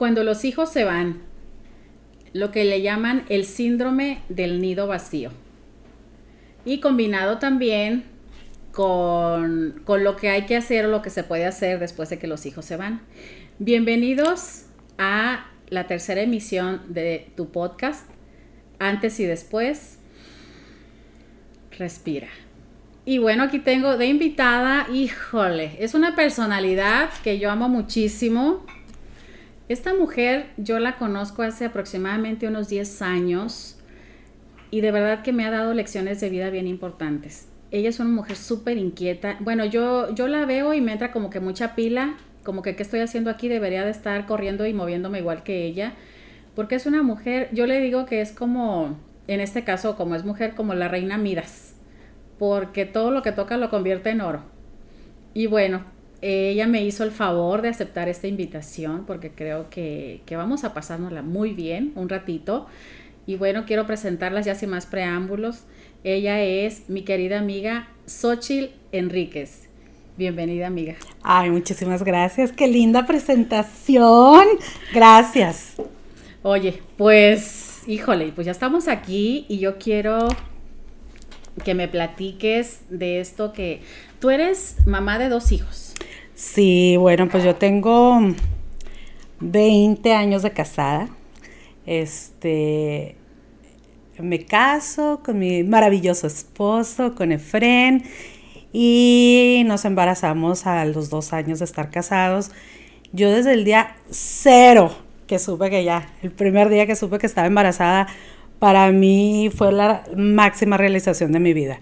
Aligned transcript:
cuando 0.00 0.24
los 0.24 0.46
hijos 0.46 0.72
se 0.72 0.84
van, 0.84 1.20
lo 2.32 2.50
que 2.52 2.64
le 2.64 2.80
llaman 2.80 3.26
el 3.28 3.44
síndrome 3.44 4.22
del 4.30 4.62
nido 4.62 4.86
vacío. 4.86 5.30
Y 6.64 6.80
combinado 6.80 7.36
también 7.36 8.04
con, 8.72 9.82
con 9.84 10.02
lo 10.02 10.16
que 10.16 10.30
hay 10.30 10.46
que 10.46 10.56
hacer 10.56 10.86
o 10.86 10.88
lo 10.88 11.02
que 11.02 11.10
se 11.10 11.22
puede 11.22 11.44
hacer 11.44 11.78
después 11.78 12.08
de 12.08 12.18
que 12.18 12.26
los 12.26 12.46
hijos 12.46 12.64
se 12.64 12.78
van. 12.78 13.02
Bienvenidos 13.58 14.62
a 14.96 15.50
la 15.68 15.86
tercera 15.86 16.22
emisión 16.22 16.80
de 16.88 17.30
tu 17.36 17.50
podcast, 17.50 18.08
antes 18.78 19.20
y 19.20 19.26
después. 19.26 19.98
Respira. 21.78 22.28
Y 23.04 23.18
bueno, 23.18 23.42
aquí 23.42 23.58
tengo 23.58 23.98
de 23.98 24.06
invitada, 24.06 24.86
híjole, 24.90 25.76
es 25.78 25.92
una 25.92 26.16
personalidad 26.16 27.10
que 27.22 27.38
yo 27.38 27.50
amo 27.50 27.68
muchísimo. 27.68 28.64
Esta 29.70 29.94
mujer 29.94 30.46
yo 30.56 30.80
la 30.80 30.96
conozco 30.96 31.42
hace 31.42 31.64
aproximadamente 31.64 32.48
unos 32.48 32.68
10 32.68 33.02
años 33.02 33.78
y 34.72 34.80
de 34.80 34.90
verdad 34.90 35.22
que 35.22 35.32
me 35.32 35.46
ha 35.46 35.50
dado 35.52 35.74
lecciones 35.74 36.20
de 36.20 36.28
vida 36.28 36.50
bien 36.50 36.66
importantes. 36.66 37.46
Ella 37.70 37.88
es 37.88 38.00
una 38.00 38.10
mujer 38.10 38.36
súper 38.36 38.78
inquieta. 38.78 39.36
Bueno, 39.38 39.64
yo, 39.64 40.12
yo 40.12 40.26
la 40.26 40.44
veo 40.44 40.74
y 40.74 40.80
me 40.80 40.90
entra 40.90 41.12
como 41.12 41.30
que 41.30 41.38
mucha 41.38 41.76
pila, 41.76 42.16
como 42.42 42.62
que 42.62 42.74
qué 42.74 42.82
estoy 42.82 42.98
haciendo 42.98 43.30
aquí, 43.30 43.46
debería 43.46 43.84
de 43.84 43.92
estar 43.92 44.26
corriendo 44.26 44.66
y 44.66 44.74
moviéndome 44.74 45.20
igual 45.20 45.44
que 45.44 45.66
ella, 45.66 45.92
porque 46.56 46.74
es 46.74 46.86
una 46.86 47.04
mujer, 47.04 47.48
yo 47.52 47.68
le 47.68 47.80
digo 47.80 48.06
que 48.06 48.22
es 48.22 48.32
como, 48.32 48.98
en 49.28 49.38
este 49.38 49.62
caso, 49.62 49.94
como 49.94 50.16
es 50.16 50.24
mujer, 50.24 50.56
como 50.56 50.74
la 50.74 50.88
reina 50.88 51.16
Midas, 51.16 51.76
porque 52.40 52.86
todo 52.86 53.12
lo 53.12 53.22
que 53.22 53.30
toca 53.30 53.56
lo 53.56 53.70
convierte 53.70 54.10
en 54.10 54.20
oro. 54.20 54.42
Y 55.32 55.46
bueno, 55.46 55.84
ella 56.22 56.66
me 56.66 56.84
hizo 56.84 57.04
el 57.04 57.10
favor 57.10 57.62
de 57.62 57.68
aceptar 57.68 58.08
esta 58.08 58.26
invitación 58.26 59.04
porque 59.06 59.30
creo 59.30 59.70
que, 59.70 60.22
vamos 60.30 60.64
a 60.64 60.74
pasárnosla 60.74 61.22
muy 61.22 61.52
bien 61.52 61.92
un 61.94 62.08
ratito. 62.08 62.66
Y 63.26 63.36
bueno, 63.36 63.64
quiero 63.66 63.86
presentarlas 63.86 64.44
ya 64.44 64.54
sin 64.54 64.70
más 64.70 64.86
preámbulos. 64.86 65.64
Ella 66.04 66.42
es 66.42 66.88
mi 66.88 67.02
querida 67.02 67.38
amiga 67.38 67.88
Xochil 68.06 68.70
Enríquez. 68.92 69.68
Bienvenida, 70.16 70.66
amiga. 70.66 70.96
Ay, 71.22 71.50
muchísimas 71.50 72.02
gracias. 72.02 72.52
Qué 72.52 72.66
linda 72.66 73.06
presentación. 73.06 74.46
Gracias. 74.92 75.76
Oye, 76.42 76.80
pues, 76.96 77.82
híjole, 77.86 78.32
pues 78.34 78.46
ya 78.46 78.52
estamos 78.52 78.88
aquí 78.88 79.46
y 79.48 79.58
yo 79.58 79.78
quiero 79.78 80.28
que 81.64 81.74
me 81.74 81.88
platiques 81.88 82.82
de 82.90 83.20
esto 83.20 83.52
que 83.52 83.82
tú 84.20 84.30
eres 84.30 84.76
mamá 84.86 85.18
de 85.18 85.28
dos 85.28 85.52
hijos. 85.52 85.89
Sí, 86.40 86.96
bueno, 86.96 87.28
pues 87.28 87.44
yo 87.44 87.56
tengo 87.56 88.18
20 89.40 90.14
años 90.14 90.42
de 90.42 90.52
casada. 90.52 91.10
Este, 91.84 93.14
me 94.18 94.46
caso 94.46 95.20
con 95.22 95.38
mi 95.38 95.64
maravilloso 95.64 96.26
esposo, 96.26 97.14
con 97.14 97.30
Efren, 97.32 98.04
y 98.72 99.64
nos 99.66 99.84
embarazamos 99.84 100.66
a 100.66 100.86
los 100.86 101.10
dos 101.10 101.34
años 101.34 101.58
de 101.58 101.66
estar 101.66 101.90
casados. 101.90 102.52
Yo 103.12 103.30
desde 103.30 103.52
el 103.52 103.66
día 103.66 103.96
cero 104.10 104.96
que 105.26 105.38
supe 105.38 105.68
que 105.68 105.84
ya, 105.84 106.08
el 106.22 106.30
primer 106.30 106.70
día 106.70 106.86
que 106.86 106.96
supe 106.96 107.18
que 107.18 107.26
estaba 107.26 107.48
embarazada, 107.48 108.06
para 108.58 108.90
mí 108.92 109.50
fue 109.54 109.72
la 109.72 110.04
máxima 110.16 110.78
realización 110.78 111.32
de 111.32 111.40
mi 111.40 111.52
vida. 111.52 111.80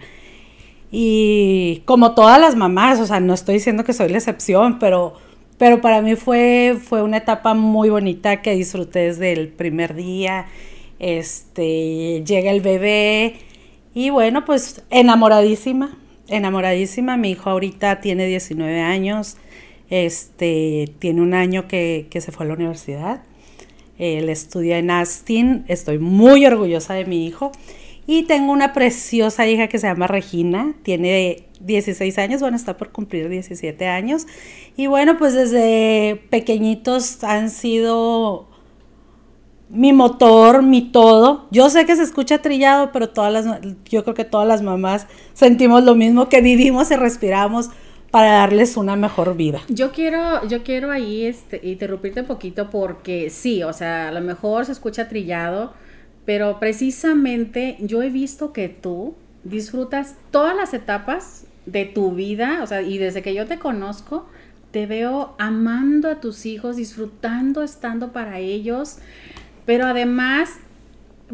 Y 0.91 1.83
como 1.85 2.15
todas 2.15 2.39
las 2.39 2.55
mamás, 2.55 2.99
o 2.99 3.05
sea, 3.05 3.19
no 3.19 3.33
estoy 3.33 3.55
diciendo 3.55 3.83
que 3.83 3.93
soy 3.93 4.09
la 4.09 4.17
excepción, 4.17 4.79
pero, 4.79 5.13
pero 5.57 5.81
para 5.81 6.01
mí 6.01 6.15
fue, 6.15 6.77
fue 6.81 7.03
una 7.03 7.17
etapa 7.17 7.53
muy 7.53 7.89
bonita 7.89 8.41
que 8.41 8.55
disfruté 8.55 8.99
desde 8.99 9.33
el 9.33 9.49
primer 9.49 9.93
día. 9.93 10.47
Este, 10.97 12.23
llega 12.25 12.51
el 12.51 12.61
bebé 12.61 13.35
y 13.93 14.09
bueno, 14.09 14.45
pues 14.45 14.83
enamoradísima, 14.89 15.97
enamoradísima. 16.27 17.17
Mi 17.17 17.31
hijo 17.31 17.49
ahorita 17.49 18.01
tiene 18.01 18.25
19 18.25 18.81
años, 18.81 19.37
este, 19.89 20.91
tiene 20.99 21.21
un 21.21 21.33
año 21.35 21.67
que, 21.67 22.07
que 22.09 22.19
se 22.19 22.31
fue 22.31 22.45
a 22.45 22.49
la 22.49 22.55
universidad. 22.55 23.21
Él 23.99 24.29
estudia 24.29 24.79
en 24.79 24.91
Austin, 24.91 25.65
estoy 25.67 25.99
muy 25.99 26.45
orgullosa 26.45 26.93
de 26.93 27.05
mi 27.05 27.27
hijo. 27.27 27.51
Y 28.11 28.23
tengo 28.23 28.51
una 28.51 28.73
preciosa 28.73 29.45
hija 29.45 29.67
que 29.67 29.77
se 29.77 29.85
llama 29.85 30.07
Regina, 30.07 30.73
tiene 30.81 31.43
16 31.59 32.17
años, 32.17 32.41
bueno, 32.41 32.57
está 32.57 32.75
por 32.75 32.89
cumplir 32.91 33.29
17 33.29 33.85
años. 33.85 34.25
Y 34.75 34.87
bueno, 34.87 35.19
pues 35.19 35.35
desde 35.35 36.19
pequeñitos 36.31 37.23
han 37.23 37.51
sido 37.51 38.47
mi 39.69 39.93
motor, 39.93 40.63
mi 40.63 40.91
todo. 40.91 41.45
Yo 41.51 41.69
sé 41.69 41.85
que 41.85 41.95
se 41.95 42.01
escucha 42.01 42.39
trillado, 42.39 42.91
pero 42.91 43.09
todas 43.09 43.31
las, 43.31 43.45
yo 43.85 44.03
creo 44.03 44.15
que 44.15 44.25
todas 44.25 44.47
las 44.47 44.63
mamás 44.63 45.05
sentimos 45.33 45.83
lo 45.83 45.93
mismo, 45.93 46.29
que 46.29 46.41
vivimos 46.41 46.89
y 46.89 46.95
respiramos 46.95 47.69
para 48.09 48.31
darles 48.31 48.75
una 48.75 48.95
mejor 48.95 49.37
vida. 49.37 49.61
Yo 49.69 49.91
quiero, 49.91 50.47
yo 50.47 50.63
quiero 50.63 50.89
ahí 50.89 51.25
este, 51.25 51.61
interrumpirte 51.61 52.21
un 52.21 52.25
poquito 52.25 52.71
porque 52.71 53.29
sí, 53.29 53.61
o 53.61 53.71
sea, 53.71 54.07
a 54.07 54.11
lo 54.11 54.21
mejor 54.21 54.65
se 54.65 54.71
escucha 54.71 55.07
trillado, 55.07 55.73
pero 56.29 56.59
precisamente 56.59 57.75
yo 57.79 58.03
he 58.03 58.11
visto 58.11 58.53
que 58.53 58.69
tú 58.69 59.15
disfrutas 59.43 60.15
todas 60.29 60.55
las 60.55 60.75
etapas 60.75 61.47
de 61.65 61.85
tu 61.85 62.11
vida, 62.11 62.59
o 62.61 62.67
sea, 62.67 62.83
y 62.83 62.99
desde 62.99 63.23
que 63.23 63.33
yo 63.33 63.47
te 63.47 63.57
conozco, 63.57 64.27
te 64.69 64.85
veo 64.85 65.33
amando 65.39 66.07
a 66.07 66.21
tus 66.21 66.45
hijos, 66.45 66.75
disfrutando, 66.75 67.63
estando 67.63 68.11
para 68.11 68.37
ellos, 68.37 68.99
pero 69.65 69.87
además, 69.87 70.59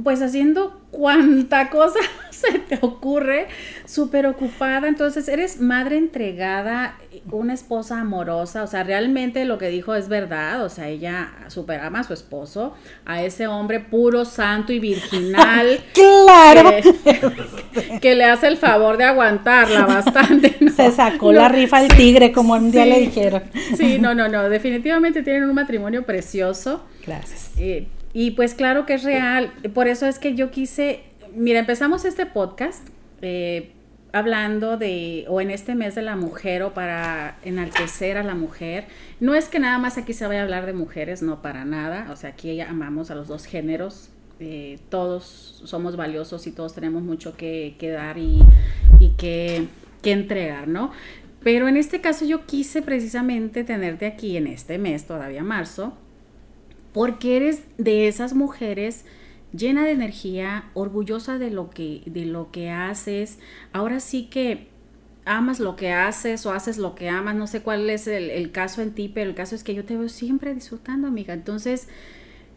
pues 0.03 0.21
haciendo 0.21 0.81
cuánta 0.91 1.69
cosa 1.69 1.99
se 2.29 2.59
te 2.59 2.79
ocurre, 2.81 3.47
súper 3.85 4.27
ocupada. 4.27 4.87
Entonces, 4.87 5.27
eres 5.27 5.59
madre 5.59 5.97
entregada, 5.97 6.97
una 7.31 7.53
esposa 7.53 7.99
amorosa. 7.99 8.63
O 8.63 8.67
sea, 8.67 8.83
realmente 8.83 9.45
lo 9.45 9.57
que 9.57 9.69
dijo 9.69 9.95
es 9.95 10.07
verdad. 10.09 10.63
O 10.63 10.69
sea, 10.69 10.87
ella 10.87 11.31
super 11.47 11.79
ama 11.79 11.99
a 11.99 12.03
su 12.03 12.13
esposo, 12.13 12.73
a 13.05 13.23
ese 13.23 13.47
hombre 13.47 13.79
puro, 13.79 14.25
santo 14.25 14.73
y 14.73 14.79
virginal. 14.79 15.79
¡Claro! 15.93 16.71
Que, 18.01 18.15
le 18.15 18.23
hace 18.23 18.47
el 18.47 18.55
favor 18.55 18.95
de 18.95 19.03
aguantarla 19.03 19.85
bastante. 19.85 20.55
Se 20.73 20.91
sacó 20.91 21.33
la 21.33 21.49
rifa 21.49 21.77
al 21.79 21.89
tigre, 21.89 22.31
como 22.31 22.53
un 22.53 22.71
día 22.71 22.85
le 22.85 22.99
dijeron. 23.01 23.43
Sí, 23.75 23.99
no, 23.99 24.15
no, 24.15 24.29
no. 24.29 24.47
Definitivamente 24.49 25.23
tienen 25.23 25.43
un 25.43 25.53
matrimonio 25.53 26.05
precioso. 26.05 26.85
Gracias. 27.05 27.51
Eh, 27.57 27.87
y 28.15 28.31
pues 28.31 28.53
claro 28.53 28.85
que 28.85 28.93
es 28.93 29.03
real. 29.03 29.51
Por 29.73 29.89
eso 29.89 30.05
es 30.05 30.19
que 30.19 30.35
yo 30.35 30.49
quise, 30.49 31.03
mira, 31.35 31.59
empezamos 31.59 32.05
este 32.05 32.25
podcast 32.25 32.87
eh, 33.21 33.73
hablando 34.13 34.77
de, 34.77 35.25
o 35.27 35.41
en 35.41 35.51
este 35.51 35.75
mes 35.75 35.95
de 35.95 36.01
la 36.01 36.15
mujer, 36.15 36.63
o 36.63 36.73
para 36.73 37.37
enaltecer 37.43 38.17
a 38.17 38.23
la 38.23 38.33
mujer. 38.33 38.85
No 39.19 39.35
es 39.35 39.49
que 39.49 39.59
nada 39.59 39.79
más 39.79 39.97
aquí 39.97 40.13
se 40.13 40.25
vaya 40.27 40.39
a 40.39 40.43
hablar 40.43 40.65
de 40.65 40.71
mujeres, 40.71 41.21
no 41.21 41.41
para 41.41 41.65
nada. 41.65 42.07
O 42.09 42.15
sea, 42.15 42.29
aquí 42.29 42.61
amamos 42.61 43.11
a 43.11 43.15
los 43.15 43.27
dos 43.27 43.45
géneros. 43.45 44.11
Eh, 44.39 44.79
todos 44.87 45.61
somos 45.65 45.97
valiosos 45.97 46.47
y 46.47 46.53
todos 46.53 46.73
tenemos 46.73 47.03
mucho 47.03 47.35
que, 47.35 47.75
dar 47.81 48.17
y, 48.17 48.39
que, 49.17 49.67
que 50.01 50.11
entregar, 50.13 50.69
¿no? 50.69 50.93
Pero 51.43 51.67
en 51.67 51.75
este 51.75 51.99
caso 51.99 52.23
yo 52.23 52.45
quise 52.45 52.81
precisamente 52.81 53.65
tenerte 53.65 54.05
aquí 54.05 54.37
en 54.37 54.47
este 54.47 54.77
mes, 54.77 55.05
todavía 55.05 55.43
marzo, 55.43 55.97
porque 56.95 57.35
eres 57.35 57.63
de 57.77 58.07
esas 58.07 58.33
mujeres 58.33 59.03
llena 59.53 59.83
de 59.83 59.91
energía, 59.91 60.63
orgullosa 60.73 61.37
de 61.37 61.51
lo 61.51 61.69
que, 61.69 62.03
de 62.05 62.23
lo 62.23 62.51
que 62.51 62.69
haces. 62.69 63.37
Ahora 63.73 63.99
sí 63.99 64.27
que 64.31 64.69
amas 65.25 65.59
lo 65.59 65.75
que 65.75 65.91
haces 65.91 66.45
o 66.45 66.53
haces 66.53 66.77
lo 66.77 66.95
que 66.95 67.09
amas. 67.09 67.35
No 67.35 67.47
sé 67.47 67.59
cuál 67.59 67.89
es 67.89 68.07
el, 68.07 68.49
caso 68.53 68.81
en 68.81 68.93
ti, 68.93 69.11
pero 69.13 69.29
el 69.29 69.35
caso 69.35 69.55
es 69.55 69.65
que 69.65 69.75
yo 69.75 69.83
te 69.83 69.97
veo 69.97 70.07
siempre 70.07 70.53
disfrutando, 70.53 71.09
amiga. 71.09 71.33
Entonces, 71.33 71.89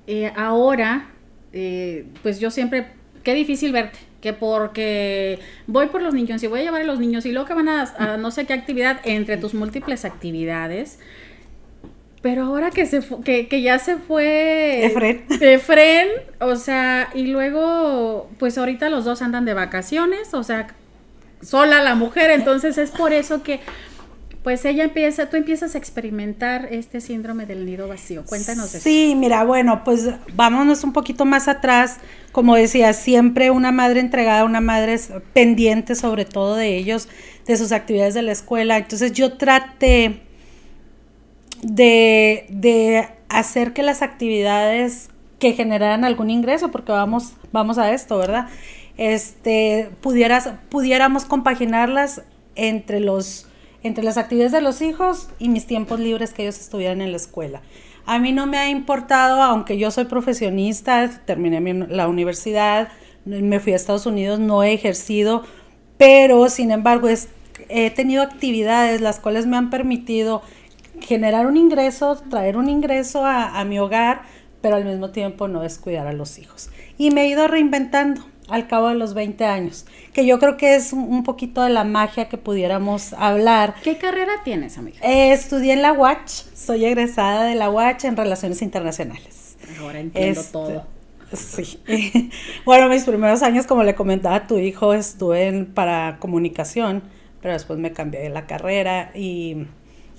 eh, 0.06 0.32
ahora, 0.36 1.10
eh, 1.52 2.06
pues 2.22 2.38
yo 2.38 2.52
siempre, 2.52 2.92
qué 3.24 3.34
difícil 3.34 3.72
verte. 3.72 3.98
Que 4.20 4.34
porque 4.34 5.40
voy 5.66 5.88
por 5.88 6.00
los 6.00 6.14
niños 6.14 6.40
y 6.44 6.46
voy 6.46 6.60
a 6.60 6.62
llevar 6.62 6.82
a 6.82 6.84
los 6.84 7.00
niños 7.00 7.26
y 7.26 7.32
luego 7.32 7.48
que 7.48 7.54
van 7.54 7.68
a, 7.68 7.82
a 7.98 8.16
no 8.18 8.30
sé 8.30 8.46
qué 8.46 8.52
actividad, 8.52 9.00
entre 9.02 9.36
tus 9.36 9.54
múltiples 9.54 10.04
actividades, 10.04 11.00
pero 12.22 12.44
ahora 12.44 12.70
que 12.70 12.86
se 12.86 13.00
que, 13.24 13.48
que 13.48 13.62
ya 13.62 13.78
se 13.78 13.96
fue 13.96 14.84
Efren. 14.86 15.24
Efren, 15.40 16.08
o 16.40 16.56
sea, 16.56 17.10
y 17.14 17.26
luego, 17.26 18.28
pues 18.38 18.58
ahorita 18.58 18.88
los 18.90 19.04
dos 19.04 19.22
andan 19.22 19.44
de 19.44 19.54
vacaciones, 19.54 20.34
o 20.34 20.42
sea, 20.42 20.68
sola 21.40 21.82
la 21.82 21.94
mujer, 21.94 22.30
entonces 22.30 22.78
es 22.78 22.90
por 22.90 23.12
eso 23.12 23.42
que 23.42 23.60
pues 24.42 24.64
ella 24.64 24.84
empieza, 24.84 25.28
tú 25.28 25.36
empiezas 25.36 25.74
a 25.74 25.78
experimentar 25.78 26.68
este 26.70 27.00
síndrome 27.00 27.44
del 27.44 27.66
nido 27.66 27.86
vacío. 27.86 28.24
Cuéntanos 28.24 28.74
eso. 28.74 28.82
Sí, 28.82 29.14
mira, 29.14 29.44
bueno, 29.44 29.82
pues 29.84 30.08
vámonos 30.34 30.84
un 30.84 30.92
poquito 30.92 31.24
más 31.24 31.48
atrás. 31.48 31.98
Como 32.32 32.54
decía, 32.54 32.92
siempre 32.92 33.50
una 33.50 33.72
madre 33.72 34.00
entregada, 34.00 34.44
una 34.44 34.60
madre 34.60 34.98
pendiente 35.34 35.94
sobre 35.94 36.24
todo 36.24 36.56
de 36.56 36.76
ellos, 36.76 37.08
de 37.46 37.56
sus 37.56 37.72
actividades 37.72 38.14
de 38.14 38.22
la 38.22 38.32
escuela. 38.32 38.78
Entonces 38.78 39.12
yo 39.12 39.36
traté 39.36 40.22
de, 41.62 43.08
hacer 43.28 43.72
que 43.72 43.82
las 43.82 44.02
actividades 44.02 45.10
que 45.38 45.52
generaran 45.52 46.04
algún 46.04 46.30
ingreso, 46.30 46.70
porque 46.70 46.92
vamos, 46.92 47.34
vamos 47.52 47.78
a 47.78 47.92
esto, 47.92 48.18
¿verdad? 48.18 48.48
Este, 48.96 49.90
pudiéramos 50.00 51.24
compaginarlas 51.26 52.22
entre 52.56 53.00
los 53.00 53.48
entre 53.82 54.04
las 54.04 54.18
actividades 54.18 54.52
de 54.52 54.60
los 54.60 54.82
hijos 54.82 55.28
y 55.38 55.48
mis 55.48 55.66
tiempos 55.66 56.00
libres 56.00 56.32
que 56.32 56.42
ellos 56.42 56.58
estuvieran 56.58 57.00
en 57.00 57.12
la 57.12 57.16
escuela. 57.16 57.62
A 58.06 58.18
mí 58.18 58.32
no 58.32 58.46
me 58.46 58.58
ha 58.58 58.70
importado, 58.70 59.42
aunque 59.42 59.78
yo 59.78 59.90
soy 59.90 60.06
profesionista, 60.06 61.08
terminé 61.26 61.86
la 61.88 62.08
universidad, 62.08 62.88
me 63.24 63.60
fui 63.60 63.72
a 63.72 63.76
Estados 63.76 64.06
Unidos, 64.06 64.40
no 64.40 64.62
he 64.62 64.72
ejercido, 64.72 65.44
pero 65.96 66.48
sin 66.48 66.70
embargo 66.70 67.08
he 67.68 67.90
tenido 67.90 68.22
actividades 68.22 69.00
las 69.00 69.20
cuales 69.20 69.46
me 69.46 69.56
han 69.56 69.68
permitido 69.70 70.42
generar 71.00 71.46
un 71.46 71.56
ingreso, 71.56 72.16
traer 72.30 72.56
un 72.56 72.68
ingreso 72.68 73.24
a, 73.24 73.58
a 73.58 73.64
mi 73.64 73.78
hogar, 73.78 74.22
pero 74.60 74.76
al 74.76 74.84
mismo 74.84 75.10
tiempo 75.10 75.48
no 75.48 75.60
descuidar 75.60 76.06
a 76.06 76.12
los 76.12 76.38
hijos. 76.38 76.70
Y 76.96 77.10
me 77.10 77.22
he 77.22 77.28
ido 77.28 77.46
reinventando 77.48 78.22
al 78.48 78.66
cabo 78.66 78.88
de 78.88 78.94
los 78.94 79.14
20 79.14 79.44
años, 79.44 79.86
que 80.12 80.26
yo 80.26 80.38
creo 80.38 80.56
que 80.56 80.74
es 80.74 80.92
un 80.92 81.22
poquito 81.22 81.62
de 81.62 81.70
la 81.70 81.84
magia 81.84 82.28
que 82.28 82.38
pudiéramos 82.38 83.12
hablar. 83.12 83.74
¿Qué 83.82 83.98
carrera 83.98 84.32
tienes, 84.42 84.78
amiga? 84.78 84.98
Eh, 85.02 85.32
estudié 85.32 85.74
en 85.74 85.82
la 85.82 85.92
UACH, 85.92 86.28
soy 86.54 86.84
egresada 86.86 87.44
de 87.44 87.54
la 87.54 87.70
UACH 87.70 88.04
en 88.04 88.16
Relaciones 88.16 88.62
Internacionales. 88.62 89.56
Ahora 89.80 90.00
entiendo 90.00 90.40
este, 90.40 90.52
todo. 90.52 90.86
Sí. 91.34 91.78
bueno, 92.64 92.88
mis 92.88 93.04
primeros 93.04 93.42
años, 93.42 93.66
como 93.66 93.82
le 93.82 93.94
comentaba 93.94 94.36
a 94.36 94.46
tu 94.46 94.56
hijo, 94.56 94.94
estuve 94.94 95.46
en, 95.46 95.66
para 95.66 96.16
comunicación, 96.18 97.02
pero 97.42 97.52
después 97.52 97.78
me 97.78 97.92
cambié 97.92 98.20
de 98.20 98.30
la 98.30 98.46
carrera 98.46 99.12
y 99.14 99.66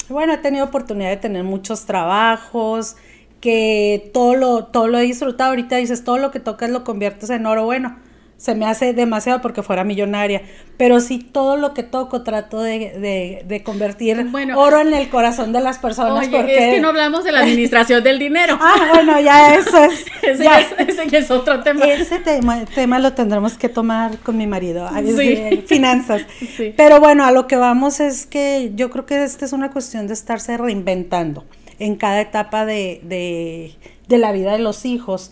bueno, 0.09 0.33
he 0.33 0.37
tenido 0.37 0.65
oportunidad 0.65 1.09
de 1.09 1.17
tener 1.17 1.43
muchos 1.43 1.85
trabajos, 1.85 2.95
que 3.41 4.09
todo 4.13 4.35
lo, 4.35 4.65
todo 4.65 4.87
lo 4.87 4.97
he 4.97 5.03
disfrutado. 5.03 5.51
Ahorita 5.51 5.77
dices, 5.77 6.03
todo 6.03 6.17
lo 6.17 6.31
que 6.31 6.39
tocas 6.39 6.69
lo 6.69 6.83
conviertes 6.83 7.29
en 7.29 7.45
oro. 7.45 7.65
Bueno, 7.65 7.97
se 8.39 8.55
me 8.55 8.65
hace 8.65 8.93
demasiado 8.93 9.41
porque 9.41 9.63
fuera 9.63 9.83
millonaria, 9.83 10.41
pero 10.77 11.01
sí 11.01 11.19
todo 11.19 11.57
lo 11.57 11.73
que 11.73 11.83
toco 11.83 12.23
trato 12.23 12.61
de, 12.61 13.43
de, 13.45 13.63
convertir 13.63 14.25
oro 14.55 14.79
en 14.79 14.93
el 14.93 15.09
corazón 15.09 15.51
de 15.51 15.59
las 15.59 15.77
personas. 15.77 16.25
Oye, 16.25 16.37
porque... 16.37 16.69
es 16.69 16.75
que 16.75 16.79
no 16.79 16.87
hablamos 16.87 17.25
de 17.25 17.33
la 17.33 17.41
administración 17.41 18.01
del 18.01 18.17
dinero. 18.17 18.57
Ah, 18.71 18.91
bueno, 18.93 19.19
ya 19.19 19.55
eso 19.55 19.83
es. 19.83 20.05
ese, 20.21 20.43
ya, 20.43 20.59
es, 21.19 21.31
otro 21.31 21.61
tema. 21.63 21.85
Ese 21.85 22.19
tema, 22.19 22.63
tema 22.65 22.99
lo 22.99 23.13
tendremos 23.13 23.57
que 23.57 23.67
tomar 23.67 24.19
con 24.19 24.37
mi 24.37 24.45
marido, 24.47 24.87
sí. 25.17 25.63
finanzas. 25.67 26.21
Sí. 26.55 26.73
Pero 26.77 26.99
bueno, 26.99 27.25
a 27.25 27.31
lo 27.31 27.47
que 27.47 27.55
vamos 27.55 27.99
es 27.99 28.25
que 28.25 28.71
yo 28.75 28.89
creo 28.89 29.05
que 29.05 29.23
esta 29.23 29.45
es 29.45 29.53
una 29.53 29.71
cuestión 29.71 30.07
de 30.07 30.13
estarse 30.13 30.55
reinventando 30.57 31.45
en 31.79 31.95
cada 31.95 32.21
etapa 32.21 32.65
de, 32.65 33.01
de, 33.03 33.73
de 34.07 34.17
la 34.17 34.31
vida 34.31 34.53
de 34.53 34.59
los 34.59 34.85
hijos. 34.85 35.31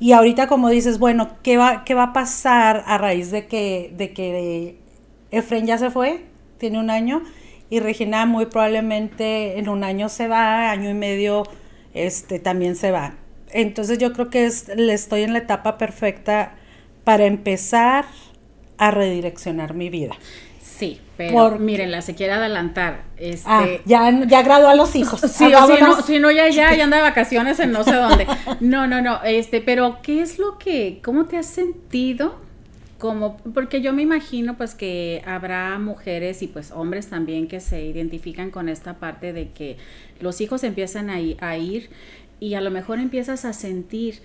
Y 0.00 0.12
ahorita 0.12 0.46
como 0.46 0.68
dices, 0.68 0.98
bueno, 0.98 1.36
¿qué 1.42 1.56
va, 1.56 1.84
qué 1.84 1.94
va 1.94 2.04
a 2.04 2.12
pasar 2.12 2.84
a 2.86 2.98
raíz 2.98 3.30
de 3.30 3.46
que, 3.46 3.92
de 3.96 4.12
que 4.12 4.78
Efren 5.30 5.66
ya 5.66 5.78
se 5.78 5.90
fue? 5.90 6.24
Tiene 6.58 6.78
un 6.78 6.90
año. 6.90 7.22
Y 7.70 7.80
Regina 7.80 8.26
muy 8.26 8.46
probablemente 8.46 9.58
en 9.58 9.68
un 9.68 9.84
año 9.84 10.08
se 10.08 10.28
va, 10.28 10.70
año 10.70 10.90
y 10.90 10.94
medio 10.94 11.44
este, 11.94 12.38
también 12.38 12.76
se 12.76 12.90
va. 12.90 13.14
Entonces 13.52 13.98
yo 13.98 14.12
creo 14.12 14.30
que 14.30 14.50
le 14.76 14.92
estoy 14.92 15.22
en 15.22 15.32
la 15.32 15.38
etapa 15.38 15.78
perfecta 15.78 16.54
para 17.04 17.24
empezar 17.24 18.04
a 18.78 18.90
redireccionar 18.90 19.74
mi 19.74 19.90
vida. 19.90 20.14
Pero 21.16 21.58
mírenla, 21.58 22.02
se 22.02 22.14
quiere 22.14 22.32
adelantar. 22.32 23.02
Este, 23.16 23.48
ah, 23.48 23.66
ya, 23.84 24.26
ya 24.26 24.42
graduó 24.42 24.68
a 24.68 24.74
los 24.74 24.96
hijos. 24.96 25.20
sí, 25.30 25.52
o 25.54 25.66
si 25.66 25.80
no, 25.80 26.02
si 26.02 26.18
no, 26.18 26.30
ya, 26.30 26.48
ya, 26.48 26.74
ya 26.76 26.84
anda 26.84 26.96
de 26.96 27.02
vacaciones 27.02 27.60
en 27.60 27.72
no 27.72 27.84
sé 27.84 27.94
dónde. 27.94 28.26
No, 28.60 28.86
no, 28.86 29.00
no, 29.00 29.22
este, 29.22 29.60
pero 29.60 29.98
¿qué 30.02 30.20
es 30.20 30.38
lo 30.38 30.58
que, 30.58 31.00
cómo 31.02 31.26
te 31.26 31.36
has 31.36 31.46
sentido? 31.46 32.42
Como, 32.98 33.36
porque 33.52 33.80
yo 33.80 33.92
me 33.92 34.02
imagino 34.02 34.56
pues 34.56 34.74
que 34.74 35.22
habrá 35.26 35.78
mujeres 35.78 36.42
y 36.42 36.46
pues 36.46 36.70
hombres 36.70 37.08
también 37.08 37.48
que 37.48 37.60
se 37.60 37.84
identifican 37.84 38.50
con 38.50 38.68
esta 38.68 38.94
parte 38.94 39.32
de 39.32 39.50
que 39.50 39.76
los 40.20 40.40
hijos 40.40 40.64
empiezan 40.64 41.10
a, 41.10 41.18
a 41.40 41.56
ir 41.58 41.90
y 42.40 42.54
a 42.54 42.60
lo 42.60 42.70
mejor 42.70 42.98
empiezas 42.98 43.44
a 43.44 43.52
sentir 43.52 44.20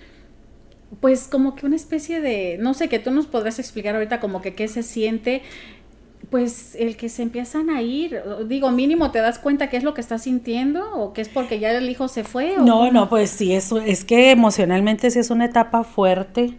pues 1.00 1.28
como 1.28 1.54
que 1.54 1.66
una 1.66 1.76
especie 1.76 2.20
de, 2.20 2.56
no 2.58 2.74
sé, 2.74 2.88
que 2.88 2.98
tú 2.98 3.10
nos 3.10 3.26
podrás 3.26 3.58
explicar 3.58 3.94
ahorita 3.94 4.18
como 4.18 4.42
que 4.42 4.54
qué 4.54 4.66
se 4.66 4.82
siente 4.82 5.42
pues 6.30 6.76
el 6.76 6.96
que 6.96 7.08
se 7.08 7.22
empiezan 7.22 7.70
a 7.70 7.82
ir, 7.82 8.22
digo, 8.46 8.70
mínimo 8.70 9.10
te 9.10 9.18
das 9.18 9.38
cuenta 9.38 9.68
qué 9.68 9.76
es 9.76 9.82
lo 9.82 9.94
que 9.94 10.00
estás 10.00 10.22
sintiendo 10.22 10.94
o 10.94 11.12
qué 11.12 11.22
es 11.22 11.28
porque 11.28 11.58
ya 11.58 11.72
el 11.72 11.90
hijo 11.90 12.06
se 12.08 12.22
fue. 12.24 12.54
no, 12.58 12.90
no, 12.92 13.08
pues 13.08 13.30
sí, 13.30 13.52
eso 13.52 13.78
es 13.78 14.04
que 14.04 14.30
emocionalmente 14.30 15.10
sí 15.10 15.18
es 15.18 15.30
una 15.30 15.46
etapa 15.46 15.82
fuerte. 15.82 16.54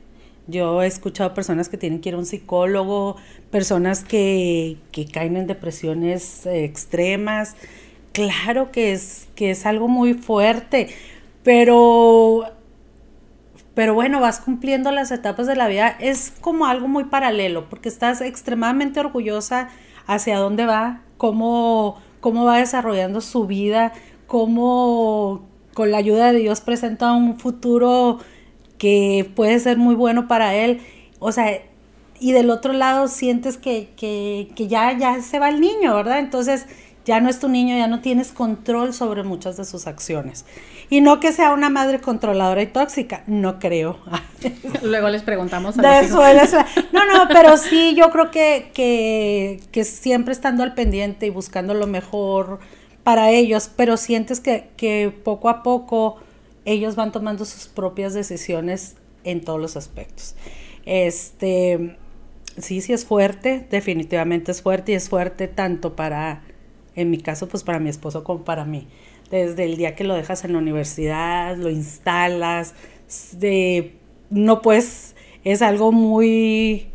Yo 0.48 0.84
he 0.84 0.88
escuchado 0.88 1.34
personas 1.34 1.70
que 1.70 1.78
tienen 1.78 2.02
que 2.02 2.10
ir 2.10 2.16
a 2.16 2.18
un 2.18 2.26
psicólogo, 2.26 3.16
personas 3.50 4.04
que, 4.04 4.78
que 4.92 5.06
caen 5.06 5.38
en 5.38 5.48
depresiones 5.48 6.46
extremas. 6.46 7.56
Claro 8.12 8.72
que 8.72 8.92
es, 8.92 9.30
que 9.36 9.52
es 9.52 9.66
algo 9.66 9.88
muy 9.88 10.14
fuerte, 10.14 10.90
pero 11.44 12.44
pero 13.74 13.94
bueno, 13.94 14.20
vas 14.20 14.40
cumpliendo 14.40 14.92
las 14.92 15.12
etapas 15.12 15.48
de 15.48 15.56
la 15.56 15.68
vida, 15.68 15.96
es 16.00 16.34
como 16.42 16.66
algo 16.66 16.88
muy 16.88 17.06
paralelo, 17.06 17.70
porque 17.70 17.90
estás 17.90 18.22
extremadamente 18.22 19.00
orgullosa 19.00 19.70
hacia 20.08 20.38
dónde 20.38 20.66
va, 20.66 21.02
cómo, 21.18 21.98
cómo 22.20 22.46
va 22.46 22.58
desarrollando 22.58 23.22
su 23.22 23.48
vida, 23.48 23.94
cómo 24.28 25.48
con 25.74 25.92
la 25.92 25.98
ayuda 25.98 26.32
de 26.32 26.40
Dios 26.40 26.62
presenta 26.62 27.14
un 27.14 27.40
futuro 27.40 28.20
que 28.78 29.30
puede 29.36 29.60
ser 29.60 29.78
muy 29.78 29.96
bueno 29.96 30.28
para 30.28 30.56
él. 30.56 30.82
O 31.20 31.32
sea, 31.32 31.62
y 32.20 32.34
del 32.34 32.50
otro 32.50 32.74
lado 32.74 33.08
sientes 33.08 33.58
que, 33.58 33.90
que, 33.96 34.52
que 34.56 34.68
ya, 34.68 34.98
ya 34.98 35.22
se 35.22 35.40
va 35.40 35.50
el 35.50 35.62
niño, 35.62 35.96
¿verdad? 35.96 36.20
Entonces 36.20 36.66
ya 37.06 37.20
no 37.20 37.30
es 37.30 37.40
tu 37.40 37.50
niño, 37.50 37.76
ya 37.76 37.88
no 37.88 38.02
tienes 38.02 38.32
control 38.32 38.94
sobre 38.94 39.24
muchas 39.24 39.58
de 39.58 39.66
sus 39.66 39.88
acciones. 39.88 40.46
Y 40.90 41.02
no 41.02 41.20
que 41.20 41.32
sea 41.32 41.52
una 41.52 41.70
madre 41.70 42.00
controladora 42.00 42.62
y 42.62 42.68
tóxica, 42.68 43.24
no 43.28 43.60
creo. 43.60 43.98
Luego 44.84 45.10
les 45.10 45.24
preguntamos 45.24 45.78
a 45.80 46.02
los 46.02 46.12
No, 46.92 47.06
no, 47.06 47.28
pero 47.30 47.58
sí, 47.58 47.96
yo 47.96 48.10
creo 48.12 48.30
que, 48.32 48.72
que, 48.74 49.84
siempre 49.84 50.34
estando 50.34 50.64
al 50.64 50.74
pendiente 50.74 51.26
y 51.26 51.30
buscando 51.30 51.74
lo 51.74 51.88
mejor 51.88 52.60
para 53.04 53.32
ellos, 53.32 53.72
pero 53.76 53.98
sientes 53.98 54.40
que, 54.40 54.70
que 54.78 55.14
poco 55.24 55.50
a 55.50 55.64
poco 55.64 56.18
ellos 56.66 56.96
van 56.96 57.12
tomando 57.12 57.46
sus 57.46 57.68
propias 57.68 58.14
decisiones 58.14 58.96
en 59.24 59.42
todos 59.42 59.60
los 59.60 59.76
aspectos. 59.78 60.36
Este, 60.86 61.98
sí, 62.58 62.82
sí 62.82 62.94
es 62.94 63.06
fuerte, 63.06 63.66
definitivamente 63.70 64.52
es 64.52 64.62
fuerte 64.62 64.94
y 64.94 64.96
es 64.96 65.10
fuerte 65.10 65.48
tanto 65.48 65.96
para, 65.96 66.42
en 66.96 67.10
mi 67.10 67.18
caso, 67.18 67.48
pues 67.48 67.64
para 67.64 67.80
mi 67.80 67.90
esposo 67.90 68.24
como 68.24 68.44
para 68.44 68.66
mí 68.66 68.88
desde 69.32 69.64
el 69.64 69.78
día 69.78 69.96
que 69.96 70.04
lo 70.04 70.14
dejas 70.14 70.44
en 70.44 70.54
la 70.54 70.60
universidad, 70.60 71.56
lo 71.56 71.70
instalas, 71.70 72.76
de, 73.34 73.96
no 74.30 74.62
pues 74.62 75.16
es 75.44 75.62
algo 75.62 75.92
muy, 75.92 76.90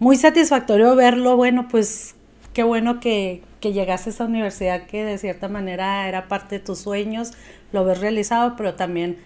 muy 0.00 0.16
satisfactorio 0.16 0.94
verlo, 0.96 1.36
bueno, 1.36 1.68
pues 1.70 2.16
qué 2.52 2.64
bueno 2.64 2.98
que, 2.98 3.42
que 3.60 3.72
llegaste 3.72 4.10
a 4.10 4.12
esa 4.12 4.24
universidad 4.24 4.86
que 4.86 5.04
de 5.04 5.18
cierta 5.18 5.48
manera 5.48 6.08
era 6.08 6.26
parte 6.26 6.58
de 6.58 6.64
tus 6.64 6.80
sueños, 6.80 7.32
lo 7.72 7.84
ves 7.84 8.00
realizado, 8.00 8.56
pero 8.56 8.74
también 8.74 9.18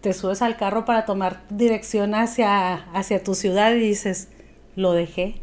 te 0.00 0.12
subes 0.12 0.42
al 0.42 0.56
carro 0.56 0.84
para 0.84 1.04
tomar 1.04 1.42
dirección 1.48 2.14
hacia, 2.14 2.74
hacia 2.92 3.22
tu 3.22 3.34
ciudad 3.34 3.72
y 3.72 3.80
dices, 3.80 4.28
lo 4.74 4.92
dejé. 4.92 5.36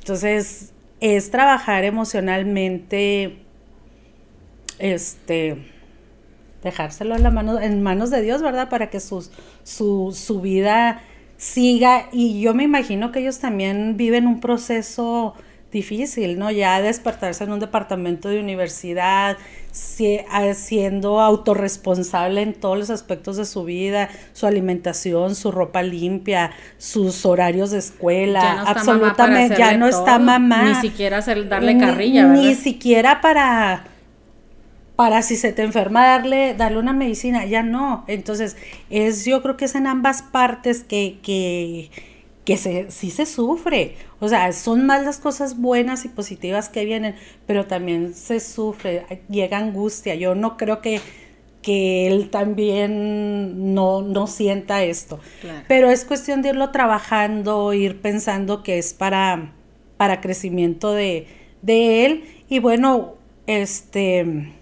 Entonces, 0.00 0.73
es 1.04 1.30
trabajar 1.30 1.84
emocionalmente 1.84 3.36
este, 4.78 5.70
dejárselo 6.62 7.14
en, 7.14 7.22
la 7.22 7.30
mano, 7.30 7.60
en 7.60 7.82
manos 7.82 8.08
de 8.08 8.22
Dios, 8.22 8.40
¿verdad? 8.40 8.70
Para 8.70 8.88
que 8.88 9.00
su, 9.00 9.20
su 9.64 10.40
vida 10.40 11.02
siga. 11.36 12.08
Y 12.10 12.40
yo 12.40 12.54
me 12.54 12.62
imagino 12.62 13.12
que 13.12 13.20
ellos 13.20 13.38
también 13.38 13.98
viven 13.98 14.26
un 14.26 14.40
proceso 14.40 15.34
difícil, 15.74 16.38
¿no? 16.38 16.50
Ya 16.50 16.80
despertarse 16.80 17.44
en 17.44 17.52
un 17.52 17.60
departamento 17.60 18.30
de 18.30 18.40
universidad, 18.40 19.36
siendo 19.70 21.20
autorresponsable 21.20 22.40
en 22.40 22.54
todos 22.54 22.78
los 22.78 22.88
aspectos 22.88 23.36
de 23.36 23.44
su 23.44 23.64
vida, 23.64 24.08
su 24.32 24.46
alimentación, 24.46 25.34
su 25.34 25.52
ropa 25.52 25.82
limpia, 25.82 26.52
sus 26.78 27.26
horarios 27.26 27.72
de 27.72 27.78
escuela, 27.78 28.40
ya 28.40 28.54
no 28.54 28.68
absolutamente, 28.68 29.56
ya 29.58 29.76
no 29.76 29.86
está 29.86 30.18
mamá. 30.18 30.62
Ni 30.62 30.74
siquiera 30.76 31.18
hacer, 31.18 31.46
darle 31.46 31.76
carrilla, 31.76 32.26
¿verdad? 32.26 32.42
Ni 32.42 32.54
siquiera 32.54 33.20
para 33.20 33.84
para 34.96 35.22
si 35.22 35.36
se 35.36 35.52
te 35.52 35.62
enferma 35.62 36.06
darle, 36.06 36.54
darle 36.54 36.78
una 36.78 36.92
medicina, 36.92 37.44
ya 37.46 37.62
no. 37.62 38.04
Entonces, 38.06 38.56
es, 38.90 39.24
yo 39.24 39.42
creo 39.42 39.56
que 39.56 39.64
es 39.64 39.74
en 39.74 39.86
ambas 39.86 40.22
partes 40.22 40.84
que, 40.84 41.18
que, 41.22 41.90
que 42.44 42.56
se, 42.56 42.90
sí 42.90 43.10
se 43.10 43.26
sufre. 43.26 43.96
O 44.20 44.28
sea, 44.28 44.52
son 44.52 44.86
más 44.86 45.04
las 45.04 45.18
cosas 45.18 45.58
buenas 45.58 46.04
y 46.04 46.08
positivas 46.08 46.68
que 46.68 46.84
vienen, 46.84 47.14
pero 47.46 47.66
también 47.66 48.14
se 48.14 48.40
sufre, 48.40 49.06
llega 49.28 49.58
angustia. 49.58 50.14
Yo 50.14 50.34
no 50.34 50.56
creo 50.56 50.80
que 50.80 51.00
que 51.64 52.06
él 52.06 52.28
también 52.28 53.74
no, 53.74 54.02
no 54.02 54.26
sienta 54.26 54.82
esto. 54.82 55.18
Pero 55.66 55.88
es 55.88 56.04
cuestión 56.04 56.42
de 56.42 56.50
irlo 56.50 56.70
trabajando, 56.70 57.72
ir 57.72 58.02
pensando 58.02 58.62
que 58.62 58.78
es 58.78 58.92
para, 58.92 59.52
para 59.96 60.20
crecimiento 60.20 60.92
de, 60.92 61.26
de 61.62 62.04
él. 62.04 62.24
Y 62.50 62.58
bueno, 62.58 63.14
este... 63.46 64.52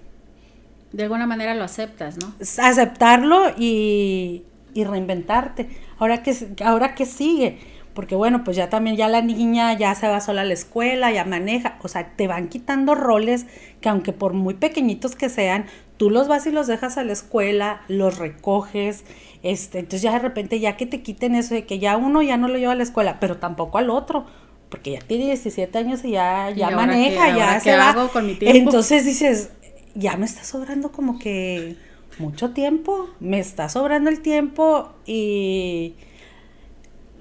De 0.93 1.03
alguna 1.03 1.27
manera 1.27 1.55
lo 1.55 1.65
aceptas, 1.65 2.19
¿no? 2.19 2.35
Aceptarlo 2.63 3.51
y, 3.59 4.45
y 4.73 4.85
reinventarte. 4.85 5.71
Ahora 6.03 6.25
que, 6.25 6.35
ahora 6.65 6.97
que 6.97 7.07
sigue, 7.07 7.59
porque 7.95 8.17
bueno, 8.17 8.43
pues 8.43 8.57
ya 8.57 8.69
también 8.69 8.97
ya 8.97 9.07
la 9.07 9.23
niña 9.23 9.73
ya 9.79 9.95
se 9.95 10.09
va 10.09 10.21
sola 10.21 10.41
a 10.41 10.45
la 10.45 10.53
escuela, 10.53 11.13
ya 11.13 11.25
maneja, 11.25 11.79
o 11.81 11.87
sea, 11.87 12.17
te 12.17 12.27
van 12.27 12.49
quitando 12.49 12.97
roles 12.97 13.47
que 13.81 13.89
aunque 13.89 14.13
por 14.13 14.33
muy 14.33 14.55
pequeñitos 14.55 15.15
que 15.15 15.29
sean, 15.29 15.67
tú 15.99 16.11
los 16.11 16.27
vas 16.27 16.45
y 16.49 16.51
los 16.51 16.67
dejas 16.67 16.99
a 16.99 17.05
la 17.05 17.13
escuela, 17.13 17.83
los 17.87 18.19
recoges, 18.19 19.05
este, 19.45 19.79
entonces 19.79 20.03
ya 20.03 20.11
de 20.15 20.19
repente 20.19 20.59
ya 20.59 20.77
que 20.77 20.87
te 20.87 21.03
quiten 21.03 21.37
eso 21.37 21.55
de 21.55 21.67
que 21.67 21.79
ya 21.79 21.97
uno 21.97 22.21
ya 22.21 22.37
no 22.37 22.49
lo 22.49 22.59
lleva 22.59 22.73
a 22.73 22.75
la 22.75 22.83
escuela, 22.83 23.21
pero 23.21 23.37
tampoco 23.37 23.79
al 23.79 23.89
otro, 23.89 24.27
porque 24.71 24.91
ya 24.91 25.01
tiene 25.03 25.27
17 25.27 25.79
años 25.79 26.05
y 26.05 26.11
ya, 26.11 26.51
ya 26.51 26.71
maneja, 26.71 27.29
ya 27.37 27.61
se 27.61 27.77
va. 27.77 28.09
con 28.13 28.27
mi 28.27 28.35
tiempo? 28.35 28.59
Entonces 28.59 29.05
dices, 29.05 29.51
ya 29.95 30.17
me 30.17 30.27
está 30.27 30.43
sobrando 30.43 30.91
como 30.91 31.21
que 31.21 31.77
mucho 32.19 32.51
tiempo, 32.51 33.09
me 33.21 33.39
está 33.39 33.69
sobrando 33.69 34.11
el 34.11 34.21
tiempo 34.21 34.93
y 35.07 35.95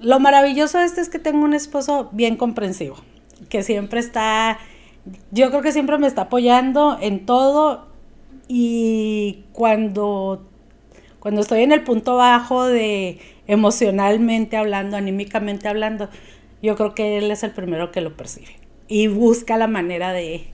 lo 0.00 0.18
maravilloso 0.20 0.78
de 0.78 0.84
esto 0.84 1.00
es 1.00 1.08
que 1.08 1.18
tengo 1.18 1.44
un 1.44 1.54
esposo 1.54 2.10
bien 2.12 2.36
comprensivo, 2.36 2.96
que 3.48 3.62
siempre 3.62 4.00
está, 4.00 4.58
yo 5.30 5.50
creo 5.50 5.62
que 5.62 5.72
siempre 5.72 5.98
me 5.98 6.06
está 6.06 6.22
apoyando 6.22 6.98
en 7.00 7.24
todo 7.24 7.86
y 8.48 9.44
cuando, 9.52 10.44
cuando 11.20 11.40
estoy 11.40 11.62
en 11.62 11.72
el 11.72 11.84
punto 11.84 12.16
bajo 12.16 12.66
de 12.66 13.18
emocionalmente 13.46 14.56
hablando, 14.56 14.96
anímicamente 14.96 15.68
hablando, 15.68 16.08
yo 16.62 16.76
creo 16.76 16.94
que 16.94 17.18
él 17.18 17.30
es 17.30 17.42
el 17.42 17.52
primero 17.52 17.92
que 17.92 18.00
lo 18.00 18.16
percibe 18.16 18.56
y 18.88 19.06
busca 19.06 19.56
la 19.56 19.68
manera 19.68 20.12
de, 20.12 20.46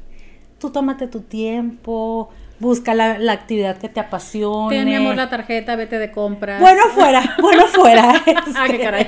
tú 0.58 0.70
tómate 0.70 1.06
tu 1.08 1.22
tiempo, 1.22 2.30
busca 2.60 2.94
la, 2.94 3.18
la, 3.18 3.32
actividad 3.32 3.78
que 3.78 3.88
te 3.88 4.00
apasione. 4.00 4.76
Tenemos 4.76 5.14
la 5.16 5.28
tarjeta, 5.28 5.76
vete 5.76 5.98
de 5.98 6.10
compras. 6.10 6.60
Bueno, 6.60 6.82
fuera, 6.94 7.36
bueno, 7.40 7.66
fuera. 7.66 8.10
ah, 8.14 8.22
qué 8.24 8.32
este, 8.32 8.78
caray. 8.80 9.06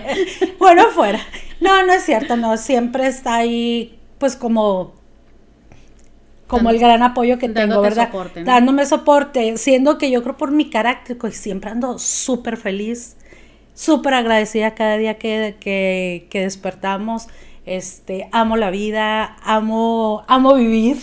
bueno, 0.58 0.84
fuera. 0.94 1.20
No, 1.60 1.84
no 1.84 1.92
es 1.92 2.04
cierto, 2.04 2.36
no, 2.36 2.56
siempre 2.56 3.06
está 3.06 3.36
ahí, 3.36 3.98
pues 4.18 4.36
como 4.36 4.98
como 6.46 6.70
el 6.70 6.80
gran 6.80 7.02
apoyo 7.04 7.38
que 7.38 7.48
tengo, 7.48 7.80
¿verdad? 7.80 8.06
Soporte, 8.06 8.42
Dándome 8.42 8.84
soporte, 8.84 9.56
siendo 9.56 9.98
que 9.98 10.10
yo 10.10 10.22
creo 10.24 10.36
por 10.36 10.50
mi 10.50 10.68
carácter, 10.68 11.16
pues 11.16 11.36
siempre 11.36 11.70
ando 11.70 11.98
súper 12.00 12.56
feliz, 12.56 13.16
súper 13.72 14.14
agradecida 14.14 14.74
cada 14.74 14.96
día 14.96 15.16
que, 15.16 15.56
que, 15.60 16.26
que 16.28 16.40
despertamos 16.40 17.28
este, 17.70 18.28
amo 18.32 18.56
la 18.56 18.70
vida, 18.70 19.36
amo, 19.44 20.24
amo 20.26 20.54
vivir, 20.56 20.96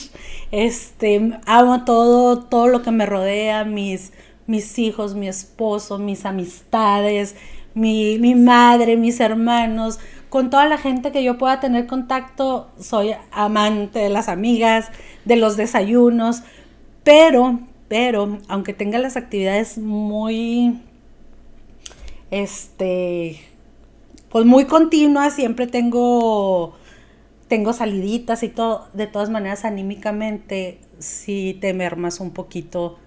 este, 0.52 1.40
amo 1.46 1.86
todo, 1.86 2.44
todo 2.44 2.68
lo 2.68 2.82
que 2.82 2.92
me 2.92 3.06
rodea, 3.06 3.64
mis, 3.64 4.12
mis 4.48 4.78
hijos, 4.78 5.16
mi 5.16 5.30
esposo, 5.30 5.98
mis 5.98 6.26
amistades, 6.26 7.38
mi, 7.74 8.20
mi 8.20 8.36
madre, 8.36 8.98
mis 8.98 9.22
hermanos, 9.22 10.00
con 10.28 10.50
toda 10.50 10.66
la 10.66 10.78
gente 10.78 11.14
que 11.14 11.24
yo 11.24 11.38
pueda 11.38 11.62
tener 11.62 11.88
contacto, 11.88 12.70
soy 12.78 13.14
amante 13.32 14.00
de 14.00 14.10
las 14.10 14.28
amigas, 14.28 14.92
de 15.24 15.38
los 15.38 15.56
desayunos, 15.56 16.44
pero, 17.06 17.62
pero, 17.88 18.40
aunque 18.50 18.74
tenga 18.74 19.00
las 19.00 19.16
actividades 19.16 19.78
muy, 19.78 20.82
este, 22.30 23.47
pues 24.30 24.46
muy 24.46 24.66
continua, 24.66 25.30
siempre 25.30 25.68
tengo, 25.68 26.78
tengo 27.48 27.74
saliditas 27.74 28.44
y 28.44 28.50
todo, 28.50 28.88
de 28.94 29.08
todas 29.08 29.30
maneras 29.30 29.66
anímicamente 29.66 30.80
sí 31.00 31.58
te 31.62 31.74
mermas 31.74 32.20
un 32.20 32.32
poquito 32.32 32.98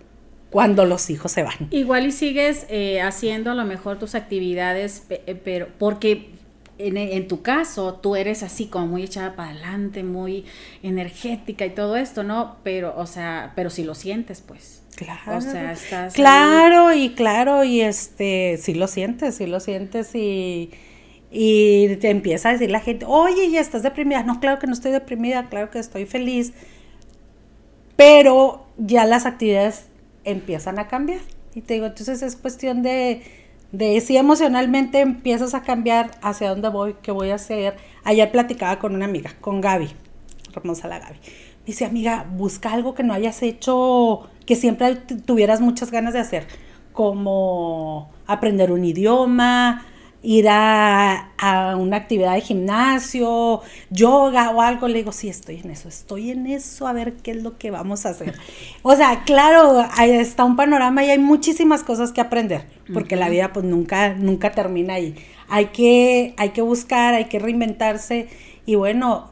cuando 0.51 0.85
los 0.85 1.11
hijos 1.11 1.33
se 1.33 1.43
van. 1.43 1.69
Igual 1.71 2.07
y 2.07 2.13
sigues 2.13 2.67
eh, 2.69 3.01
haciendo 3.01 3.53
a 3.53 3.55
lo 3.55 3.65
mejor 3.65 3.99
tus 3.99 4.15
actividades, 4.15 5.05
eh, 5.11 5.41
pero 5.45 5.69
porque 5.79 6.31
en, 6.79 6.97
en, 6.97 7.29
tu 7.29 7.43
caso 7.43 7.95
tú 7.95 8.17
eres 8.17 8.43
así 8.43 8.67
como 8.67 8.87
muy 8.87 9.03
echada 9.05 9.37
para 9.37 9.51
adelante, 9.51 10.03
muy 10.03 10.45
energética 10.83 11.67
y 11.67 11.71
todo 11.71 11.97
esto, 11.97 12.25
¿no? 12.25 12.57
Pero, 12.65 12.95
o 12.97 13.07
sea, 13.07 13.53
pero 13.55 13.71
si 13.71 13.85
lo 13.85 13.95
sientes, 13.95 14.41
pues. 14.41 14.83
Claro. 14.97 15.37
O 15.37 15.41
sea, 15.41 15.73
estás. 15.73 16.15
Claro, 16.15 16.93
y 16.93 17.11
claro, 17.11 17.65
y 17.65 17.81
este, 17.81 18.59
si 18.59 18.75
lo 18.75 18.87
sientes, 18.87 19.37
si 19.37 19.47
lo 19.47 19.61
sientes 19.61 20.15
y 20.15 20.71
y 21.31 21.97
te 21.97 22.11
empieza 22.11 22.49
a 22.49 22.53
decir 22.53 22.71
la 22.71 22.81
gente, 22.81 23.07
oye, 23.07 23.51
ya 23.51 23.61
estás 23.61 23.83
deprimida. 23.83 24.23
No, 24.25 24.41
claro 24.41 24.59
que 24.59 24.67
no 24.67 24.73
estoy 24.73 24.91
deprimida, 24.91 25.49
claro 25.49 25.71
que 25.71 25.79
estoy 25.79 26.07
feliz. 26.07 26.53
Pero 27.97 28.67
ya 28.79 29.05
las 29.05 29.27
actividades 29.27 29.87
empiezan 30.25 30.79
a 30.79 30.89
cambiar. 30.89 31.21
Y 31.55 31.61
te 31.61 31.75
digo, 31.75 31.87
entonces 31.87 32.23
es 32.23 32.37
cuestión 32.37 32.83
de, 32.83 33.23
de 33.71 34.01
si 34.01 34.17
emocionalmente 34.17 35.01
empiezas 35.01 35.55
a 35.55 35.63
cambiar 35.63 36.11
hacia 36.23 36.51
dónde 36.51 36.69
voy, 36.69 36.97
qué 37.03 37.13
voy 37.13 37.31
a 37.31 37.37
hacer. 37.37 37.77
Ayer 38.03 38.31
platicaba 38.33 38.79
con 38.81 38.95
una 38.95 39.05
amiga, 39.05 39.31
con 39.41 39.61
Gaby, 39.61 39.91
hermosa 40.55 40.89
la 40.89 40.99
Gaby. 40.99 41.19
Dice, 41.65 41.85
amiga, 41.85 42.27
busca 42.33 42.73
algo 42.73 42.95
que 42.95 43.03
no 43.05 43.13
hayas 43.13 43.43
hecho, 43.43 44.29
que 44.47 44.57
siempre 44.57 44.97
tuvieras 44.97 45.61
muchas 45.61 45.91
ganas 45.93 46.15
de 46.15 46.21
hacer, 46.21 46.47
como 46.93 48.11
aprender 48.27 48.73
un 48.73 48.85
idioma, 48.85 49.85
ir 50.23 50.47
a, 50.49 51.29
una 51.79 51.97
actividad 51.97 52.35
de 52.35 52.43
gimnasio, 52.43 53.63
yoga 53.89 54.51
o 54.51 54.61
algo, 54.61 54.89
le 54.89 54.99
digo, 54.99 55.13
sí, 55.13 55.29
estoy 55.29 55.61
en 55.65 55.71
eso, 55.71 55.89
estoy 55.89 56.31
en 56.31 56.47
eso, 56.47 56.87
a 56.87 56.93
ver 56.93 57.15
qué 57.15 57.31
es 57.31 57.43
lo 57.43 57.57
que 57.57 57.71
vamos 57.71 58.07
a 58.07 58.11
hacer. 58.11 58.35
O 58.83 58.97
sea, 58.97 59.25
claro, 59.25 59.87
ahí 59.97 60.11
está 60.11 60.45
un 60.45 60.57
panorama 60.57 61.05
y 61.05 61.11
hay 61.11 61.19
muchísimas 61.19 61.83
cosas 61.83 62.13
que 62.13 62.21
aprender, 62.21 62.67
porque 62.93 63.17
la 63.17 63.29
vida 63.29 63.53
pues 63.53 63.65
nunca, 63.65 64.15
nunca 64.15 64.53
termina 64.53 64.95
ahí. 64.95 65.15
Hay 65.49 65.67
que, 65.67 66.35
hay 66.37 66.51
que 66.51 66.63
buscar, 66.63 67.15
hay 67.15 67.27
que 67.27 67.39
reinventarse 67.39 68.29
y 68.67 68.75
bueno, 68.75 69.31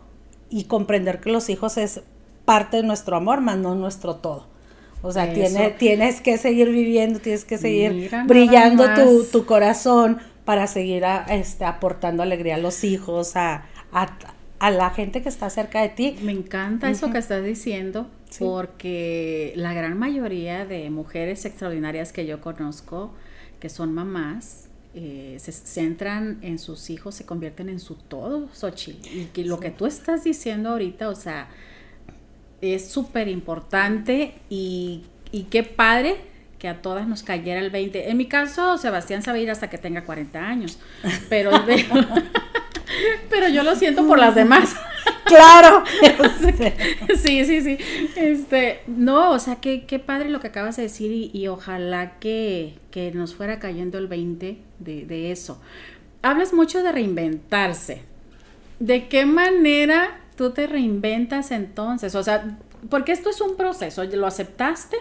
y 0.51 0.65
comprender 0.65 1.21
que 1.21 1.31
los 1.31 1.49
hijos 1.49 1.77
es 1.77 2.03
parte 2.45 2.79
de 2.79 2.83
nuestro 2.83 3.17
amor, 3.17 3.41
más 3.41 3.59
no 3.59 3.75
nuestro 3.75 4.17
todo. 4.17 4.47
O 5.03 5.13
sea, 5.13 5.33
tiene, 5.33 5.71
tienes 5.71 6.21
que 6.21 6.39
seguir 6.39 6.71
viviendo, 6.71 7.21
tienes 7.21 7.45
que 7.45 7.57
seguir 7.57 8.11
brillando 8.27 8.85
tu, 8.95 9.25
tu 9.25 9.47
corazón 9.47 10.19
para 10.49 10.67
seguir 10.67 11.05
este, 11.29 11.67
aportando 11.67 12.23
alegría 12.23 12.55
a 12.55 12.59
los 12.59 12.83
hijos, 12.83 13.37
a, 13.37 13.67
la 14.63 14.89
gente 14.89 15.21
que 15.21 15.29
está 15.29 15.51
cerca 15.51 15.83
de 15.83 15.91
ti. 15.91 16.17
Me 16.23 16.33
encanta 16.33 16.89
eso 16.89 17.11
que 17.11 17.19
estás 17.19 17.45
diciendo, 17.45 18.09
porque 18.39 19.53
la 19.57 19.75
gran 19.75 19.99
mayoría 19.99 20.65
de 20.65 20.89
mujeres 20.89 21.45
extraordinarias 21.45 22.15
que 22.15 22.25
yo 22.25 22.41
conozco, 22.41 23.13
que 23.61 23.69
son 23.69 23.93
mamás, 23.93 24.69
eh, 24.95 25.37
se 25.39 25.53
centran 25.53 26.39
en 26.41 26.59
sus 26.59 26.89
hijos, 26.89 27.15
se 27.15 27.27
convierten 27.27 27.69
en 27.69 27.79
su 27.79 27.97
todo, 27.97 28.49
Xochitl. 28.55 29.07
Y 29.07 29.25
que 29.27 29.45
lo 29.45 29.61
que 29.61 29.71
tú 29.71 29.85
estás 29.85 30.25
diciendo 30.25 30.71
ahorita, 30.71 31.11
o 31.11 31.15
sea, 31.15 31.51
es 32.63 32.89
súper 32.89 33.29
importante 33.29 34.33
y, 34.49 35.03
y 35.31 35.43
qué 35.51 35.63
padre 35.63 36.17
que 36.59 36.69
a 36.69 36.83
todas 36.83 37.07
nos 37.07 37.23
cayera 37.23 37.61
el 37.61 37.71
20. 37.71 38.11
En 38.11 38.17
mi 38.17 38.27
caso, 38.27 38.79
Sebastián 38.79 39.23
sabe 39.23 39.43
ir 39.43 39.51
hasta 39.51 39.71
que 39.71 39.79
tenga 39.79 40.05
40 40.05 40.39
años, 40.39 40.79
pero, 41.29 41.51
pero 43.31 43.49
yo 43.49 43.63
lo 43.63 43.77
siento 43.77 44.07
por 44.07 44.19
las 44.19 44.35
demás. 44.35 44.75
Claro. 45.29 45.85
sí, 47.23 47.45
sí, 47.45 47.61
sí. 47.61 47.77
Este, 48.17 48.81
no, 48.87 49.33
o 49.33 49.39
sea, 49.39 49.57
qué, 49.57 49.85
qué 49.85 49.99
padre 49.99 50.31
lo 50.31 50.41
que 50.41 50.47
acabas 50.47 50.77
de 50.77 50.85
decir 50.85 51.13
y, 51.13 51.49
ojalá 51.49 52.19
que, 52.19 52.79
que, 52.91 53.13
nos 53.13 53.35
fuera 53.35 53.59
cayendo 53.59 53.99
el 53.99 54.07
20 54.07 54.57
de, 54.79 55.05
de 55.05 55.31
eso. 55.31 55.61
Hablas 56.23 56.55
mucho 56.55 56.83
de 56.83 56.93
reinventarse. 56.93 58.05
¿De 58.81 59.09
qué 59.09 59.27
manera 59.27 60.19
tú 60.35 60.53
te 60.53 60.67
reinventas 60.67 61.51
entonces? 61.51 62.15
O 62.15 62.23
sea, 62.23 62.57
porque 62.89 63.13
esto 63.13 63.29
es 63.29 63.43
un 63.43 63.55
proceso, 63.55 64.05
¿lo 64.05 64.27
aceptaste? 64.27 64.97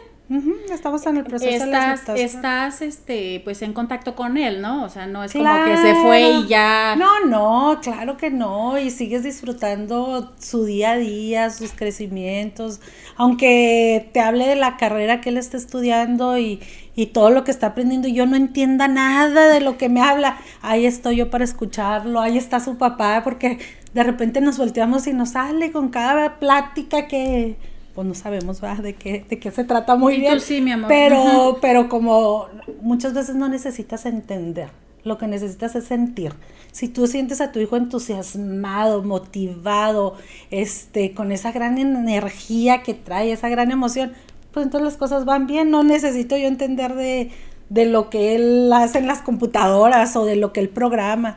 Estamos 0.73 1.05
en 1.05 1.17
el 1.17 1.23
proceso 1.23 1.63
estás, 1.65 2.05
de 2.05 2.23
Estás, 2.23 2.81
este, 2.81 3.41
pues 3.43 3.61
en 3.61 3.73
contacto 3.73 4.15
con 4.15 4.37
él, 4.37 4.61
¿no? 4.61 4.83
O 4.83 4.89
sea, 4.89 5.07
no 5.07 5.23
es 5.23 5.31
como 5.31 5.63
que 5.63 5.77
se 5.77 5.95
fue 5.95 6.31
y 6.31 6.47
ya. 6.47 6.95
No, 6.97 7.25
no, 7.25 7.79
claro 7.81 8.17
que 8.17 8.29
no. 8.29 8.77
Y 8.77 8.89
sigues 8.89 9.23
disfrutando 9.23 10.33
su 10.39 10.65
día 10.65 10.91
a 10.91 10.97
día, 10.97 11.49
sus 11.49 11.71
crecimientos. 11.71 12.81
Aunque 13.15 14.09
te 14.11 14.19
hable 14.19 14.47
de 14.47 14.55
la 14.55 14.75
carrera 14.75 15.21
que 15.21 15.29
él 15.29 15.37
está 15.37 15.55
estudiando 15.55 16.37
y, 16.37 16.59
y 16.95 17.07
todo 17.07 17.29
lo 17.29 17.43
que 17.43 17.51
está 17.51 17.67
aprendiendo 17.67 18.07
y 18.07 18.13
yo 18.13 18.25
no 18.25 18.35
entienda 18.35 18.87
nada 18.87 19.47
de 19.47 19.61
lo 19.61 19.77
que 19.77 19.87
me 19.87 20.01
habla. 20.01 20.37
Ahí 20.61 20.85
estoy 20.85 21.17
yo 21.17 21.29
para 21.29 21.45
escucharlo, 21.45 22.19
ahí 22.19 22.37
está 22.37 22.59
su 22.59 22.77
papá, 22.77 23.21
porque 23.23 23.59
de 23.93 24.03
repente 24.03 24.41
nos 24.41 24.57
volteamos 24.57 25.07
y 25.07 25.13
nos 25.13 25.29
sale 25.29 25.71
con 25.71 25.89
cada 25.89 26.39
plática 26.39 27.07
que 27.07 27.55
pues 27.97 28.07
no 28.07 28.13
sabemos 28.13 28.61
¿verdad? 28.61 28.83
de 28.83 28.93
qué 28.93 29.25
de 29.27 29.39
qué 29.39 29.49
se 29.49 29.63
trata 29.63 29.95
muy 29.95 30.13
Y 30.13 30.17
tú 30.17 30.21
bien. 30.21 30.39
sí, 30.39 30.61
mi 30.61 30.71
amor. 30.71 30.87
Pero 30.87 31.57
pero 31.61 31.89
como 31.89 32.45
muchas 32.79 33.15
veces 33.15 33.35
no 33.35 33.49
necesitas 33.49 34.05
entender, 34.05 34.69
lo 35.03 35.17
que 35.17 35.25
necesitas 35.25 35.75
es 35.75 35.85
sentir. 35.85 36.33
Si 36.71 36.89
tú 36.89 37.07
sientes 37.07 37.41
a 37.41 37.51
tu 37.51 37.59
hijo 37.59 37.75
entusiasmado, 37.75 39.01
motivado, 39.01 40.13
este 40.51 41.15
con 41.15 41.31
esa 41.31 41.51
gran 41.51 41.79
energía 41.79 42.83
que 42.83 42.93
trae, 42.93 43.31
esa 43.31 43.49
gran 43.49 43.71
emoción, 43.71 44.13
pues 44.51 44.63
entonces 44.63 44.85
las 44.85 44.97
cosas 44.97 45.25
van 45.25 45.47
bien, 45.47 45.71
no 45.71 45.83
necesito 45.83 46.37
yo 46.37 46.45
entender 46.47 46.93
de 46.93 47.31
de 47.69 47.87
lo 47.87 48.11
que 48.11 48.35
él 48.35 48.71
hace 48.71 48.99
en 48.99 49.07
las 49.07 49.23
computadoras 49.23 50.15
o 50.15 50.23
de 50.23 50.35
lo 50.35 50.53
que 50.53 50.59
él 50.59 50.69
programa, 50.69 51.35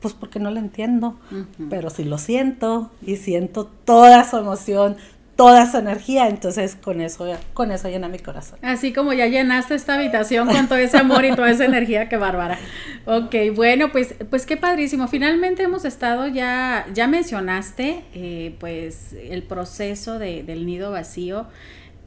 pues 0.00 0.12
porque 0.12 0.40
no 0.40 0.50
lo 0.50 0.58
entiendo, 0.58 1.20
pero 1.68 1.88
si 1.88 2.02
lo 2.02 2.18
siento 2.18 2.90
y 3.06 3.14
siento 3.14 3.66
toda 3.84 4.28
su 4.28 4.38
emoción, 4.38 4.96
toda 5.40 5.64
su 5.70 5.78
energía, 5.78 6.28
entonces 6.28 6.76
con 6.76 7.00
eso, 7.00 7.26
con 7.54 7.70
eso 7.70 7.88
llena 7.88 8.08
mi 8.08 8.18
corazón. 8.18 8.58
Así 8.60 8.92
como 8.92 9.14
ya 9.14 9.26
llenaste 9.26 9.74
esta 9.74 9.94
habitación 9.94 10.46
con 10.48 10.68
todo 10.68 10.78
ese 10.78 10.98
amor 10.98 11.24
y 11.24 11.34
toda 11.34 11.50
esa 11.50 11.64
energía, 11.64 12.10
qué 12.10 12.18
bárbara. 12.18 12.58
Ok, 13.06 13.34
bueno, 13.54 13.90
pues, 13.90 14.14
pues 14.28 14.44
qué 14.44 14.58
padrísimo. 14.58 15.08
Finalmente 15.08 15.62
hemos 15.62 15.86
estado 15.86 16.28
ya, 16.28 16.84
ya 16.92 17.06
mencionaste, 17.06 18.04
eh, 18.12 18.54
pues 18.60 19.14
el 19.14 19.42
proceso 19.42 20.18
de- 20.18 20.42
del 20.42 20.66
nido 20.66 20.90
vacío 20.90 21.46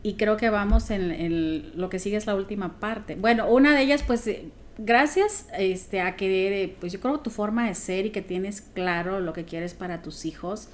y 0.03 0.13
creo 0.13 0.37
que 0.37 0.51
vamos 0.51 0.91
en, 0.91 1.71
lo 1.75 1.89
que 1.89 1.97
sigue 1.97 2.17
es 2.17 2.27
la 2.27 2.35
última 2.35 2.79
parte. 2.79 3.15
Bueno, 3.15 3.47
una 3.47 3.73
de 3.73 3.81
ellas, 3.81 4.03
pues 4.05 4.27
eh, 4.27 4.45
gracias 4.77 5.47
este, 5.57 6.01
a 6.01 6.15
que, 6.15 6.75
pues 6.79 6.93
yo 6.93 6.99
creo 6.99 7.19
tu 7.21 7.31
forma 7.31 7.67
de 7.67 7.73
ser 7.73 8.05
y 8.05 8.09
que 8.11 8.21
tienes 8.21 8.61
claro 8.61 9.21
lo 9.21 9.33
que 9.33 9.43
quieres 9.43 9.73
para 9.73 10.03
tus 10.03 10.25
hijos 10.25 10.69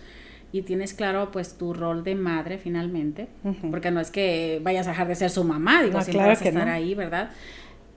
y 0.51 0.63
tienes 0.63 0.93
claro 0.93 1.31
pues 1.31 1.57
tu 1.57 1.73
rol 1.73 2.03
de 2.03 2.15
madre 2.15 2.57
finalmente, 2.57 3.27
Ujú. 3.43 3.69
porque 3.69 3.91
no 3.91 3.99
es 3.99 4.09
que 4.11 4.59
vayas 4.63 4.87
a 4.87 4.91
dejar 4.91 5.07
de 5.07 5.15
ser 5.15 5.29
su 5.29 5.43
mamá, 5.43 5.83
digo, 5.83 5.97
No, 5.97 6.03
siempre 6.03 6.13
claro 6.13 6.29
vas 6.29 6.41
a 6.41 6.47
estar 6.49 6.65
no. 6.67 6.73
ahí, 6.73 6.95
¿verdad? 6.95 7.29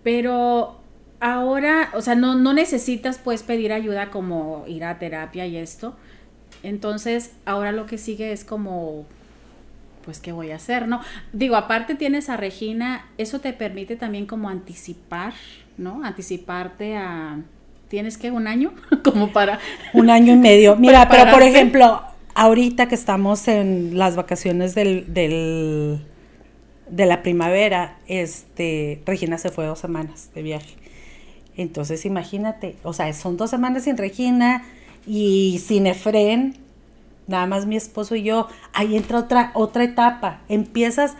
Pero 0.03 0.77
ahora, 1.21 1.91
o 1.95 2.03
sea, 2.03 2.15
no, 2.15 2.35
no 2.35 2.53
necesitas 2.53 3.19
pues 3.19 3.43
pedir 3.43 3.73
ayuda 3.73 4.11
como 4.11 4.65
ir 4.67 4.85
a 4.85 4.99
terapia 4.99 5.47
y 5.47 5.57
esto. 5.57 5.95
Entonces, 6.63 7.33
ahora 7.47 7.73
lo 7.73 7.87
que 7.87 7.97
sigue 7.99 8.33
es 8.33 8.45
como, 8.45 9.07
pues, 10.05 10.21
¿qué 10.21 10.33
voy 10.33 10.51
a 10.51 10.57
hacer? 10.57 10.87
¿No? 10.89 11.01
Digo, 11.33 11.57
aparte 11.57 11.95
tienes 11.95 12.29
a 12.29 12.37
Regina, 12.37 13.07
eso 13.19 13.41
te 13.41 13.53
permite 13.53 13.97
también 13.97 14.27
como 14.27 14.49
anticipar, 14.49 15.33
¿no? 15.79 16.05
Anticiparte 16.05 16.97
a... 16.97 17.39
¿Tienes 17.89 18.17
que 18.17 18.31
un 18.31 18.47
año? 18.47 18.73
como 19.05 19.33
para... 19.33 19.59
Un 19.93 20.11
año 20.11 20.33
y 20.35 20.37
medio. 20.37 20.77
Mira, 20.79 21.09
pero 21.09 21.31
por 21.31 21.43
ejemplo, 21.43 22.03
ahorita 22.35 22.89
que 22.89 22.95
estamos 22.95 23.49
en 23.49 23.99
las 23.99 24.17
vacaciones 24.17 24.75
del, 24.75 25.13
del, 25.13 26.05
de 26.89 27.07
la 27.07 27.23
primavera, 27.23 27.99
este, 28.07 29.03
Regina 29.07 29.39
se 29.39 29.51
fue 29.51 29.67
dos 29.67 29.79
semanas 29.79 30.31
de 30.35 30.43
viaje. 30.43 30.77
Entonces, 31.57 32.05
imagínate, 32.05 32.77
o 32.83 32.93
sea, 32.93 33.13
son 33.13 33.37
dos 33.37 33.51
semanas 33.51 33.85
sin 33.85 33.97
Regina 33.97 34.65
y 35.07 35.61
sin 35.65 35.87
Efren, 35.87 36.57
nada 37.27 37.47
más 37.47 37.67
mi 37.67 37.77
esposo 37.77 38.15
y 38.17 38.23
yo. 38.23 38.49
Ahí 38.73 38.97
entra 38.97 39.19
otra, 39.19 39.51
otra 39.55 39.85
etapa. 39.85 40.41
Empiezas 40.49 41.15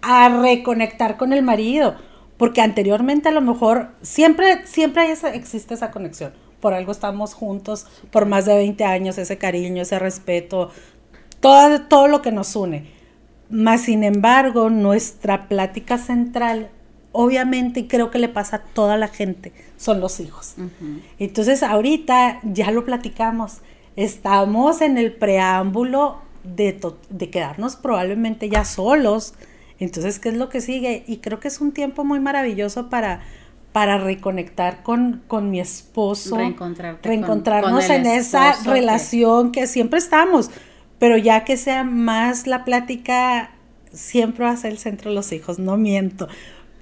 a 0.00 0.28
reconectar 0.28 1.16
con 1.16 1.32
el 1.32 1.42
marido. 1.42 1.96
Porque 2.36 2.60
anteriormente 2.60 3.28
a 3.28 3.32
lo 3.32 3.40
mejor 3.40 3.90
siempre, 4.02 4.66
siempre 4.66 5.12
existe 5.34 5.74
esa 5.74 5.90
conexión. 5.90 6.32
Por 6.62 6.74
algo 6.74 6.92
estamos 6.92 7.34
juntos 7.34 7.86
por 8.12 8.24
más 8.24 8.46
de 8.46 8.54
20 8.54 8.84
años, 8.84 9.18
ese 9.18 9.36
cariño, 9.36 9.82
ese 9.82 9.98
respeto, 9.98 10.70
todo, 11.40 11.82
todo 11.82 12.06
lo 12.06 12.22
que 12.22 12.30
nos 12.30 12.54
une. 12.54 12.86
Más 13.50 13.80
sin 13.82 14.04
embargo, 14.04 14.70
nuestra 14.70 15.48
plática 15.48 15.98
central, 15.98 16.70
obviamente, 17.10 17.80
y 17.80 17.88
creo 17.88 18.12
que 18.12 18.20
le 18.20 18.28
pasa 18.28 18.56
a 18.56 18.62
toda 18.62 18.96
la 18.96 19.08
gente, 19.08 19.52
son 19.76 20.00
los 20.00 20.20
hijos. 20.20 20.54
Entonces 21.18 21.64
ahorita 21.64 22.38
ya 22.44 22.70
lo 22.70 22.84
platicamos. 22.84 23.58
Estamos 23.96 24.82
en 24.82 24.98
el 24.98 25.12
preámbulo 25.12 26.18
de, 26.44 26.78
de 27.10 27.30
quedarnos 27.30 27.74
probablemente 27.74 28.48
ya 28.48 28.64
solos. 28.64 29.34
Entonces, 29.80 30.20
¿qué 30.20 30.28
es 30.28 30.36
lo 30.36 30.48
que 30.48 30.60
sigue? 30.60 31.02
Y 31.08 31.16
creo 31.16 31.40
que 31.40 31.48
es 31.48 31.60
un 31.60 31.72
tiempo 31.72 32.04
muy 32.04 32.20
maravilloso 32.20 32.88
para, 32.88 33.20
para 33.72 33.98
reconectar 33.98 34.82
con, 34.82 35.22
con 35.28 35.50
mi 35.50 35.60
esposo. 35.60 36.30
Con- 36.30 36.76
Reencontrarnos 37.02 37.86
con 37.86 37.94
en 37.96 38.06
esa 38.06 38.50
esposo 38.50 38.70
relación 38.72 39.52
que 39.52 39.66
siempre 39.66 39.98
estamos. 39.98 40.50
Pero 40.98 41.16
ya 41.16 41.44
que 41.44 41.56
sea 41.56 41.82
más 41.84 42.46
la 42.46 42.64
plática, 42.64 43.50
siempre 43.92 44.44
va 44.44 44.50
a 44.52 44.56
ser 44.56 44.72
el 44.72 44.78
centro 44.78 45.10
de 45.10 45.16
los 45.16 45.32
hijos, 45.32 45.58
no 45.58 45.76
miento. 45.76 46.28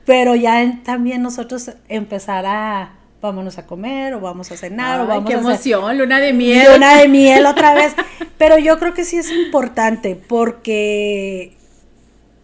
Pero 0.04 0.34
ya 0.34 0.62
en- 0.62 0.82
también 0.82 1.22
nosotros 1.22 1.70
empezar 1.88 2.44
a, 2.46 2.94
vámonos 3.22 3.56
a 3.58 3.66
comer 3.66 4.14
o 4.14 4.20
vamos 4.20 4.50
a 4.50 4.56
cenar 4.56 5.00
o 5.00 5.02
Ay, 5.04 5.08
vamos 5.08 5.24
qué 5.26 5.34
a 5.34 5.38
hacer 5.38 5.50
emoción, 5.50 5.98
luna 5.98 6.18
de 6.20 6.32
miel. 6.32 6.66
luna 6.72 6.96
de 6.96 7.08
miel 7.08 7.46
otra 7.46 7.72
vez. 7.74 7.94
Pero 8.38 8.58
yo 8.58 8.78
creo 8.78 8.94
que 8.94 9.04
sí 9.04 9.16
es 9.16 9.30
importante 9.30 10.16
porque 10.26 11.52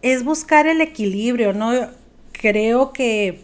es 0.01 0.23
buscar 0.23 0.67
el 0.67 0.79
equilibrio, 0.81 1.53
¿no? 1.53 1.71
Creo 2.31 2.93
que, 2.93 3.41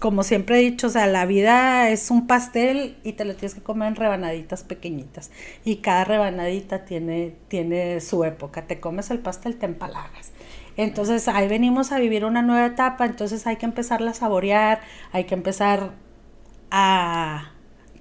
como 0.00 0.22
siempre 0.22 0.58
he 0.58 0.62
dicho, 0.62 0.88
o 0.88 0.90
sea, 0.90 1.06
la 1.06 1.24
vida 1.24 1.88
es 1.88 2.10
un 2.10 2.26
pastel 2.26 2.96
y 3.04 3.12
te 3.12 3.24
lo 3.24 3.34
tienes 3.34 3.54
que 3.54 3.62
comer 3.62 3.88
en 3.88 3.96
rebanaditas 3.96 4.62
pequeñitas. 4.64 5.30
Y 5.64 5.76
cada 5.76 6.04
rebanadita 6.04 6.84
tiene, 6.84 7.34
tiene 7.48 8.00
su 8.00 8.24
época. 8.24 8.66
Te 8.66 8.80
comes 8.80 9.10
el 9.10 9.20
pastel, 9.20 9.56
te 9.56 9.66
empalagas. 9.66 10.32
Entonces 10.76 11.28
ahí 11.28 11.48
venimos 11.48 11.92
a 11.92 11.98
vivir 11.98 12.24
una 12.24 12.42
nueva 12.42 12.66
etapa, 12.66 13.06
entonces 13.06 13.46
hay 13.46 13.56
que 13.56 13.66
empezarla 13.66 14.10
a 14.10 14.14
saborear, 14.14 14.80
hay 15.12 15.24
que 15.24 15.34
empezar 15.34 15.92
a 16.70 17.52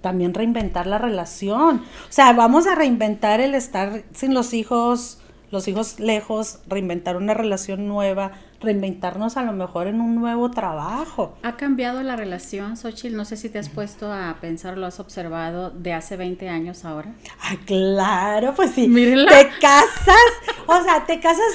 también 0.02 0.34
reinventar 0.34 0.88
la 0.88 0.98
relación. 0.98 1.78
O 2.10 2.12
sea, 2.12 2.34
vamos 2.34 2.68
a 2.68 2.76
reinventar 2.76 3.40
el 3.40 3.56
estar 3.56 4.04
sin 4.14 4.34
los 4.34 4.54
hijos, 4.54 5.20
los 5.52 5.68
hijos 5.68 6.00
lejos, 6.00 6.60
reinventar 6.68 7.16
una 7.16 7.36
relación 7.36 7.88
nueva, 7.88 8.32
reinventarnos 8.64 9.38
a 9.38 9.44
lo 9.44 9.54
mejor 9.54 9.88
en 9.88 10.02
un 10.02 10.16
nuevo 10.16 10.50
trabajo. 10.52 11.38
¿Ha 11.44 11.56
cambiado 11.58 12.02
la 12.02 12.16
relación, 12.16 12.78
Xochitl? 12.78 13.16
No 13.16 13.26
sé 13.26 13.38
si 13.38 13.50
te 13.50 13.60
has 13.60 13.70
puesto 13.70 14.12
a 14.12 14.38
pensar, 14.42 14.78
lo 14.78 14.86
has 14.86 15.00
observado 15.00 15.70
de 15.70 15.94
hace 15.94 16.18
20 16.18 16.50
años 16.50 16.86
ahora. 16.86 17.14
Ay, 17.42 17.58
claro, 17.58 18.54
pues 18.56 18.72
sí. 18.72 18.88
Mírenla. 18.88 19.30
Te 19.30 19.50
casas, 19.60 20.32
o 20.66 20.82
sea, 20.84 21.06
te 21.06 21.20
casas. 21.20 21.54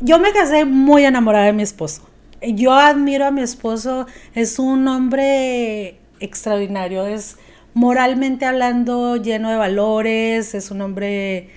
Yo 0.00 0.18
me 0.18 0.32
casé 0.32 0.64
muy 0.64 1.04
enamorada 1.04 1.46
de 1.46 1.52
mi 1.52 1.62
esposo. 1.62 2.02
Yo 2.42 2.72
admiro 2.72 3.26
a 3.26 3.30
mi 3.30 3.42
esposo, 3.42 4.06
es 4.34 4.58
un 4.58 4.88
hombre 4.88 5.98
extraordinario, 6.20 7.06
es 7.06 7.36
moralmente 7.74 8.46
hablando 8.46 9.16
lleno 9.16 9.50
de 9.50 9.56
valores, 9.56 10.54
es 10.54 10.70
un 10.70 10.80
hombre 10.80 11.50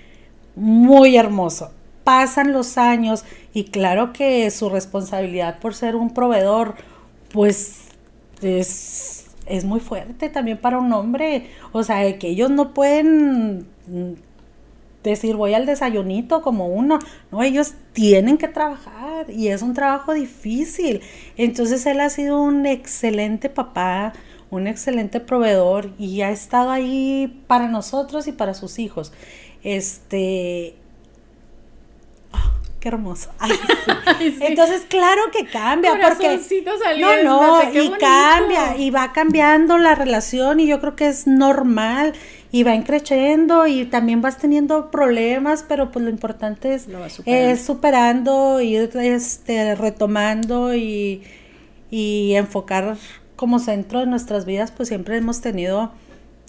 muy 0.55 1.15
hermoso. 1.15 1.71
Pasan 2.03 2.51
los 2.51 2.77
años 2.77 3.23
y 3.53 3.65
claro 3.65 4.13
que 4.13 4.49
su 4.51 4.69
responsabilidad 4.69 5.59
por 5.59 5.73
ser 5.73 5.95
un 5.95 6.13
proveedor, 6.13 6.75
pues 7.31 7.83
es, 8.41 9.27
es 9.45 9.65
muy 9.65 9.79
fuerte 9.79 10.29
también 10.29 10.57
para 10.57 10.77
un 10.77 10.91
hombre. 10.93 11.49
O 11.71 11.83
sea, 11.83 12.17
que 12.17 12.29
ellos 12.29 12.49
no 12.49 12.73
pueden 12.73 13.67
mm, 13.87 14.13
decir 15.03 15.35
voy 15.35 15.53
al 15.53 15.65
desayunito 15.65 16.41
como 16.41 16.67
uno. 16.67 16.99
No, 17.31 17.43
ellos 17.43 17.73
tienen 17.93 18.37
que 18.37 18.47
trabajar 18.47 19.29
y 19.29 19.49
es 19.49 19.61
un 19.61 19.73
trabajo 19.73 20.13
difícil. 20.13 21.01
Entonces 21.37 21.85
él 21.85 21.99
ha 21.99 22.09
sido 22.09 22.41
un 22.41 22.65
excelente 22.65 23.49
papá, 23.49 24.13
un 24.49 24.67
excelente 24.67 25.19
proveedor 25.19 25.91
y 25.97 26.21
ha 26.21 26.31
estado 26.31 26.71
ahí 26.71 27.43
para 27.47 27.67
nosotros 27.67 28.27
y 28.27 28.31
para 28.31 28.53
sus 28.53 28.79
hijos. 28.79 29.13
Este, 29.63 30.75
qué 32.83 32.89
hermoso. 32.89 33.29
Ay, 33.39 34.35
sí. 34.37 34.37
Entonces, 34.41 34.81
claro 34.89 35.21
que 35.31 35.45
cambia, 35.45 35.91
porque 35.91 36.37
no, 36.99 37.23
no, 37.23 37.63
y 37.71 37.77
bonito. 37.77 37.95
cambia, 37.97 38.75
y 38.75 38.89
va 38.89 39.13
cambiando 39.13 39.77
la 39.77 39.95
relación, 39.95 40.59
y 40.59 40.67
yo 40.67 40.81
creo 40.81 40.93
que 40.97 41.07
es 41.07 41.25
normal, 41.25 42.11
y 42.51 42.63
va 42.63 42.73
creciendo, 42.83 43.67
y 43.67 43.85
también 43.85 44.21
vas 44.21 44.37
teniendo 44.37 44.91
problemas, 44.91 45.63
pero 45.65 45.91
pues 45.91 46.03
lo 46.03 46.11
importante 46.11 46.73
es, 46.73 46.87
Lo 46.89 47.09
superando. 47.09 47.51
es 47.53 47.61
superando, 47.61 48.61
y 48.61 48.75
este, 48.75 49.75
retomando, 49.75 50.75
y, 50.75 51.23
y 51.89 52.35
enfocar 52.35 52.97
como 53.37 53.59
centro 53.59 54.01
de 54.01 54.07
nuestras 54.07 54.43
vidas, 54.43 54.71
pues 54.71 54.89
siempre 54.89 55.15
hemos 55.15 55.39
tenido 55.39 55.93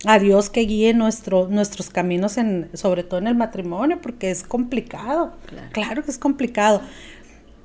a 0.07 0.19
Dios 0.19 0.51
que 0.51 0.61
guíe 0.61 0.95
nuestro, 0.95 1.49
nuestros 1.49 1.91
caminos, 1.91 2.37
en, 2.37 2.71
sobre 2.75 3.03
todo 3.03 3.19
en 3.21 3.27
el 3.27 3.35
matrimonio, 3.35 4.01
porque 4.01 4.31
es 4.31 4.43
complicado. 4.43 5.33
Claro. 5.47 5.69
Claro 5.73 6.03
que 6.05 6.11
es 6.11 6.19
complicado. 6.19 6.81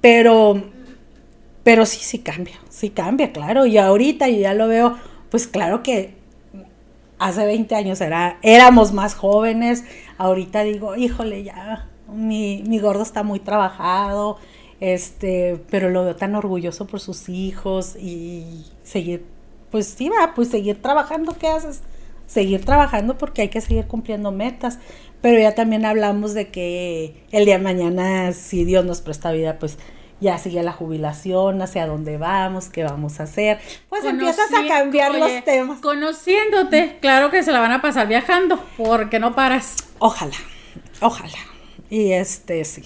Pero, 0.02 0.64
pero 1.64 1.86
sí, 1.86 2.00
sí 2.02 2.20
cambia, 2.20 2.56
sí 2.70 2.90
cambia, 2.90 3.32
claro. 3.32 3.66
Y 3.66 3.78
ahorita 3.78 4.28
yo 4.30 4.40
ya 4.40 4.54
lo 4.54 4.68
veo, 4.68 4.98
pues 5.30 5.48
claro 5.48 5.84
que 5.84 6.14
hace 7.20 7.46
20 7.46 7.76
años 7.76 8.02
era, 8.02 8.40
éramos 8.42 8.94
más 8.94 9.14
jóvenes. 9.14 9.84
Ahorita 10.18 10.64
digo, 10.64 10.96
híjole, 10.96 11.44
ya, 11.44 11.88
mi, 12.08 12.64
mi 12.66 12.80
gordo 12.80 13.04
está 13.04 13.24
muy 13.24 13.40
trabajado, 13.40 14.38
este, 14.80 15.62
pero 15.70 15.90
lo 15.90 16.06
veo 16.06 16.16
tan 16.16 16.36
orgulloso 16.36 16.88
por 16.88 17.02
sus 17.02 17.30
hijos 17.30 17.96
y 17.96 18.66
seguir, 18.84 19.26
pues 19.70 19.88
sí, 19.88 20.10
va, 20.10 20.34
pues 20.34 20.48
seguir 20.50 20.82
trabajando, 20.82 21.36
¿qué 21.38 21.48
haces? 21.48 21.82
Seguir 22.30 22.64
trabajando 22.64 23.18
porque 23.18 23.42
hay 23.42 23.50
que 23.50 23.60
seguir 23.60 23.88
cumpliendo 23.88 24.32
metas, 24.32 24.78
pero 25.20 25.40
ya 25.40 25.56
también 25.56 25.84
hablamos 25.84 26.36
de 26.36 26.50
que 26.50 27.26
el 27.32 27.46
día 27.46 27.58
de 27.58 27.64
mañana, 27.64 28.32
si 28.34 28.66
Dios 28.66 28.86
nos 28.86 29.02
presta 29.02 29.32
vida, 29.32 29.58
pues 29.58 29.80
ya 30.22 30.38
sigue 30.38 30.62
la 30.62 30.72
jubilación, 30.72 31.62
hacia 31.62 31.88
dónde 31.88 32.18
vamos, 32.18 32.70
qué 32.70 32.84
vamos 32.84 33.20
a 33.20 33.24
hacer. 33.24 33.60
Pues 33.90 34.04
empiezas 34.04 34.54
a 34.54 34.68
cambiar 34.68 35.16
los 35.16 35.44
temas. 35.44 35.80
Conociéndote, 35.80 36.98
claro 37.02 37.32
que 37.32 37.42
se 37.42 37.52
la 37.52 37.60
van 37.60 37.72
a 37.72 37.82
pasar 37.82 38.08
viajando, 38.08 38.64
porque 38.78 39.20
no 39.20 39.34
paras. 39.34 39.78
Ojalá, 40.00 40.36
ojalá. 41.02 41.38
Y 41.90 42.12
este 42.12 42.64
sí. 42.66 42.84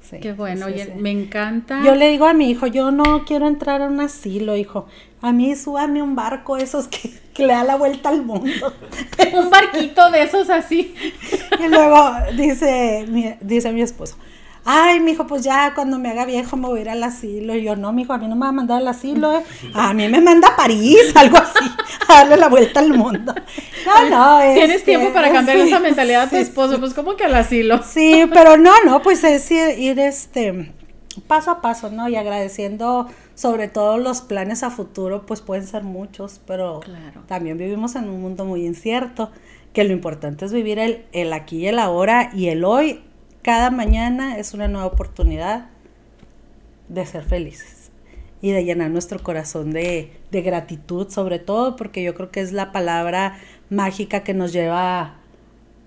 sí 0.00 0.20
Qué 0.20 0.32
bueno, 0.32 0.66
oye, 0.66 0.94
me 0.96 1.10
encanta. 1.10 1.82
Yo 1.84 1.94
le 1.94 2.08
digo 2.08 2.26
a 2.26 2.34
mi 2.34 2.50
hijo, 2.50 2.66
yo 2.66 2.90
no 2.90 3.24
quiero 3.26 3.46
entrar 3.46 3.82
a 3.82 3.86
un 3.86 4.00
asilo, 4.00 4.56
hijo. 4.56 4.86
A 5.20 5.32
mí 5.32 5.54
súbame 5.54 6.02
un 6.02 6.14
barco 6.14 6.56
esos 6.56 6.88
que, 6.88 7.12
que 7.40 7.46
le 7.46 7.54
da 7.54 7.64
la 7.64 7.76
vuelta 7.76 8.10
al 8.10 8.22
mundo. 8.22 8.72
un 9.32 9.50
barquito 9.50 10.10
de 10.10 10.22
esos 10.22 10.50
así. 10.50 10.94
y 11.58 11.68
luego 11.68 12.12
dice 12.36 13.06
dice 13.40 13.72
mi 13.72 13.82
esposo, 13.82 14.16
ay, 14.64 15.00
mijo, 15.00 15.26
pues 15.26 15.42
ya 15.42 15.72
cuando 15.74 15.98
me 15.98 16.10
haga 16.10 16.24
viejo 16.24 16.56
me 16.56 16.68
voy 16.68 16.80
a 16.80 16.82
ir 16.82 16.88
al 16.90 17.02
asilo. 17.02 17.54
Y 17.54 17.62
yo, 17.62 17.76
no, 17.76 17.92
mijo, 17.92 18.12
a 18.12 18.18
mí 18.18 18.28
no 18.28 18.36
me 18.36 18.42
va 18.42 18.48
a 18.48 18.52
mandar 18.52 18.78
al 18.78 18.88
asilo, 18.88 19.38
¿eh? 19.38 19.42
a 19.74 19.92
mí 19.94 20.08
me 20.08 20.20
manda 20.20 20.48
a 20.48 20.56
París, 20.56 20.98
algo 21.14 21.38
así, 21.38 21.70
a 22.08 22.14
darle 22.14 22.36
la 22.36 22.48
vuelta 22.48 22.80
al 22.80 22.92
mundo. 22.92 23.34
No, 23.86 24.10
no, 24.10 24.54
Tienes 24.54 24.84
tiempo 24.84 25.12
para 25.12 25.32
cambiar 25.32 25.56
esa 25.58 25.80
mentalidad 25.80 26.22
a 26.22 26.30
tu 26.30 26.36
esposo, 26.36 26.78
pues 26.78 26.94
como 26.94 27.16
que 27.16 27.24
al 27.24 27.34
asilo. 27.34 27.80
Sí, 27.82 28.24
pero 28.32 28.56
no, 28.56 28.72
no, 28.84 29.02
pues 29.02 29.24
es 29.24 29.50
ir, 29.50 29.98
este, 29.98 30.72
paso 31.26 31.50
a 31.50 31.60
paso, 31.60 31.90
¿no? 31.90 32.08
Y 32.08 32.16
agradeciendo 32.16 33.08
sobre 33.34 33.68
todo 33.68 33.98
los 33.98 34.20
planes 34.20 34.62
a 34.62 34.70
futuro, 34.70 35.26
pues 35.26 35.40
pueden 35.40 35.66
ser 35.66 35.82
muchos, 35.82 36.40
pero 36.46 36.80
también 37.26 37.58
vivimos 37.58 37.96
en 37.96 38.08
un 38.08 38.20
mundo 38.20 38.44
muy 38.44 38.66
incierto, 38.66 39.30
que 39.72 39.84
lo 39.84 39.92
importante 39.92 40.44
es 40.44 40.52
vivir 40.52 40.78
el, 40.78 41.04
el 41.12 41.32
aquí 41.32 41.58
y 41.58 41.66
el 41.66 41.78
ahora 41.78 42.30
y 42.34 42.48
el 42.48 42.64
hoy 42.64 43.02
cada 43.42 43.70
mañana 43.70 44.38
es 44.38 44.52
una 44.52 44.68
nueva 44.68 44.86
oportunidad 44.86 45.68
de 46.88 47.06
ser 47.06 47.24
felices 47.24 47.90
y 48.42 48.50
de 48.50 48.64
llenar 48.64 48.90
nuestro 48.90 49.22
corazón 49.22 49.70
de, 49.72 50.12
gratitud, 50.30 51.08
sobre 51.08 51.38
todo 51.38 51.76
porque 51.76 52.02
yo 52.02 52.14
creo 52.14 52.30
que 52.30 52.40
es 52.40 52.52
la 52.52 52.72
palabra 52.72 53.38
mágica 53.68 54.22
que 54.22 54.34
nos 54.34 54.52
lleva 54.52 55.16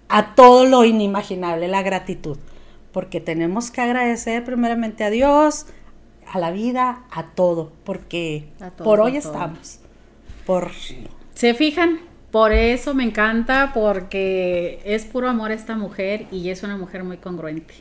a 0.10 0.36
todo 0.36 0.66
lo 0.66 0.84
inimaginable, 0.84 1.68
la 1.68 1.82
gratitud. 1.82 2.38
Porque 2.94 3.20
tenemos 3.20 3.72
que 3.72 3.82
agradecer 3.82 4.46
primeramente 4.46 5.04
a 5.04 5.10
Dios, 5.10 5.66
a 6.32 6.40
la 6.40 6.52
vida, 6.52 7.04
a 7.12 7.26
todo, 7.26 7.72
porque 7.84 8.46
por 8.78 9.02
hoy 9.02 9.18
estamos. 9.18 9.80
Por... 10.46 10.72
¿Se 11.34 11.54
fijan? 11.54 12.00
Por 12.32 12.52
eso 12.52 12.96
me 12.96 13.04
encanta, 13.04 13.72
porque 13.74 14.82
es 14.86 15.06
puro 15.06 15.30
amor 15.30 15.52
esta 15.52 15.76
mujer 15.76 16.26
y 16.32 16.50
es 16.50 16.64
una 16.64 16.78
mujer 16.78 17.04
muy 17.04 17.18
congruente, 17.18 17.76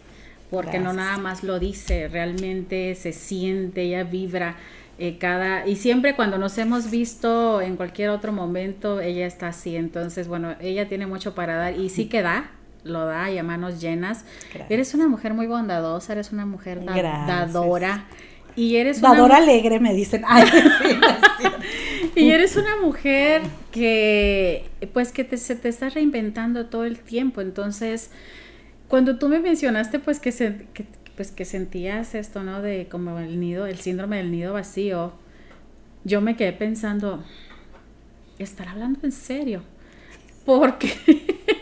porque 0.50 0.78
no 0.78 0.92
nada 0.92 1.16
más 1.16 1.42
lo 1.42 1.58
dice, 1.58 2.08
realmente 2.08 2.94
se 2.94 3.12
siente, 3.12 3.82
ella 3.82 4.04
vibra. 4.04 4.56
Eh, 4.98 5.16
cada 5.18 5.66
y 5.66 5.76
siempre 5.76 6.14
cuando 6.14 6.36
nos 6.36 6.58
hemos 6.58 6.90
visto 6.90 7.62
en 7.62 7.76
cualquier 7.76 8.10
otro 8.10 8.30
momento 8.30 9.00
ella 9.00 9.26
está 9.26 9.48
así 9.48 9.74
entonces 9.74 10.28
bueno 10.28 10.54
ella 10.60 10.86
tiene 10.86 11.06
mucho 11.06 11.34
para 11.34 11.56
dar 11.56 11.80
y 11.80 11.88
sí 11.88 12.10
que 12.10 12.20
da 12.20 12.50
lo 12.84 13.06
da 13.06 13.30
y 13.30 13.38
a 13.38 13.42
manos 13.42 13.80
llenas 13.80 14.24
eres 14.68 14.94
una 14.94 15.06
mujer 15.06 15.34
muy 15.34 15.46
bondadosa 15.46 16.12
eres 16.14 16.32
una 16.32 16.46
mujer 16.46 16.84
dadora 16.84 18.06
y 18.54 18.76
eres 18.76 19.00
Dadora 19.00 19.38
alegre, 19.38 19.80
me 19.80 19.94
dicen. 19.94 20.24
y 22.14 22.30
eres 22.30 22.56
una 22.56 22.76
mujer 22.76 23.42
que, 23.70 24.66
pues, 24.92 25.12
que 25.12 25.24
te, 25.24 25.38
se 25.38 25.56
te 25.56 25.68
está 25.68 25.88
reinventando 25.88 26.66
todo 26.66 26.84
el 26.84 26.98
tiempo. 26.98 27.40
Entonces, 27.40 28.10
cuando 28.88 29.18
tú 29.18 29.28
me 29.28 29.40
mencionaste, 29.40 29.98
pues, 29.98 30.20
que, 30.20 30.32
se, 30.32 30.66
pues, 31.16 31.30
que 31.30 31.44
sentías 31.44 32.14
esto, 32.14 32.42
¿no? 32.42 32.60
De 32.60 32.88
como 32.90 33.18
el 33.18 33.40
nido, 33.40 33.66
el 33.66 33.78
síndrome 33.78 34.18
del 34.18 34.30
nido 34.30 34.52
vacío, 34.52 35.14
yo 36.04 36.20
me 36.20 36.36
quedé 36.36 36.52
pensando, 36.52 37.24
¿estar 38.38 38.68
hablando 38.68 39.00
en 39.04 39.12
serio? 39.12 39.62
Porque 40.44 40.92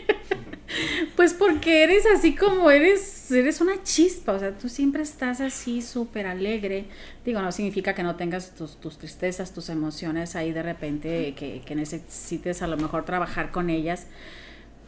pues 1.15 1.33
porque 1.33 1.83
eres 1.83 2.05
así 2.05 2.35
como 2.35 2.69
eres, 2.71 3.31
eres 3.31 3.61
una 3.61 3.83
chispa, 3.83 4.33
o 4.33 4.39
sea, 4.39 4.57
tú 4.57 4.69
siempre 4.69 5.03
estás 5.03 5.41
así 5.41 5.81
súper 5.81 6.27
alegre. 6.27 6.85
Digo, 7.25 7.41
no 7.41 7.51
significa 7.51 7.93
que 7.93 8.03
no 8.03 8.15
tengas 8.15 8.55
tus, 8.55 8.77
tristezas, 8.97 9.53
tus 9.53 9.69
emociones 9.69 10.35
ahí 10.35 10.51
de 10.51 10.63
repente, 10.63 11.33
que, 11.35 11.61
que 11.65 11.75
necesites 11.75 12.61
a 12.61 12.67
lo 12.67 12.77
mejor 12.77 13.05
trabajar 13.05 13.51
con 13.51 13.69
ellas. 13.69 14.07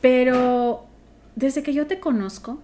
Pero 0.02 0.86
desde 1.36 1.64
que 1.64 1.74
yo 1.74 1.88
te 1.88 2.00
conozco, 2.00 2.60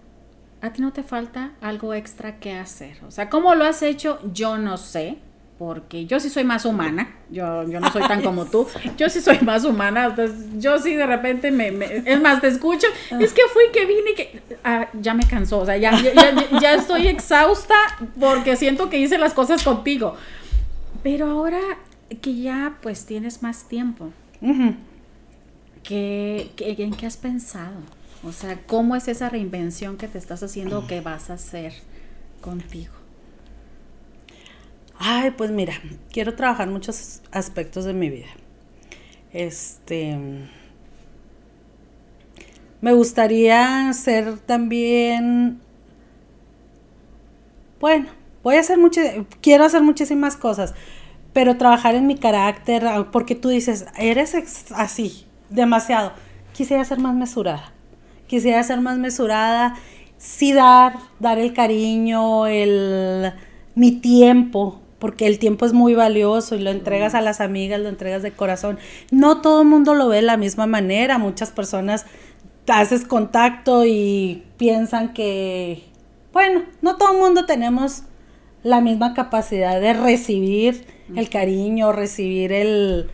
a 0.60 0.72
ti 0.72 0.82
no 0.82 0.92
te 0.92 1.02
falta 1.02 1.52
algo 1.60 1.94
extra 1.94 2.38
que 2.38 2.52
hacer. 2.52 2.98
O 3.06 3.10
sea, 3.10 3.30
¿cómo 3.30 3.54
lo 3.54 3.64
has 3.64 3.82
hecho? 3.82 4.20
Yo 4.32 4.58
no 4.58 4.76
sé 4.76 5.18
porque 5.60 6.06
yo 6.06 6.18
sí 6.20 6.30
soy 6.30 6.42
más 6.42 6.64
humana, 6.64 7.16
yo, 7.30 7.68
yo 7.68 7.80
no 7.80 7.92
soy 7.92 8.00
tan 8.08 8.22
como 8.22 8.46
tú, 8.46 8.66
yo 8.96 9.10
sí 9.10 9.20
soy 9.20 9.40
más 9.40 9.62
humana, 9.66 10.06
entonces 10.06 10.38
yo 10.56 10.78
sí 10.78 10.94
de 10.94 11.04
repente 11.04 11.50
me, 11.50 11.68
es 12.06 12.18
más, 12.18 12.40
te 12.40 12.48
escucho, 12.48 12.86
es 13.20 13.34
que 13.34 13.42
fui, 13.52 13.64
que 13.70 13.84
vine, 13.84 14.14
que 14.16 14.40
ah, 14.64 14.88
ya 14.94 15.12
me 15.12 15.24
cansó, 15.24 15.58
o 15.58 15.66
sea, 15.66 15.76
ya, 15.76 15.92
ya, 16.62 16.72
estoy 16.72 17.08
exhausta 17.08 17.74
porque 18.18 18.56
siento 18.56 18.88
que 18.88 19.00
hice 19.00 19.18
las 19.18 19.34
cosas 19.34 19.62
contigo, 19.62 20.16
pero 21.02 21.26
ahora 21.26 21.60
que 22.22 22.36
ya 22.36 22.78
pues 22.80 23.04
tienes 23.04 23.42
más 23.42 23.68
tiempo, 23.68 24.12
¿qué, 25.84 26.52
¿en 26.56 26.94
qué 26.94 27.04
has 27.04 27.18
pensado? 27.18 27.76
O 28.24 28.32
sea, 28.32 28.58
¿cómo 28.66 28.96
es 28.96 29.08
esa 29.08 29.28
reinvención 29.28 29.98
que 29.98 30.08
te 30.08 30.16
estás 30.16 30.42
haciendo 30.42 30.78
o 30.78 30.86
que 30.86 31.02
vas 31.02 31.28
a 31.28 31.34
hacer 31.34 31.74
contigo? 32.40 32.99
Ay, 35.02 35.30
pues 35.30 35.50
mira, 35.50 35.72
quiero 36.12 36.34
trabajar 36.34 36.68
muchos 36.68 37.22
aspectos 37.32 37.86
de 37.86 37.94
mi 37.94 38.10
vida. 38.10 38.26
Este. 39.32 40.18
Me 42.82 42.92
gustaría 42.92 43.90
ser 43.94 44.38
también. 44.40 45.58
Bueno, 47.80 48.08
voy 48.42 48.56
a 48.56 48.60
hacer 48.60 48.76
muchas. 48.76 49.14
Quiero 49.40 49.64
hacer 49.64 49.80
muchísimas 49.82 50.36
cosas. 50.36 50.74
Pero 51.32 51.56
trabajar 51.56 51.94
en 51.94 52.06
mi 52.06 52.18
carácter, 52.18 52.84
porque 53.10 53.34
tú 53.34 53.48
dices, 53.48 53.86
eres 53.96 54.34
así, 54.74 55.24
demasiado. 55.48 56.12
Quisiera 56.52 56.84
ser 56.84 56.98
más 56.98 57.14
mesurada. 57.14 57.72
Quisiera 58.26 58.62
ser 58.64 58.82
más 58.82 58.98
mesurada. 58.98 59.76
Sí 60.18 60.52
dar, 60.52 60.98
dar 61.20 61.38
el 61.38 61.54
cariño, 61.54 62.46
el 62.46 63.32
mi 63.74 63.92
tiempo, 63.92 64.80
porque 65.00 65.26
el 65.26 65.40
tiempo 65.40 65.66
es 65.66 65.72
muy 65.72 65.94
valioso 65.94 66.54
y 66.54 66.60
lo 66.60 66.70
entregas 66.70 67.14
a 67.14 67.20
las 67.20 67.40
amigas, 67.40 67.80
lo 67.80 67.88
entregas 67.88 68.22
de 68.22 68.30
corazón. 68.30 68.78
No 69.10 69.40
todo 69.40 69.62
el 69.62 69.68
mundo 69.68 69.94
lo 69.94 70.06
ve 70.08 70.16
de 70.16 70.22
la 70.22 70.36
misma 70.36 70.66
manera, 70.66 71.18
muchas 71.18 71.50
personas 71.50 72.06
haces 72.68 73.04
contacto 73.04 73.84
y 73.84 74.44
piensan 74.56 75.12
que, 75.12 75.82
bueno, 76.32 76.62
no 76.82 76.96
todo 76.96 77.12
el 77.12 77.18
mundo 77.18 77.46
tenemos 77.46 78.02
la 78.62 78.80
misma 78.80 79.14
capacidad 79.14 79.80
de 79.80 79.92
recibir 79.94 80.84
el 81.16 81.28
cariño, 81.28 81.92
recibir 81.92 82.52
el, 82.52 83.10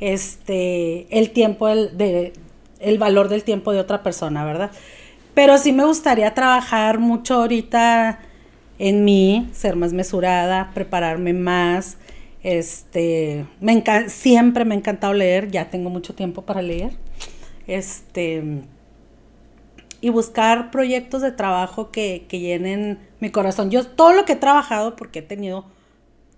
este, 0.00 1.06
el 1.16 1.30
tiempo, 1.30 1.68
el, 1.68 1.96
de, 1.96 2.32
el 2.80 2.98
valor 2.98 3.28
del 3.28 3.44
tiempo 3.44 3.72
de 3.72 3.80
otra 3.80 4.02
persona, 4.02 4.44
¿verdad? 4.44 4.70
Pero 5.34 5.58
sí 5.58 5.72
me 5.72 5.84
gustaría 5.84 6.32
trabajar 6.34 6.98
mucho 6.98 7.34
ahorita 7.34 8.20
en 8.78 9.04
mí, 9.04 9.48
ser 9.52 9.76
más 9.76 9.92
mesurada, 9.92 10.70
prepararme 10.74 11.32
más. 11.32 11.98
Este, 12.42 13.46
me 13.60 13.82
siempre 14.08 14.64
me 14.64 14.74
ha 14.74 14.78
encantado 14.78 15.12
leer, 15.14 15.50
ya 15.50 15.70
tengo 15.70 15.90
mucho 15.90 16.14
tiempo 16.14 16.42
para 16.42 16.62
leer. 16.62 16.92
Este, 17.66 18.62
y 20.00 20.10
buscar 20.10 20.70
proyectos 20.70 21.22
de 21.22 21.32
trabajo 21.32 21.90
que, 21.90 22.26
que 22.28 22.40
llenen 22.40 22.98
mi 23.20 23.30
corazón. 23.30 23.70
Yo 23.70 23.86
todo 23.86 24.12
lo 24.12 24.24
que 24.24 24.34
he 24.34 24.36
trabajado, 24.36 24.96
porque 24.96 25.20
he 25.20 25.22
tenido 25.22 25.64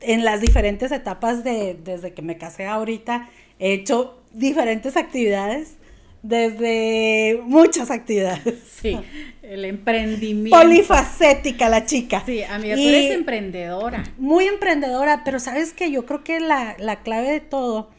en 0.01 0.25
las 0.25 0.41
diferentes 0.41 0.93
etapas 0.93 1.45
de, 1.45 1.75
desde 1.83 2.15
que 2.15 2.23
me 2.23 2.39
casé 2.39 2.67
ahorita, 2.67 3.29
he 3.59 3.73
hecho 3.73 4.19
diferentes 4.33 4.97
actividades 4.97 5.78
desde 6.23 7.41
muchas 7.45 7.91
actividades. 7.91 8.55
Sí, 8.81 8.99
el 9.43 9.65
emprendimiento. 9.65 10.57
Polifacética 10.57 11.69
la 11.69 11.85
chica. 11.85 12.23
Sí, 12.25 12.43
amiga, 12.43 12.77
tú 12.77 12.81
eres 12.81 13.13
emprendedora. 13.13 14.05
Muy 14.19 14.47
emprendedora, 14.47 15.23
pero 15.25 15.41
sabes 15.41 15.73
que 15.73 15.91
yo 15.91 16.07
creo 16.07 16.23
que 16.23 16.41
la, 16.41 16.77
clave 17.03 17.31
de 17.31 17.41
todo, 17.41 17.91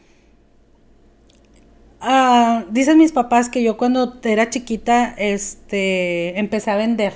uh, 2.02 2.64
dicen 2.70 2.98
mis 2.98 3.12
papás 3.12 3.48
que 3.48 3.62
yo 3.62 3.76
cuando 3.76 4.18
era 4.22 4.48
chiquita, 4.48 5.14
este, 5.18 6.38
empecé 6.38 6.70
a 6.70 6.76
vender. 6.76 7.12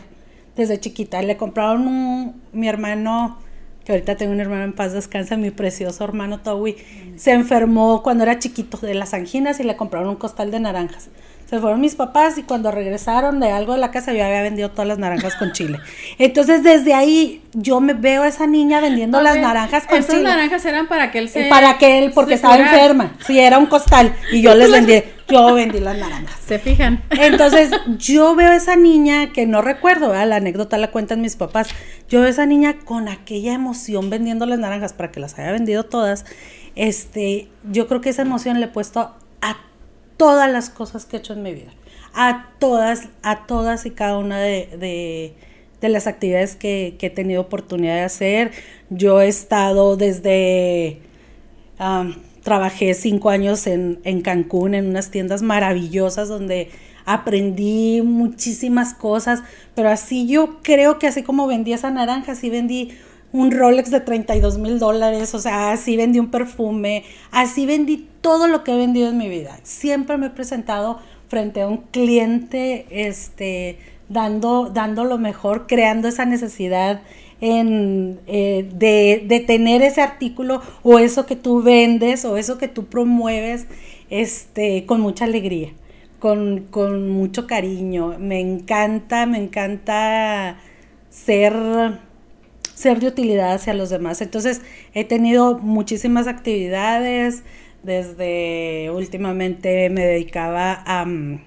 desde 0.56 0.78
chiquita. 0.78 1.22
Le 1.22 1.36
compraron 1.36 1.86
un, 1.86 2.42
mi 2.52 2.68
hermano, 2.68 3.38
que 3.84 3.92
ahorita 3.92 4.16
tengo 4.16 4.32
un 4.32 4.40
hermano 4.40 4.64
en 4.64 4.72
paz 4.72 4.92
descansa, 4.92 5.36
mi 5.36 5.50
precioso 5.50 6.04
hermano 6.04 6.40
Towi, 6.40 6.76
se 7.16 7.32
enfermó 7.32 8.02
cuando 8.02 8.24
era 8.24 8.38
chiquito 8.38 8.78
de 8.78 8.94
las 8.94 9.14
anginas 9.14 9.60
y 9.60 9.64
le 9.64 9.76
compraron 9.76 10.08
un 10.08 10.16
costal 10.16 10.50
de 10.50 10.60
naranjas. 10.60 11.10
Se 11.54 11.60
fueron 11.60 11.80
mis 11.80 11.94
papás 11.94 12.36
y 12.36 12.42
cuando 12.42 12.72
regresaron 12.72 13.38
de 13.38 13.52
algo 13.52 13.74
de 13.74 13.78
la 13.78 13.92
casa 13.92 14.12
yo 14.12 14.24
había 14.24 14.42
vendido 14.42 14.72
todas 14.72 14.88
las 14.88 14.98
naranjas 14.98 15.36
con 15.36 15.52
chile. 15.52 15.78
Entonces 16.18 16.64
desde 16.64 16.94
ahí 16.94 17.42
yo 17.52 17.80
me 17.80 17.94
veo 17.94 18.24
a 18.24 18.26
esa 18.26 18.48
niña 18.48 18.80
vendiendo 18.80 19.22
las 19.22 19.38
naranjas 19.38 19.86
con 19.86 19.98
Esas 19.98 20.16
chile. 20.16 20.24
naranjas 20.24 20.64
eran 20.64 20.88
para 20.88 21.12
que 21.12 21.20
él 21.20 21.28
se... 21.28 21.44
Para 21.44 21.78
que 21.78 22.00
él, 22.00 22.10
porque 22.12 22.34
estaba 22.34 22.56
curara. 22.56 22.74
enferma. 22.76 23.12
Sí, 23.24 23.38
era 23.38 23.58
un 23.58 23.66
costal. 23.66 24.16
Y 24.32 24.42
yo 24.42 24.52
les 24.56 24.68
vendí, 24.72 25.00
yo 25.28 25.54
vendí 25.54 25.78
las 25.78 25.96
naranjas. 25.96 26.40
Se 26.44 26.58
fijan. 26.58 27.04
Entonces, 27.10 27.70
yo 27.98 28.34
veo 28.34 28.50
a 28.50 28.56
esa 28.56 28.74
niña 28.74 29.30
que 29.32 29.46
no 29.46 29.62
recuerdo, 29.62 30.08
¿verdad? 30.08 30.26
la 30.26 30.36
anécdota 30.36 30.76
la 30.76 30.90
cuentan 30.90 31.20
mis 31.20 31.36
papás. 31.36 31.68
Yo 32.08 32.18
veo 32.18 32.26
a 32.26 32.30
esa 32.32 32.46
niña 32.46 32.78
con 32.84 33.08
aquella 33.08 33.54
emoción 33.54 34.10
vendiendo 34.10 34.44
las 34.44 34.58
naranjas 34.58 34.92
para 34.92 35.12
que 35.12 35.20
las 35.20 35.38
haya 35.38 35.52
vendido 35.52 35.84
todas. 35.84 36.24
Este, 36.74 37.46
yo 37.70 37.86
creo 37.86 38.00
que 38.00 38.08
esa 38.10 38.22
emoción 38.22 38.58
le 38.58 38.66
he 38.66 38.70
puesto 38.70 39.14
a 39.40 39.56
todas 40.16 40.50
las 40.50 40.70
cosas 40.70 41.04
que 41.04 41.16
he 41.16 41.18
hecho 41.20 41.32
en 41.32 41.42
mi 41.42 41.54
vida. 41.54 41.70
A 42.14 42.50
todas, 42.58 43.08
a 43.22 43.46
todas 43.46 43.86
y 43.86 43.90
cada 43.90 44.18
una 44.18 44.40
de, 44.40 44.68
de- 44.78 45.88
las 45.88 46.06
actividades 46.06 46.56
que, 46.56 46.96
he 46.98 47.10
tenido 47.10 47.42
oportunidad 47.42 47.96
de 47.96 48.00
hacer. 48.02 48.52
Yo 48.88 49.20
he 49.20 49.28
estado 49.28 49.98
desde 49.98 51.00
trabajé 52.42 52.94
cinco 52.94 53.30
años 53.30 53.66
en, 53.66 54.00
en 54.04 54.20
Cancún 54.20 54.74
en 54.74 54.86
unas 54.86 55.10
tiendas 55.10 55.42
maravillosas 55.42 56.28
donde 56.28 56.70
aprendí 57.06 58.02
muchísimas 58.02 58.94
cosas, 58.94 59.42
pero 59.74 59.90
así 59.90 60.26
yo 60.26 60.60
creo 60.62 60.98
que 60.98 61.06
así 61.06 61.22
como 61.22 61.46
vendí 61.46 61.72
esa 61.72 61.90
naranja, 61.90 62.32
así 62.32 62.48
vendí 62.50 62.92
un 63.34 63.50
Rolex 63.50 63.90
de 63.90 63.98
32 63.98 64.58
mil 64.58 64.78
dólares, 64.78 65.34
o 65.34 65.40
sea, 65.40 65.72
así 65.72 65.96
vendí 65.96 66.20
un 66.20 66.30
perfume, 66.30 67.02
así 67.32 67.66
vendí 67.66 68.08
todo 68.20 68.46
lo 68.46 68.62
que 68.62 68.72
he 68.72 68.76
vendido 68.76 69.08
en 69.08 69.18
mi 69.18 69.28
vida. 69.28 69.58
Siempre 69.64 70.16
me 70.18 70.26
he 70.26 70.30
presentado 70.30 71.00
frente 71.26 71.62
a 71.62 71.66
un 71.66 71.78
cliente, 71.78 72.86
este, 72.90 73.76
dando, 74.08 74.70
dando 74.72 75.02
lo 75.02 75.18
mejor, 75.18 75.66
creando 75.66 76.06
esa 76.06 76.26
necesidad 76.26 77.02
en, 77.40 78.20
eh, 78.28 78.70
de, 78.72 79.24
de 79.26 79.40
tener 79.40 79.82
ese 79.82 80.00
artículo 80.00 80.62
o 80.84 81.00
eso 81.00 81.26
que 81.26 81.34
tú 81.34 81.60
vendes 81.60 82.24
o 82.24 82.36
eso 82.36 82.56
que 82.56 82.68
tú 82.68 82.86
promueves 82.86 83.66
este, 84.10 84.86
con 84.86 85.00
mucha 85.00 85.24
alegría, 85.24 85.70
con, 86.20 86.66
con 86.70 87.10
mucho 87.10 87.48
cariño. 87.48 88.14
Me 88.20 88.38
encanta, 88.38 89.26
me 89.26 89.38
encanta 89.38 90.56
ser, 91.10 91.52
ser 92.74 93.00
de 93.00 93.08
utilidad 93.08 93.52
hacia 93.52 93.74
los 93.74 93.90
demás. 93.90 94.20
Entonces 94.20 94.62
he 94.92 95.04
tenido 95.04 95.58
muchísimas 95.58 96.26
actividades, 96.26 97.42
desde 97.82 98.90
últimamente 98.90 99.90
me 99.90 100.04
dedicaba 100.06 100.82
a 100.86 101.04
mm, 101.04 101.40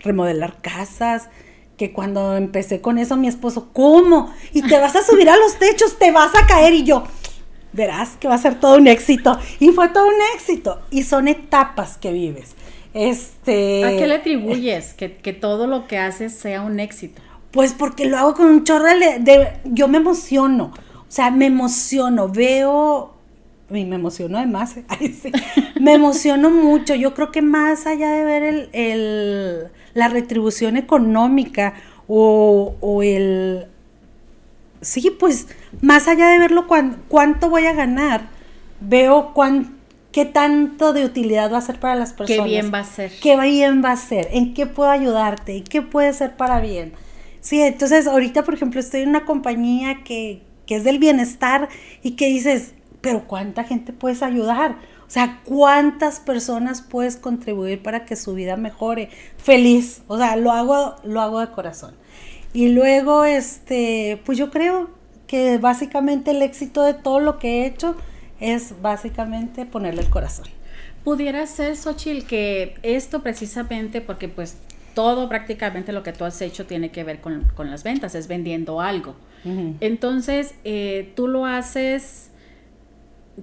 remodelar 0.00 0.60
casas, 0.60 1.28
que 1.76 1.92
cuando 1.92 2.36
empecé 2.36 2.80
con 2.80 2.98
eso 2.98 3.16
mi 3.16 3.28
esposo, 3.28 3.70
¿cómo? 3.72 4.32
Y 4.52 4.62
te 4.62 4.78
vas 4.78 4.94
a 4.96 5.02
subir 5.02 5.28
a 5.30 5.36
los 5.36 5.58
techos, 5.58 5.98
te 5.98 6.10
vas 6.10 6.30
a 6.36 6.46
caer 6.46 6.74
y 6.74 6.84
yo, 6.84 7.04
verás 7.72 8.16
que 8.20 8.28
va 8.28 8.34
a 8.34 8.38
ser 8.38 8.60
todo 8.60 8.76
un 8.76 8.86
éxito. 8.86 9.38
Y 9.58 9.70
fue 9.70 9.88
todo 9.88 10.06
un 10.06 10.20
éxito. 10.34 10.80
Y 10.90 11.04
son 11.04 11.28
etapas 11.28 11.96
que 11.96 12.12
vives. 12.12 12.54
Este, 12.92 13.84
¿A 13.84 13.96
qué 13.96 14.06
le 14.06 14.14
atribuyes 14.16 14.94
que, 14.94 15.16
que 15.16 15.32
todo 15.32 15.66
lo 15.66 15.86
que 15.86 15.96
haces 15.96 16.34
sea 16.34 16.62
un 16.62 16.80
éxito? 16.80 17.22
Pues 17.52 17.72
porque 17.72 18.06
lo 18.06 18.16
hago 18.18 18.34
con 18.34 18.46
un 18.46 18.64
chorro 18.64 18.86
de, 18.86 19.18
de- 19.20 19.48
Yo 19.64 19.88
me 19.88 19.98
emociono. 19.98 20.72
O 20.96 21.04
sea, 21.12 21.30
me 21.30 21.46
emociono. 21.46 22.28
Veo. 22.28 23.14
Y 23.72 23.84
me 23.84 23.96
emociono 23.96 24.38
además. 24.38 24.76
¿eh? 24.76 24.84
Ay, 24.88 25.08
sí. 25.08 25.32
Me 25.80 25.94
emociono 25.94 26.50
mucho. 26.50 26.94
Yo 26.94 27.14
creo 27.14 27.30
que 27.32 27.42
más 27.42 27.86
allá 27.86 28.10
de 28.12 28.24
ver 28.24 28.42
el, 28.42 28.68
el- 28.72 29.68
la 29.94 30.08
retribución 30.08 30.76
económica 30.76 31.74
o, 32.06 32.74
o 32.80 33.02
el. 33.02 33.66
Sí, 34.80 35.10
pues 35.18 35.48
más 35.82 36.08
allá 36.08 36.28
de 36.30 36.38
verlo 36.38 36.66
cuán- 36.66 36.96
cuánto 37.08 37.50
voy 37.50 37.66
a 37.66 37.74
ganar, 37.74 38.28
veo 38.80 39.32
cuán, 39.34 39.76
qué 40.10 40.24
tanto 40.24 40.92
de 40.94 41.04
utilidad 41.04 41.52
va 41.52 41.58
a 41.58 41.62
ser 41.62 41.78
para 41.78 41.94
las 41.96 42.12
personas. 42.14 42.44
Qué 42.46 42.50
bien 42.50 42.70
va 42.72 42.78
a 42.78 42.84
ser. 42.84 43.12
¿Qué 43.20 43.38
bien 43.38 43.82
va 43.84 43.92
a 43.92 43.96
ser? 43.96 44.28
¿En 44.32 44.54
qué 44.54 44.64
puedo 44.66 44.88
ayudarte? 44.90 45.54
¿Y 45.54 45.60
qué 45.62 45.82
puede 45.82 46.12
ser 46.14 46.34
para 46.36 46.60
bien? 46.60 46.92
Sí, 47.40 47.60
entonces 47.62 48.06
ahorita, 48.06 48.44
por 48.44 48.54
ejemplo, 48.54 48.80
estoy 48.80 49.02
en 49.02 49.10
una 49.10 49.24
compañía 49.24 50.02
que, 50.04 50.42
que 50.66 50.76
es 50.76 50.84
del 50.84 50.98
bienestar 50.98 51.68
y 52.02 52.12
que 52.12 52.26
dices, 52.26 52.74
pero 53.00 53.26
¿cuánta 53.26 53.64
gente 53.64 53.92
puedes 53.92 54.22
ayudar? 54.22 54.76
O 55.06 55.10
sea, 55.10 55.40
¿cuántas 55.44 56.20
personas 56.20 56.82
puedes 56.82 57.16
contribuir 57.16 57.82
para 57.82 58.04
que 58.04 58.14
su 58.14 58.34
vida 58.34 58.56
mejore? 58.56 59.08
Feliz, 59.38 60.02
o 60.06 60.16
sea, 60.16 60.36
lo 60.36 60.52
hago, 60.52 60.96
lo 61.02 61.20
hago 61.20 61.40
de 61.40 61.50
corazón. 61.50 61.94
Y 62.52 62.68
luego, 62.68 63.24
este, 63.24 64.20
pues 64.24 64.38
yo 64.38 64.50
creo 64.50 64.90
que 65.26 65.58
básicamente 65.58 66.32
el 66.32 66.42
éxito 66.42 66.82
de 66.82 66.94
todo 66.94 67.20
lo 67.20 67.38
que 67.38 67.62
he 67.62 67.66
hecho 67.66 67.96
es 68.40 68.80
básicamente 68.82 69.66
ponerle 69.66 70.02
el 70.02 70.10
corazón. 70.10 70.46
Pudiera 71.04 71.46
ser, 71.46 71.76
Xochitl, 71.76 72.26
que 72.26 72.74
esto 72.82 73.22
precisamente, 73.22 74.00
porque 74.00 74.28
pues 74.28 74.58
todo 74.94 75.28
prácticamente 75.28 75.92
lo 75.92 76.02
que 76.02 76.12
tú 76.12 76.24
has 76.24 76.40
hecho 76.42 76.66
tiene 76.66 76.90
que 76.90 77.04
ver 77.04 77.20
con, 77.20 77.44
con 77.54 77.70
las 77.70 77.82
ventas, 77.84 78.14
es 78.14 78.28
vendiendo 78.28 78.80
algo. 78.80 79.14
Entonces, 79.80 80.54
eh, 80.64 81.12
tú 81.16 81.26
lo 81.26 81.46
haces 81.46 82.30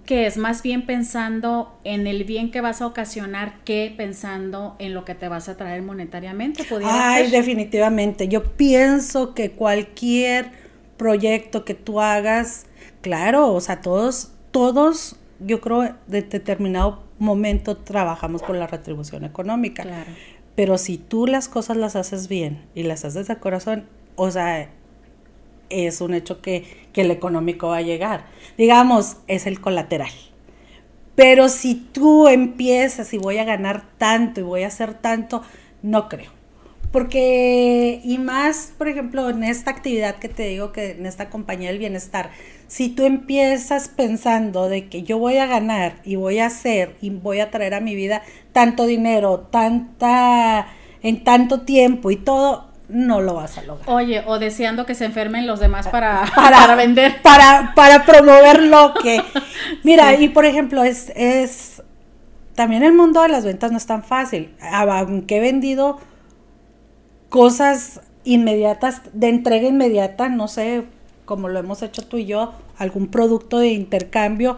que 0.06 0.28
es 0.28 0.38
más 0.38 0.62
bien 0.62 0.86
pensando 0.86 1.80
en 1.84 2.08
el 2.08 2.24
bien 2.24 2.52
que 2.52 2.62
vas 2.62 2.82
a 2.82 2.88
ocasionar 2.88 3.64
que 3.64 3.94
pensando 3.96 4.76
en 4.80 4.94
lo 4.94 5.06
que 5.06 5.16
te 5.16 5.28
vas 5.28 5.50
a 5.50 5.58
traer 5.58 5.82
monetariamente. 5.82 6.64
¿Pudiera 6.64 7.14
Ay, 7.14 7.24
ser? 7.24 7.40
definitivamente. 7.40 8.28
Yo 8.28 8.44
pienso 8.44 9.34
que 9.34 9.52
cualquier 9.52 10.52
proyecto 10.98 11.66
que 11.66 11.74
tú 11.74 12.02
hagas, 12.02 12.68
claro, 13.02 13.54
o 13.54 13.62
sea, 13.62 13.82
todos, 13.82 14.34
todos, 14.52 15.16
yo 15.40 15.62
creo, 15.62 15.96
de 16.08 16.22
determinado 16.22 17.04
momento 17.20 17.78
trabajamos 17.78 18.44
por 18.44 18.56
la 18.56 18.68
retribución 18.68 19.24
económica. 19.24 19.84
Claro. 19.84 20.12
Pero 20.58 20.80
si 20.80 20.98
tú 20.98 21.28
las 21.28 21.50
cosas 21.50 21.78
las 21.78 21.96
haces 21.96 22.28
bien 22.28 22.66
y 22.74 22.82
las 22.82 23.06
haces 23.06 23.28
de 23.28 23.36
corazón, 23.36 23.86
o 24.16 24.32
sea, 24.32 24.72
es 25.70 26.02
un 26.02 26.16
hecho 26.16 26.42
que, 26.42 26.66
que 26.94 27.02
el 27.02 27.12
económico 27.12 27.68
va 27.68 27.78
a 27.78 27.82
llegar. 27.84 28.26
Digamos, 28.58 29.18
es 29.28 29.46
el 29.46 29.62
colateral. 29.62 30.10
Pero 31.14 31.48
si 31.50 31.76
tú 31.76 32.28
empiezas 32.28 33.14
y 33.14 33.20
voy 33.20 33.38
a 33.38 33.44
ganar 33.44 33.84
tanto 34.00 34.40
y 34.40 34.44
voy 34.44 34.64
a 34.64 34.68
hacer 34.68 34.96
tanto, 34.96 35.44
no 35.84 36.10
creo. 36.10 36.32
Porque, 36.92 38.02
y 38.04 38.18
más, 38.18 38.72
por 38.78 38.88
ejemplo, 38.88 39.30
en 39.30 39.44
esta 39.44 39.72
actividad 39.72 40.16
que 40.16 40.30
te 40.30 40.44
digo, 40.48 40.72
que 40.72 40.92
en 40.92 41.06
esta 41.06 41.30
compañía 41.30 41.70
del 41.70 41.80
bienestar, 41.80 42.32
si 42.68 42.90
tú 42.90 43.06
empiezas 43.06 43.88
pensando 43.90 44.70
de 44.70 44.88
que 44.88 45.04
yo 45.04 45.18
voy 45.18 45.38
a 45.38 45.46
ganar 45.46 45.96
y 46.04 46.16
voy 46.16 46.40
a 46.40 46.48
hacer 46.48 46.96
y 47.02 47.10
voy 47.10 47.40
a 47.40 47.52
traer 47.52 47.74
a 47.74 47.82
mi 47.82 47.94
vida 47.96 48.24
tanto 48.54 48.86
dinero, 48.86 49.48
tanta, 49.52 50.68
en 51.04 51.24
tanto 51.24 51.62
tiempo 51.62 52.10
y 52.12 52.16
todo, 52.16 52.68
no 52.90 53.20
lo 53.22 53.34
vas 53.36 53.58
a 53.58 53.64
lograr. 53.64 53.90
Oye, 53.90 54.24
o 54.26 54.40
deseando 54.40 54.86
que 54.86 54.96
se 54.96 55.06
enfermen 55.06 55.46
los 55.46 55.60
demás 55.60 55.88
para, 55.90 56.24
Para- 56.36 56.58
para 56.58 56.76
vender. 56.76 57.22
Para, 57.22 57.74
para 57.76 58.06
promover 58.06 58.64
lo 58.64 58.94
que. 58.94 59.22
Mira, 59.84 60.16
y 60.16 60.30
por 60.30 60.46
ejemplo, 60.46 60.84
es, 60.84 61.12
es. 61.16 61.84
También 62.56 62.84
el 62.84 62.94
mundo 62.94 63.22
de 63.22 63.28
las 63.30 63.46
ventas 63.46 63.72
no 63.72 63.78
es 63.78 63.86
tan 63.86 64.04
fácil. 64.04 64.56
Aunque 64.62 65.38
he 65.38 65.40
vendido 65.42 66.00
cosas 67.30 68.02
inmediatas, 68.24 69.02
de 69.14 69.30
entrega 69.30 69.68
inmediata, 69.68 70.30
no 70.30 70.48
sé, 70.48 70.84
como 71.26 71.50
lo 71.50 71.60
hemos 71.60 71.82
hecho 71.82 72.06
tú 72.06 72.18
y 72.18 72.26
yo, 72.26 72.54
algún 72.78 73.08
producto 73.08 73.60
de 73.60 73.70
intercambio. 73.70 74.58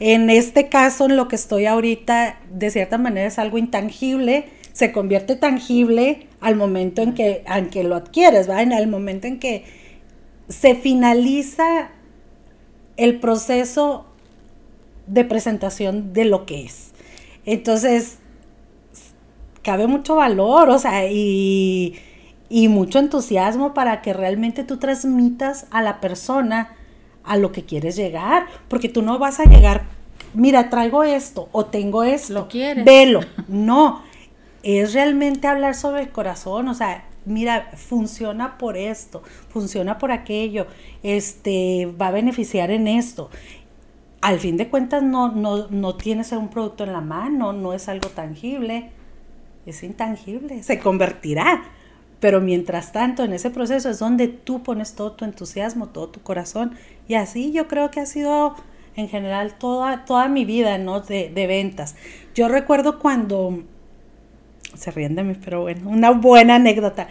En 0.00 0.30
este 0.30 0.68
caso, 0.68 1.06
en 1.06 1.16
lo 1.16 1.28
que 1.28 1.36
estoy 1.36 1.66
ahorita, 1.66 2.38
de 2.52 2.70
cierta 2.70 2.98
manera 2.98 3.26
es 3.26 3.38
algo 3.38 3.58
intangible, 3.58 4.46
se 4.72 4.92
convierte 4.92 5.34
tangible 5.34 6.28
al 6.40 6.54
momento 6.54 7.02
en 7.02 7.14
que, 7.14 7.42
en 7.46 7.88
lo 7.88 7.96
adquieres, 7.96 8.48
¿va? 8.48 8.62
En 8.62 8.72
el 8.72 8.86
momento 8.86 9.26
en 9.26 9.40
que 9.40 9.64
se 10.48 10.76
finaliza 10.76 11.90
el 12.96 13.18
proceso 13.18 14.06
de 15.08 15.24
presentación 15.24 16.12
de 16.12 16.24
lo 16.26 16.46
que 16.46 16.64
es. 16.64 16.92
Entonces, 17.44 18.18
cabe 19.62 19.86
mucho 19.86 20.16
valor, 20.16 20.70
o 20.70 20.78
sea, 20.78 21.10
y, 21.10 21.96
y 22.48 22.68
mucho 22.68 22.98
entusiasmo 22.98 23.74
para 23.74 24.00
que 24.02 24.12
realmente 24.12 24.64
tú 24.64 24.78
transmitas 24.78 25.66
a 25.70 25.82
la 25.82 26.00
persona 26.00 26.74
a 27.24 27.36
lo 27.36 27.52
que 27.52 27.64
quieres 27.64 27.96
llegar, 27.96 28.46
porque 28.68 28.88
tú 28.88 29.02
no 29.02 29.18
vas 29.18 29.38
a 29.38 29.44
llegar, 29.44 29.84
mira, 30.32 30.70
traigo 30.70 31.02
esto 31.04 31.48
o 31.52 31.66
tengo 31.66 32.02
esto, 32.04 32.32
Lo 32.32 32.48
quieres. 32.48 32.84
velo, 32.84 33.20
no, 33.48 34.02
es 34.62 34.94
realmente 34.94 35.46
hablar 35.46 35.74
sobre 35.74 36.02
el 36.02 36.08
corazón, 36.10 36.68
o 36.68 36.74
sea, 36.74 37.04
mira, 37.26 37.70
funciona 37.76 38.56
por 38.56 38.78
esto, 38.78 39.22
funciona 39.50 39.98
por 39.98 40.10
aquello, 40.10 40.66
este, 41.02 41.92
va 42.00 42.08
a 42.08 42.12
beneficiar 42.12 42.70
en 42.70 42.88
esto. 42.88 43.30
Al 44.20 44.40
fin 44.40 44.56
de 44.56 44.68
cuentas 44.68 45.02
no, 45.02 45.30
no, 45.30 45.68
no 45.68 45.94
tienes 45.96 46.32
un 46.32 46.48
producto 46.48 46.82
en 46.82 46.92
la 46.92 47.00
mano, 47.00 47.52
no 47.52 47.72
es 47.72 47.88
algo 47.88 48.08
tangible, 48.08 48.90
es 49.66 49.82
intangible, 49.82 50.62
se 50.62 50.78
convertirá. 50.78 51.62
Pero 52.20 52.40
mientras 52.40 52.92
tanto, 52.92 53.22
en 53.22 53.32
ese 53.32 53.50
proceso 53.50 53.88
es 53.90 53.98
donde 53.98 54.28
tú 54.28 54.62
pones 54.62 54.94
todo 54.94 55.12
tu 55.12 55.24
entusiasmo, 55.24 55.88
todo 55.88 56.08
tu 56.08 56.20
corazón. 56.20 56.74
Y 57.06 57.14
así 57.14 57.52
yo 57.52 57.68
creo 57.68 57.90
que 57.90 58.00
ha 58.00 58.06
sido 58.06 58.56
en 58.96 59.08
general 59.08 59.54
toda, 59.58 60.04
toda 60.04 60.28
mi 60.28 60.44
vida, 60.44 60.78
¿no? 60.78 61.00
De, 61.00 61.30
de 61.32 61.46
ventas. 61.46 61.94
Yo 62.34 62.48
recuerdo 62.48 62.98
cuando 62.98 63.62
se 64.74 64.90
ríen 64.90 65.14
de 65.14 65.22
mí, 65.22 65.34
pero 65.42 65.62
bueno, 65.62 65.88
una 65.90 66.10
buena 66.10 66.56
anécdota. 66.56 67.08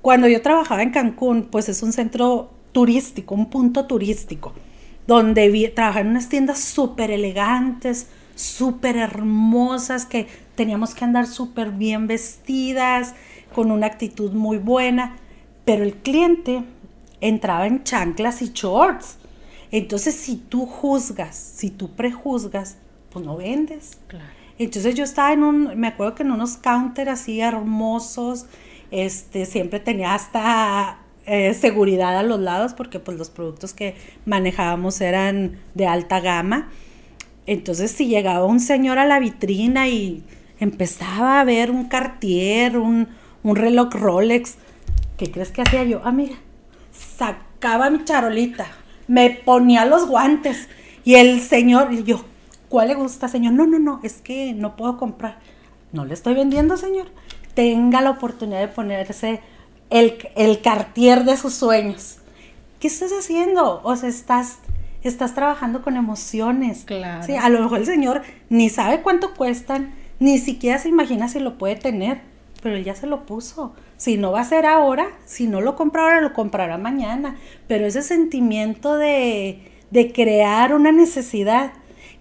Cuando 0.00 0.26
yo 0.28 0.42
trabajaba 0.42 0.82
en 0.82 0.90
Cancún, 0.90 1.48
pues 1.50 1.68
es 1.68 1.82
un 1.82 1.92
centro 1.92 2.50
turístico, 2.72 3.34
un 3.34 3.50
punto 3.50 3.86
turístico, 3.86 4.52
donde 5.06 5.48
vi, 5.48 5.68
trabajaba 5.68 6.00
en 6.00 6.08
unas 6.08 6.28
tiendas 6.28 6.58
súper 6.58 7.10
elegantes, 7.10 8.08
súper 8.34 8.96
hermosas, 8.96 10.06
que 10.06 10.26
teníamos 10.54 10.94
que 10.94 11.04
andar 11.04 11.26
súper 11.26 11.70
bien 11.70 12.06
vestidas, 12.06 13.14
con 13.52 13.70
una 13.70 13.86
actitud 13.86 14.32
muy 14.32 14.58
buena, 14.58 15.16
pero 15.64 15.84
el 15.84 15.94
cliente 15.94 16.64
entraba 17.20 17.66
en 17.66 17.84
chanclas 17.84 18.42
y 18.42 18.52
shorts. 18.52 19.18
Entonces, 19.70 20.14
si 20.14 20.36
tú 20.36 20.66
juzgas, 20.66 21.34
si 21.36 21.70
tú 21.70 21.90
prejuzgas, 21.90 22.76
pues 23.10 23.24
no 23.24 23.36
vendes. 23.36 23.98
Claro. 24.08 24.42
Entonces 24.58 24.94
yo 24.94 25.04
estaba 25.04 25.32
en 25.32 25.42
un, 25.42 25.78
me 25.78 25.88
acuerdo 25.88 26.14
que 26.14 26.22
en 26.22 26.30
unos 26.30 26.56
counters 26.56 27.10
así 27.10 27.40
hermosos, 27.40 28.46
este, 28.90 29.46
siempre 29.46 29.80
tenía 29.80 30.14
hasta 30.14 30.98
eh, 31.26 31.54
seguridad 31.54 32.18
a 32.18 32.22
los 32.22 32.40
lados 32.40 32.74
porque 32.74 32.98
pues 32.98 33.16
los 33.16 33.30
productos 33.30 33.72
que 33.72 33.96
manejábamos 34.26 35.00
eran 35.00 35.58
de 35.74 35.86
alta 35.86 36.20
gama. 36.20 36.70
Entonces 37.46 37.90
si 37.90 38.06
llegaba 38.06 38.44
un 38.44 38.60
señor 38.60 38.98
a 38.98 39.06
la 39.06 39.18
vitrina 39.18 39.88
y 39.88 40.22
empezaba 40.60 41.40
a 41.40 41.44
ver 41.44 41.70
un 41.70 41.86
Cartier, 41.86 42.76
un, 42.76 43.08
un 43.42 43.56
reloj 43.56 43.94
Rolex, 43.94 44.56
¿qué 45.16 45.30
crees 45.30 45.50
que 45.50 45.62
hacía 45.62 45.84
yo? 45.84 46.00
Ah, 46.04 46.12
mira, 46.12 46.36
sacaba 46.92 47.90
mi 47.90 48.04
charolita, 48.04 48.66
me 49.08 49.30
ponía 49.30 49.84
los 49.84 50.06
guantes 50.06 50.68
y 51.04 51.14
el 51.14 51.40
señor, 51.40 51.92
y 51.92 52.04
yo, 52.04 52.24
¿Cuál 52.72 52.88
le 52.88 52.94
gusta, 52.94 53.28
señor? 53.28 53.52
No, 53.52 53.66
no, 53.66 53.78
no, 53.78 54.00
es 54.02 54.22
que 54.22 54.54
no 54.54 54.76
puedo 54.76 54.96
comprar. 54.96 55.36
No 55.92 56.06
le 56.06 56.14
estoy 56.14 56.32
vendiendo, 56.32 56.78
señor. 56.78 57.08
Tenga 57.52 58.00
la 58.00 58.08
oportunidad 58.08 58.60
de 58.60 58.68
ponerse 58.68 59.42
el, 59.90 60.16
el 60.36 60.62
cartier 60.62 61.24
de 61.24 61.36
sus 61.36 61.52
sueños. 61.52 62.16
¿Qué 62.80 62.88
estás 62.88 63.12
haciendo? 63.12 63.82
O 63.84 63.94
sea, 63.94 64.08
estás, 64.08 64.56
estás 65.02 65.34
trabajando 65.34 65.82
con 65.82 65.98
emociones. 65.98 66.84
Claro. 66.86 67.22
Sí, 67.24 67.34
a 67.36 67.50
lo 67.50 67.60
mejor 67.60 67.80
el 67.80 67.84
señor 67.84 68.22
ni 68.48 68.70
sabe 68.70 69.02
cuánto 69.02 69.34
cuestan, 69.34 69.92
ni 70.18 70.38
siquiera 70.38 70.78
se 70.78 70.88
imagina 70.88 71.28
si 71.28 71.40
lo 71.40 71.58
puede 71.58 71.76
tener, 71.76 72.22
pero 72.62 72.76
él 72.76 72.84
ya 72.84 72.94
se 72.94 73.06
lo 73.06 73.26
puso. 73.26 73.74
Si 73.96 74.16
no 74.16 74.32
va 74.32 74.40
a 74.40 74.44
ser 74.44 74.64
ahora, 74.64 75.08
si 75.24 75.46
no 75.46 75.60
lo 75.60 75.74
compra 75.74 76.02
ahora, 76.02 76.20
lo 76.20 76.32
comprará 76.32 76.78
mañana. 76.78 77.36
Pero 77.66 77.86
ese 77.86 78.02
sentimiento 78.02 78.96
de, 78.96 79.70
de 79.90 80.12
crear 80.12 80.72
una 80.72 80.92
necesidad 80.92 81.72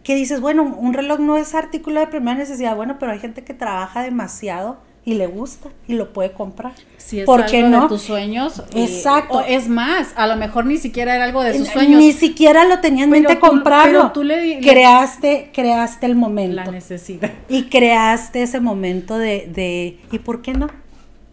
que 0.04 0.16
dices, 0.16 0.42
bueno, 0.42 0.64
un 0.64 0.94
reloj 0.94 1.20
no 1.20 1.38
es 1.38 1.54
artículo 1.54 2.00
de 2.00 2.08
primera 2.08 2.38
necesidad, 2.38 2.76
bueno, 2.76 2.98
pero 3.00 3.12
hay 3.12 3.20
gente 3.20 3.44
que 3.44 3.54
trabaja 3.54 4.02
demasiado 4.02 4.80
y 5.04 5.16
le 5.16 5.26
gusta 5.28 5.70
y 5.88 5.94
lo 5.94 6.14
puede 6.14 6.32
comprar. 6.32 6.74
Si 6.98 7.20
es 7.20 7.26
¿Por 7.26 7.46
qué 7.46 7.64
no? 7.64 7.84
de 7.84 7.88
tus 7.88 8.04
sueños. 8.04 8.62
Exacto. 8.76 9.40
o 9.40 9.42
es 9.42 9.68
más, 9.68 10.10
a 10.16 10.28
lo 10.28 10.36
mejor 10.36 10.66
ni 10.66 10.78
siquiera 10.78 11.16
era 11.16 11.26
algo 11.26 11.42
de 11.42 11.58
sus 11.58 11.70
sueños. 11.70 12.00
Ni 12.00 12.14
siquiera 12.14 12.66
lo 12.66 12.80
tenía 12.80 13.06
en 13.06 13.10
mente 13.10 13.40
comprarlo. 13.40 14.00
Pero 14.00 14.12
tú 14.12 14.24
le, 14.24 14.60
creaste, 14.62 15.52
creaste 15.54 16.06
el 16.06 16.16
momento. 16.16 16.56
La 16.56 16.72
necesidad. 16.72 17.32
Y 17.50 17.64
creaste 17.64 18.44
ese 18.44 18.60
momento 18.60 19.18
de, 19.18 19.50
de, 19.54 20.00
¿y 20.12 20.20
por 20.20 20.42
qué 20.42 20.54
no? 20.54 20.68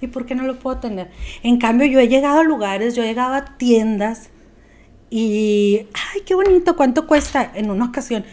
¿Y 0.01 0.07
por 0.07 0.27
qué 0.27 0.35
no 0.35 0.45
lo 0.45 0.59
puedo 0.59 0.79
tener? 0.79 1.11
En 1.43 1.59
cambio, 1.59 1.87
yo 1.87 1.99
he 1.99 2.09
llegado 2.09 2.41
a 2.41 2.45
lugares, 2.45 2.95
yo 2.95 3.03
he 3.03 3.07
llegado 3.07 3.35
a 3.35 3.45
tiendas 3.57 4.31
y, 5.11 5.87
ay, 6.15 6.23
qué 6.25 6.35
bonito, 6.35 6.77
¿cuánto 6.77 7.07
cuesta? 7.07 7.51
En 7.55 7.71
una 7.71 7.87
ocasión, 7.87 8.25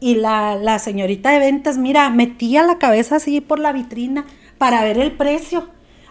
y 0.00 0.14
la, 0.14 0.78
señorita 0.78 1.30
de 1.30 1.38
ventas, 1.38 1.76
mira, 1.76 2.08
metía 2.10 2.62
la 2.62 2.78
cabeza 2.78 3.16
así 3.16 3.40
por 3.40 3.58
la 3.58 3.72
vitrina 3.72 4.24
para 4.60 4.84
ver 4.84 4.98
el 4.98 5.12
precio. 5.12 5.68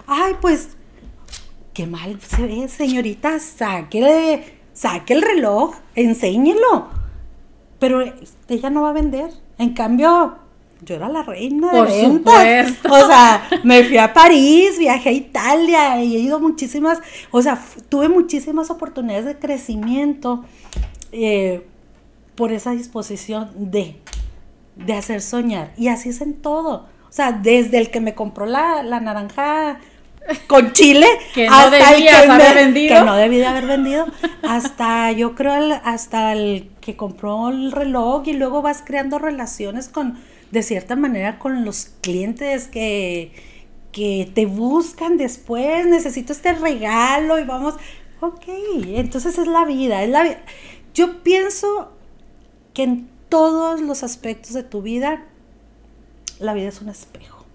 Ay, 0.07 0.33
pues, 0.41 0.69
qué 1.71 1.85
mal 1.85 2.19
se 2.19 2.41
ve, 2.41 2.67
señorita, 2.67 3.37
saque, 3.37 4.57
saque 4.73 5.13
el 5.13 5.21
reloj, 5.21 5.75
enséñelo. 5.93 6.87
Pero 7.77 8.01
ella 8.47 8.69
no 8.71 8.81
va 8.81 8.89
a 8.89 8.93
vender. 8.93 9.29
En 9.59 9.75
cambio, 9.75 10.39
yo 10.81 10.95
era 10.95 11.09
la 11.09 11.21
reina 11.21 11.71
de 11.71 11.83
ventas. 11.83 12.73
O 12.89 13.05
sea, 13.05 13.47
me 13.63 13.83
fui 13.83 13.99
a 13.99 14.11
París, 14.15 14.79
viajé 14.79 15.09
a 15.09 15.13
Italia 15.13 16.03
y 16.03 16.15
he 16.15 16.19
ido 16.19 16.39
muchísimas, 16.39 16.99
o 17.29 17.43
sea, 17.43 17.63
tuve 17.87 18.09
muchísimas 18.09 18.71
oportunidades 18.71 19.25
de 19.25 19.37
crecimiento. 19.37 20.43
Eh, 21.11 21.67
por 22.39 22.51
esa 22.53 22.71
disposición 22.71 23.51
de, 23.53 23.97
de 24.77 24.93
hacer 24.93 25.21
soñar. 25.21 25.73
Y 25.77 25.89
así 25.89 26.07
es 26.07 26.21
en 26.21 26.35
todo. 26.35 26.87
O 27.09 27.11
sea, 27.11 27.31
desde 27.31 27.79
el 27.79 27.89
que 27.89 27.99
me 27.99 28.13
compró 28.13 28.45
la, 28.45 28.83
naranja 28.83 29.79
con 30.47 30.73
chile 30.73 31.07
que 31.33 31.47
no 31.47 31.55
hasta 31.55 31.95
el 31.95 32.03
que 32.03 32.09
haber 32.09 32.55
vendido. 32.55 32.99
Que 32.99 33.05
no 33.05 33.15
debí 33.15 33.37
de 33.37 33.45
haber 33.47 33.65
vendido. 33.65 34.05
Hasta, 34.43 35.11
yo 35.11 35.33
creo, 35.33 35.79
hasta 35.83 36.33
el 36.33 36.69
que 36.81 36.95
compró 36.95 37.49
el 37.49 37.71
reloj 37.71 38.27
y 38.27 38.33
luego 38.33 38.61
vas 38.61 38.83
creando 38.85 39.17
relaciones 39.17 39.89
con, 39.89 40.19
de 40.51 40.61
cierta 40.61 40.95
manera, 40.95 41.39
con 41.39 41.65
los 41.65 41.91
clientes 42.01 42.67
que, 42.67 43.31
que 43.91 44.29
te 44.33 44.45
buscan 44.45 45.17
después. 45.17 45.87
Necesito 45.87 46.31
este 46.31 46.53
regalo 46.53 47.39
y 47.39 47.43
vamos. 47.43 47.73
Ok, 48.21 48.43
entonces 48.95 49.37
es 49.37 49.47
la 49.47 49.65
vida, 49.65 50.03
es 50.03 50.09
la 50.09 50.23
vida. 50.23 50.41
Yo 50.93 51.23
pienso 51.23 51.91
que 52.73 52.83
en 52.83 53.09
todos 53.29 53.79
los 53.81 54.03
aspectos 54.03 54.53
de 54.53 54.63
tu 54.63 54.81
vida, 54.81 55.23
la 56.39 56.53
vida 56.53 56.69
es 56.69 56.81
un 56.81 56.89
espejo. 56.89 57.45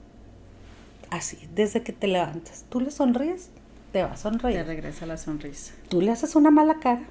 Así, 1.11 1.39
desde 1.55 1.83
que 1.83 1.93
te 1.93 2.07
levantas, 2.07 2.65
tú 2.69 2.81
le 2.81 2.91
sonríes, 2.91 3.51
te 3.93 4.03
va 4.03 4.13
a 4.13 4.17
sonreír. 4.17 4.57
Te 4.57 4.65
regresa 4.65 5.07
la 5.07 5.17
sonrisa. 5.17 5.73
Tú 5.89 6.01
le 6.01 6.11
haces 6.11 6.35
una 6.35 6.51
mala 6.51 6.81
cara, 6.81 7.05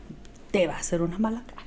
te 0.51 0.67
va 0.67 0.75
a 0.75 0.79
hacer 0.79 1.01
una 1.01 1.17
mala 1.17 1.43
cara. 1.47 1.63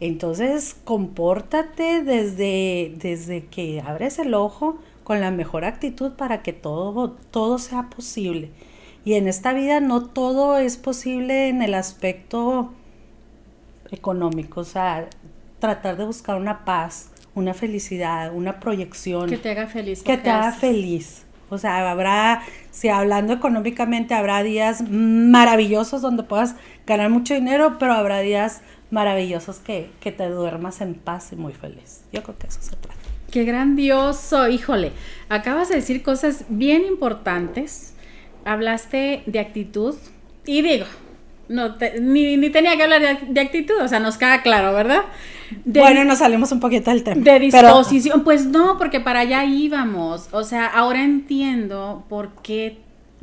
Entonces, 0.00 0.74
compórtate 0.84 2.02
desde, 2.02 2.94
desde 2.96 3.46
que 3.46 3.80
abres 3.86 4.18
el 4.18 4.34
ojo 4.34 4.78
con 5.04 5.20
la 5.20 5.30
mejor 5.30 5.64
actitud 5.64 6.12
para 6.12 6.42
que 6.42 6.52
todo, 6.52 7.12
todo 7.30 7.58
sea 7.58 7.88
posible. 7.88 8.50
Y 9.04 9.14
en 9.14 9.28
esta 9.28 9.52
vida 9.52 9.78
no 9.78 10.06
todo 10.06 10.58
es 10.58 10.76
posible 10.76 11.48
en 11.48 11.62
el 11.62 11.74
aspecto 11.74 12.72
económico. 13.92 14.62
O 14.62 14.64
sea, 14.64 15.08
tratar 15.60 15.96
de 15.96 16.04
buscar 16.04 16.40
una 16.40 16.64
paz, 16.64 17.11
una 17.34 17.54
felicidad, 17.54 18.32
una 18.34 18.60
proyección. 18.60 19.28
Que 19.28 19.38
te 19.38 19.50
haga 19.50 19.66
feliz. 19.66 20.02
Que 20.02 20.16
te 20.16 20.30
haga 20.30 20.52
feliz. 20.52 21.24
O 21.48 21.58
sea, 21.58 21.90
habrá, 21.90 22.42
si 22.70 22.88
hablando 22.88 23.34
económicamente, 23.34 24.14
habrá 24.14 24.42
días 24.42 24.82
maravillosos 24.88 26.00
donde 26.00 26.22
puedas 26.22 26.56
ganar 26.86 27.10
mucho 27.10 27.34
dinero, 27.34 27.76
pero 27.78 27.92
habrá 27.92 28.20
días 28.20 28.62
maravillosos 28.90 29.58
que, 29.58 29.90
que 30.00 30.12
te 30.12 30.28
duermas 30.28 30.80
en 30.80 30.94
paz 30.94 31.32
y 31.32 31.36
muy 31.36 31.52
feliz. 31.52 32.04
Yo 32.12 32.22
creo 32.22 32.38
que 32.38 32.46
eso 32.46 32.60
se 32.62 32.76
trata. 32.76 32.94
Qué 33.30 33.44
grandioso, 33.44 34.48
híjole. 34.48 34.92
Acabas 35.28 35.68
de 35.68 35.76
decir 35.76 36.02
cosas 36.02 36.44
bien 36.48 36.84
importantes. 36.84 37.94
Hablaste 38.44 39.22
de 39.26 39.38
actitud 39.38 39.94
y 40.44 40.62
digo, 40.62 40.86
no 41.52 41.76
ni, 42.00 42.50
tenía 42.50 42.76
que 42.76 42.82
hablar 42.82 43.20
de, 43.28 43.40
actitud, 43.40 43.76
o 43.80 43.88
sea, 43.88 44.00
nos 44.00 44.16
queda 44.16 44.42
claro, 44.42 44.72
¿verdad? 44.72 45.02
bueno, 45.64 46.04
nos 46.04 46.18
salimos 46.18 46.50
un 46.50 46.60
poquito 46.60 46.90
del 46.90 47.04
tema. 47.04 47.22
De 47.22 47.38
disposición, 47.38 48.24
pues 48.24 48.46
no, 48.46 48.78
porque 48.78 49.00
para 49.00 49.20
allá 49.20 49.44
íbamos. 49.44 50.28
O 50.32 50.44
sea, 50.44 50.66
ahora 50.66 51.04
entiendo 51.04 52.04
por 52.08 52.30
qué, 52.42 52.78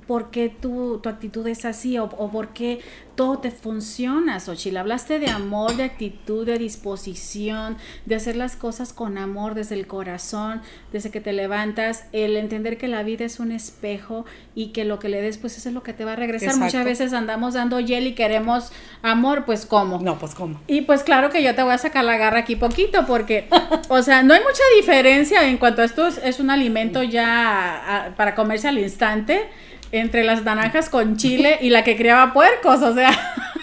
por 0.10 0.32
qué 0.32 0.50
tu, 0.50 0.98
tu 1.04 1.08
actitud 1.08 1.46
es 1.46 1.66
así 1.66 2.00
o, 2.00 2.06
o 2.06 2.32
por 2.32 2.48
qué 2.48 2.80
todo 3.20 3.40
te 3.40 3.52
funciona, 3.52 4.40
Xochitl. 4.40 4.78
Hablaste 4.78 5.20
de 5.20 5.28
amor, 5.28 5.76
de 5.76 5.84
actitud, 5.84 6.46
de 6.46 6.58
disposición, 6.58 7.76
de 8.06 8.16
hacer 8.16 8.38
las 8.38 8.56
cosas 8.56 8.94
con 8.94 9.18
amor 9.18 9.56
desde 9.56 9.76
el 9.76 9.88
corazón, 9.88 10.62
desde 10.94 11.12
que 11.12 11.20
te 11.20 11.34
levantas, 11.34 12.06
el 12.14 12.38
entender 12.38 12.78
que 12.78 12.88
la 12.88 13.04
vida 13.04 13.26
es 13.26 13.42
un 13.42 13.52
espejo 13.52 14.24
y 14.56 14.68
que 14.68 14.86
lo 14.86 15.00
que 15.00 15.10
le 15.10 15.22
des, 15.22 15.38
pues 15.38 15.58
eso 15.58 15.68
es 15.68 15.76
lo 15.76 15.84
que 15.84 15.92
te 15.92 16.06
va 16.06 16.14
a 16.14 16.16
regresar. 16.16 16.56
Muchas 16.56 16.86
veces 16.86 17.12
andamos 17.12 17.56
dando 17.56 17.82
hiel 17.82 18.08
y 18.08 18.16
queremos 18.16 18.72
amor, 19.02 19.44
pues 19.44 19.66
¿cómo? 19.66 20.00
No, 20.00 20.18
pues 20.18 20.34
¿cómo? 20.34 20.62
Y 20.66 20.84
pues 20.84 21.04
claro 21.04 21.30
que 21.30 21.44
yo 21.44 21.54
te 21.54 21.62
voy 21.62 21.74
a 21.74 21.78
sacar 21.78 22.06
la 22.06 22.16
garra 22.16 22.40
aquí 22.40 22.56
poquito 22.56 23.06
porque, 23.06 23.50
o 23.90 24.02
sea, 24.02 24.24
no 24.24 24.34
hay 24.34 24.40
mucha 24.40 24.64
diferencia 24.78 25.46
en 25.46 25.58
cuanto 25.58 25.82
a 25.82 25.86
esto, 25.86 26.08
es, 26.08 26.40
un 26.40 26.50
alimento 26.50 27.04
ya 27.04 28.14
para 28.16 28.34
comerse 28.34 28.70
al 28.70 28.80
instante 28.80 29.50
entre 29.92 30.24
las 30.24 30.44
naranjas 30.44 30.90
con 30.90 31.18
chile 31.18 31.58
y 31.62 31.70
la 31.70 31.84
que 31.84 31.96
criaba 31.96 32.34
puercos, 32.34 32.82
o 32.82 32.94
sea. 32.94 33.12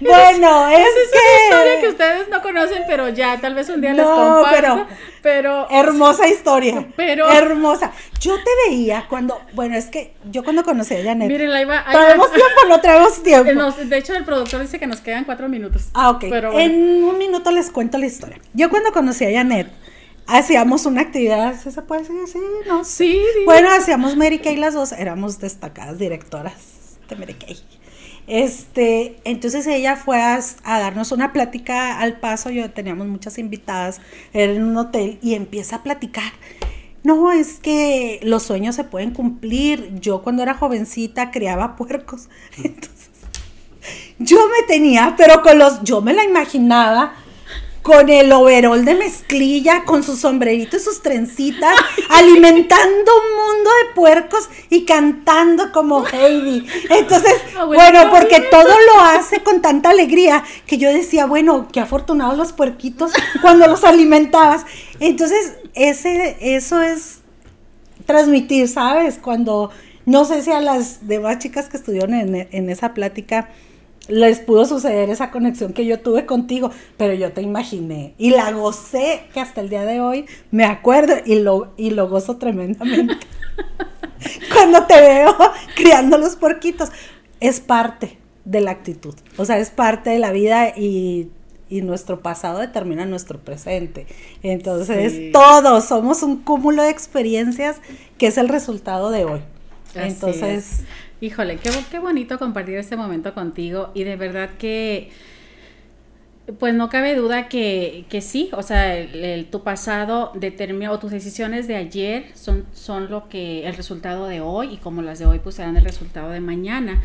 Bueno, 0.00 0.68
es, 0.68 0.78
es 0.78 1.10
una 1.12 1.44
historia 1.44 1.80
que 1.80 1.88
ustedes 1.88 2.28
no 2.28 2.42
conocen, 2.42 2.82
pero 2.86 3.08
ya 3.08 3.40
tal 3.40 3.54
vez 3.54 3.68
un 3.68 3.80
día 3.80 3.94
les 3.94 4.04
comparto. 4.04 4.50
Pero, 4.50 4.86
pero 5.22 5.66
hermosa 5.70 6.28
historia. 6.28 6.86
Pero 6.96 7.30
hermosa. 7.30 7.92
Yo 8.20 8.36
te 8.36 8.50
veía 8.68 9.06
cuando, 9.08 9.40
bueno, 9.52 9.76
es 9.76 9.86
que 9.86 10.14
yo 10.30 10.44
cuando 10.44 10.64
conocí 10.64 10.94
a 10.94 11.02
Janet. 11.02 11.28
Miren, 11.28 11.50
la 11.50 11.62
iba. 11.62 11.84
¿Traemos 11.90 12.30
tiempo 12.30 12.60
no 12.68 12.80
traemos 12.80 13.22
tiempo? 13.22 13.72
de 13.84 13.98
hecho, 13.98 14.14
el 14.14 14.24
productor 14.24 14.60
dice 14.60 14.78
que 14.78 14.86
nos 14.86 15.00
quedan 15.00 15.24
cuatro 15.24 15.48
minutos. 15.48 15.88
Ah, 15.94 16.10
ok. 16.10 16.26
Pero 16.30 16.58
En 16.58 17.04
un 17.04 17.18
minuto 17.18 17.50
les 17.50 17.70
cuento 17.70 17.98
la 17.98 18.06
historia. 18.06 18.38
Yo 18.52 18.70
cuando 18.70 18.92
conocí 18.92 19.24
a 19.24 19.30
Janet 19.30 19.68
hacíamos 20.26 20.86
una 20.86 21.02
actividad, 21.02 21.58
¿se 21.60 21.82
puede 21.82 22.02
decir 22.02 22.16
así? 22.22 22.38
No. 22.66 22.84
Sí. 22.84 23.20
Bueno, 23.44 23.70
hacíamos 23.70 24.16
Mary 24.16 24.38
Kay 24.38 24.56
las 24.56 24.74
dos, 24.74 24.92
éramos 24.92 25.38
destacadas 25.38 25.98
directoras 25.98 26.98
de 27.08 27.16
Mary 27.16 27.34
Kay. 27.34 27.56
Este, 28.26 29.18
entonces 29.24 29.66
ella 29.68 29.94
fue 29.94 30.20
a, 30.20 30.40
darnos 30.64 31.12
una 31.12 31.32
plática 31.32 32.00
al 32.00 32.18
paso, 32.18 32.50
yo 32.50 32.70
teníamos 32.70 33.06
muchas 33.06 33.38
invitadas, 33.38 34.00
era 34.32 34.52
en 34.52 34.64
un 34.64 34.76
hotel 34.76 35.18
y 35.22 35.34
empieza 35.34 35.76
a 35.76 35.82
platicar. 35.82 36.32
No, 37.04 37.30
es 37.30 37.60
que 37.60 38.18
los 38.24 38.42
sueños 38.42 38.74
se 38.74 38.82
pueden 38.82 39.12
cumplir. 39.12 40.00
Yo 40.00 40.22
cuando 40.22 40.42
era 40.42 40.54
jovencita 40.54 41.30
criaba 41.30 41.76
puercos. 41.76 42.28
Entonces, 42.56 43.10
yo 44.18 44.38
me 44.48 44.66
tenía, 44.66 45.14
pero 45.16 45.40
con 45.42 45.56
los, 45.56 45.84
yo 45.84 46.00
me 46.00 46.12
la 46.12 46.24
imaginaba 46.24 47.14
con 47.86 48.08
el 48.08 48.32
overol 48.32 48.84
de 48.84 48.96
mezclilla, 48.96 49.84
con 49.84 50.02
su 50.02 50.16
sombrerito 50.16 50.76
y 50.76 50.80
sus 50.80 51.02
trencitas, 51.02 51.72
alimentando 52.10 53.12
un 53.14 53.36
mundo 53.36 53.70
de 53.70 53.94
puercos 53.94 54.48
y 54.70 54.84
cantando 54.84 55.70
como 55.70 56.04
Heidi. 56.04 56.66
Entonces, 56.90 57.34
bueno, 57.54 58.10
porque 58.10 58.40
todo 58.50 58.64
lo 58.64 59.00
hace 59.02 59.40
con 59.44 59.62
tanta 59.62 59.90
alegría 59.90 60.42
que 60.66 60.78
yo 60.78 60.92
decía, 60.92 61.26
bueno, 61.26 61.68
qué 61.72 61.78
afortunados 61.78 62.36
los 62.36 62.52
puerquitos 62.52 63.12
cuando 63.40 63.68
los 63.68 63.84
alimentabas. 63.84 64.66
Entonces, 64.98 65.52
ese, 65.74 66.38
eso 66.40 66.82
es 66.82 67.20
transmitir, 68.04 68.66
¿sabes? 68.66 69.16
Cuando, 69.22 69.70
no 70.06 70.24
sé 70.24 70.42
si 70.42 70.50
a 70.50 70.60
las 70.60 71.06
demás 71.06 71.38
chicas 71.38 71.68
que 71.68 71.76
estuvieron 71.76 72.14
en, 72.14 72.48
en 72.50 72.68
esa 72.68 72.94
plática, 72.94 73.48
les 74.08 74.40
pudo 74.40 74.64
suceder 74.66 75.10
esa 75.10 75.30
conexión 75.30 75.72
que 75.72 75.84
yo 75.84 76.00
tuve 76.00 76.26
contigo, 76.26 76.70
pero 76.96 77.14
yo 77.14 77.32
te 77.32 77.42
imaginé 77.42 78.14
y 78.18 78.30
la 78.30 78.52
gocé 78.52 79.24
que 79.32 79.40
hasta 79.40 79.60
el 79.60 79.68
día 79.68 79.84
de 79.84 80.00
hoy 80.00 80.26
me 80.50 80.64
acuerdo 80.64 81.14
y 81.24 81.36
lo, 81.40 81.72
y 81.76 81.90
lo 81.90 82.08
gozo 82.08 82.36
tremendamente. 82.36 83.26
Cuando 84.52 84.86
te 84.86 85.00
veo 85.00 85.36
criando 85.74 86.18
los 86.18 86.36
porquitos, 86.36 86.90
es 87.40 87.60
parte 87.60 88.18
de 88.44 88.60
la 88.60 88.70
actitud, 88.70 89.14
o 89.36 89.44
sea, 89.44 89.58
es 89.58 89.70
parte 89.70 90.10
de 90.10 90.18
la 90.18 90.30
vida 90.30 90.68
y, 90.76 91.30
nuestro 91.68 92.20
pasado 92.20 92.60
determina 92.60 93.06
nuestro 93.06 93.40
presente. 93.40 94.06
Entonces, 94.44 95.32
todos 95.32 95.84
somos 95.84 96.22
un 96.22 96.36
cúmulo 96.36 96.84
de 96.84 96.90
experiencias 96.90 97.78
que 98.18 98.28
es 98.28 98.38
el 98.38 98.48
resultado 98.48 99.10
de 99.10 99.24
hoy. 99.24 99.40
Entonces, 99.96 100.84
Híjole, 101.20 101.56
qué, 101.56 101.70
qué 101.90 101.98
bonito 101.98 102.38
compartir 102.38 102.76
este 102.76 102.96
momento 102.96 103.32
contigo 103.34 103.90
y 103.94 104.04
de 104.04 104.16
verdad 104.16 104.50
que, 104.58 105.10
pues 106.58 106.74
no 106.74 106.88
cabe 106.88 107.14
duda 107.14 107.48
que, 107.48 108.04
que 108.08 108.20
sí, 108.20 108.50
o 108.52 108.62
sea, 108.62 108.96
el, 108.96 109.46
tu 109.46 109.62
pasado 109.62 110.30
determina, 110.34 110.92
o 110.92 110.98
tus 110.98 111.10
decisiones 111.10 111.66
de 111.66 111.76
ayer 111.76 112.26
son, 112.34 112.66
son 112.72 113.10
lo 113.10 113.28
que, 113.28 113.66
el 113.66 113.74
resultado 113.74 114.26
de 114.26 114.40
hoy 114.40 114.74
y 114.74 114.76
como 114.76 115.02
las 115.02 115.18
de 115.18 115.26
hoy 115.26 115.40
pues 115.40 115.56
serán 115.56 115.76
el 115.76 115.84
resultado 115.84 116.30
de 116.30 116.40
mañana. 116.40 117.02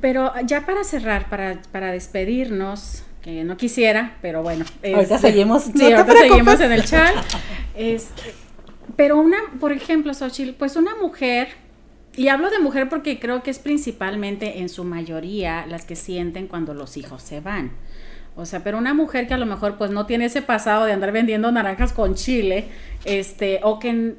Pero 0.00 0.32
ya 0.44 0.64
para 0.66 0.84
cerrar, 0.84 1.28
para, 1.28 1.60
para 1.72 1.92
despedirnos, 1.92 3.02
que 3.20 3.44
no 3.44 3.56
quisiera, 3.56 4.16
pero 4.22 4.42
bueno. 4.42 4.64
ahorita 4.94 5.18
seguimos, 5.18 5.64
sí, 5.64 5.92
ahorita 5.92 6.12
seguimos 6.12 6.60
en 6.60 6.72
el 6.72 6.84
chat. 6.84 7.14
Este, 7.78 8.32
pero 8.96 9.18
una, 9.18 9.36
por 9.60 9.70
ejemplo, 9.70 10.14
Xochitl, 10.14 10.54
pues 10.54 10.76
una 10.76 10.96
mujer 10.96 11.48
y 12.16 12.28
hablo 12.28 12.50
de 12.50 12.58
mujer 12.58 12.88
porque 12.88 13.18
creo 13.20 13.42
que 13.42 13.50
es 13.50 13.58
principalmente 13.58 14.60
en 14.60 14.68
su 14.68 14.84
mayoría 14.84 15.66
las 15.66 15.84
que 15.84 15.96
sienten 15.96 16.48
cuando 16.48 16.74
los 16.74 16.96
hijos 16.96 17.22
se 17.22 17.40
van. 17.40 17.72
O 18.36 18.44
sea, 18.44 18.62
pero 18.62 18.78
una 18.78 18.92
mujer 18.92 19.26
que 19.26 19.34
a 19.34 19.38
lo 19.38 19.46
mejor 19.46 19.78
pues 19.78 19.90
no 19.90 20.06
tiene 20.06 20.26
ese 20.26 20.42
pasado 20.42 20.84
de 20.84 20.92
andar 20.92 21.12
vendiendo 21.12 21.50
naranjas 21.52 21.92
con 21.92 22.14
chile, 22.14 22.68
este, 23.04 23.60
o 23.62 23.78
que, 23.78 24.16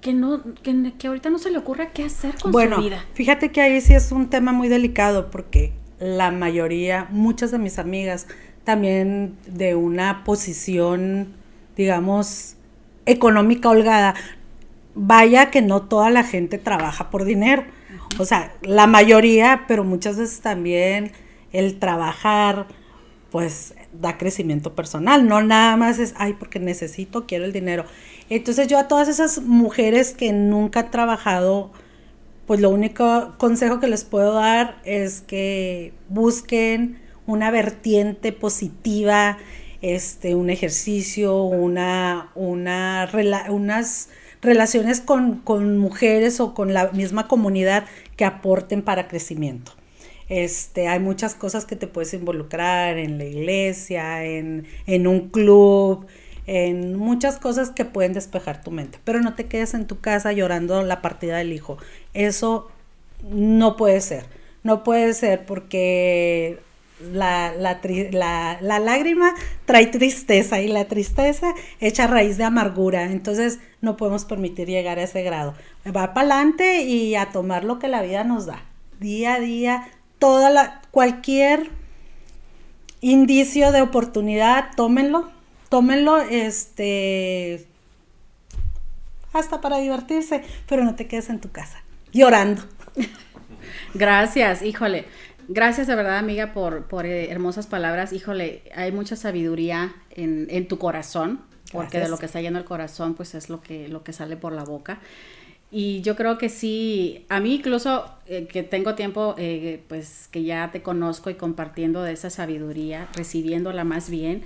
que 0.00 0.14
no, 0.14 0.42
que, 0.62 0.92
que 0.98 1.08
ahorita 1.08 1.28
no 1.28 1.38
se 1.38 1.50
le 1.50 1.58
ocurra 1.58 1.90
qué 1.92 2.04
hacer 2.04 2.34
con 2.40 2.52
su 2.52 2.80
vida. 2.80 3.04
Fíjate 3.12 3.50
que 3.50 3.60
ahí 3.60 3.80
sí 3.80 3.94
es 3.94 4.10
un 4.10 4.30
tema 4.30 4.52
muy 4.52 4.68
delicado 4.68 5.30
porque 5.30 5.72
la 6.00 6.30
mayoría, 6.30 7.08
muchas 7.10 7.50
de 7.50 7.58
mis 7.58 7.78
amigas, 7.78 8.26
también 8.64 9.36
de 9.46 9.74
una 9.74 10.24
posición, 10.24 11.28
digamos, 11.76 12.56
económica 13.04 13.68
holgada, 13.70 14.14
vaya 14.94 15.50
que 15.50 15.62
no 15.62 15.82
toda 15.82 16.10
la 16.10 16.24
gente 16.24 16.58
trabaja 16.58 17.10
por 17.10 17.24
dinero. 17.24 17.64
O 18.18 18.24
sea, 18.24 18.52
la 18.62 18.86
mayoría, 18.86 19.64
pero 19.68 19.84
muchas 19.84 20.16
veces 20.16 20.40
también 20.40 21.12
el 21.52 21.78
trabajar, 21.78 22.66
pues 23.30 23.74
da 23.92 24.18
crecimiento 24.18 24.74
personal. 24.74 25.26
No 25.26 25.42
nada 25.42 25.76
más 25.76 25.98
es, 25.98 26.14
ay, 26.16 26.34
porque 26.34 26.58
necesito, 26.58 27.26
quiero 27.26 27.44
el 27.44 27.52
dinero. 27.52 27.84
Entonces 28.30 28.68
yo 28.68 28.78
a 28.78 28.88
todas 28.88 29.08
esas 29.08 29.42
mujeres 29.42 30.14
que 30.14 30.32
nunca 30.32 30.80
han 30.80 30.90
trabajado, 30.90 31.70
pues 32.46 32.60
lo 32.60 32.70
único 32.70 33.34
consejo 33.38 33.80
que 33.80 33.88
les 33.88 34.04
puedo 34.04 34.34
dar 34.34 34.80
es 34.84 35.20
que 35.20 35.92
busquen 36.08 36.98
una 37.26 37.50
vertiente 37.50 38.32
positiva, 38.32 39.38
este, 39.82 40.34
un 40.34 40.50
ejercicio, 40.50 41.42
una, 41.42 42.30
una, 42.34 43.08
unas 43.48 44.08
relaciones 44.40 45.00
con, 45.00 45.42
mujeres 45.78 46.40
o 46.40 46.54
con 46.54 46.74
la 46.74 46.90
misma 46.92 47.28
comunidad 47.28 47.84
que 48.16 48.24
aporten 48.24 48.82
para 48.82 49.08
crecimiento. 49.08 49.72
Este, 50.28 50.88
hay 50.88 51.00
muchas 51.00 51.34
cosas 51.34 51.64
que 51.64 51.76
te 51.76 51.86
puedes 51.86 52.12
involucrar 52.12 52.98
en 52.98 53.18
la 53.18 53.24
iglesia, 53.24 54.24
en, 54.24 54.66
en, 54.86 55.06
un 55.06 55.30
club, 55.30 56.06
en 56.46 56.96
muchas 56.96 57.38
cosas 57.38 57.70
que 57.70 57.84
pueden 57.84 58.12
despejar 58.12 58.62
tu 58.62 58.70
mente. 58.70 58.98
Pero 59.04 59.20
no 59.20 59.34
te 59.34 59.46
quedes 59.46 59.74
en 59.74 59.86
tu 59.86 60.00
casa 60.00 60.32
llorando 60.32 60.82
la 60.82 61.00
partida 61.00 61.38
del 61.38 61.52
hijo. 61.52 61.78
Eso 62.12 62.68
no 63.30 63.76
puede 63.76 64.00
ser. 64.00 64.26
No 64.62 64.84
puede 64.84 65.14
ser 65.14 65.46
porque 65.46 66.58
la, 67.00 67.52
la, 67.54 67.80
la, 68.60 68.78
lágrima 68.80 69.34
trae 69.64 69.86
tristeza 69.86 70.60
y 70.60 70.68
la 70.68 70.86
tristeza 70.86 71.54
echa 71.80 72.06
raíz 72.06 72.36
de 72.38 72.44
amargura. 72.44 73.04
Entonces 73.04 73.60
no 73.80 73.96
podemos 73.96 74.24
permitir 74.24 74.68
llegar 74.68 74.98
a 74.98 75.04
ese 75.04 75.22
grado. 75.22 75.54
Va 75.86 76.14
para 76.14 76.36
adelante 76.36 76.82
y 76.82 77.14
a 77.14 77.30
tomar 77.30 77.64
lo 77.64 77.78
que 77.78 77.88
la 77.88 78.02
vida 78.02 78.24
nos 78.24 78.46
da. 78.46 78.64
Día 79.00 79.34
a 79.34 79.40
día, 79.40 79.88
toda 80.18 80.50
la, 80.50 80.82
cualquier 80.90 81.70
indicio 83.00 83.72
de 83.72 83.82
oportunidad, 83.82 84.70
tómenlo. 84.76 85.30
Tómenlo, 85.68 86.18
este, 86.22 87.66
hasta 89.34 89.60
para 89.60 89.78
divertirse, 89.78 90.42
pero 90.66 90.82
no 90.82 90.94
te 90.94 91.06
quedes 91.06 91.28
en 91.28 91.40
tu 91.40 91.50
casa 91.50 91.82
llorando. 92.12 92.62
Gracias, 93.94 94.62
híjole. 94.62 95.06
Gracias 95.50 95.86
de 95.86 95.94
verdad, 95.94 96.18
amiga, 96.18 96.52
por, 96.52 96.84
por 96.84 97.06
eh, 97.06 97.30
hermosas 97.30 97.66
palabras. 97.66 98.12
Híjole, 98.12 98.62
hay 98.74 98.92
mucha 98.92 99.16
sabiduría 99.16 99.94
en, 100.10 100.46
en 100.50 100.68
tu 100.68 100.78
corazón, 100.78 101.40
porque 101.72 101.98
de 101.98 102.10
lo 102.10 102.18
que 102.18 102.26
está 102.26 102.42
lleno 102.42 102.58
el 102.58 102.66
corazón, 102.66 103.14
pues 103.14 103.34
es 103.34 103.48
lo 103.48 103.62
que, 103.62 103.88
lo 103.88 104.04
que 104.04 104.12
sale 104.12 104.36
por 104.36 104.52
la 104.52 104.64
boca. 104.64 105.00
Y 105.70 106.02
yo 106.02 106.16
creo 106.16 106.36
que 106.36 106.50
sí, 106.50 107.24
a 107.30 107.40
mí 107.40 107.54
incluso 107.56 108.04
eh, 108.26 108.46
que 108.46 108.62
tengo 108.62 108.94
tiempo, 108.94 109.34
eh, 109.38 109.82
pues 109.88 110.28
que 110.30 110.42
ya 110.44 110.70
te 110.70 110.82
conozco 110.82 111.30
y 111.30 111.34
compartiendo 111.34 112.02
de 112.02 112.12
esa 112.12 112.28
sabiduría, 112.28 113.08
recibiéndola 113.14 113.84
más 113.84 114.10
bien, 114.10 114.42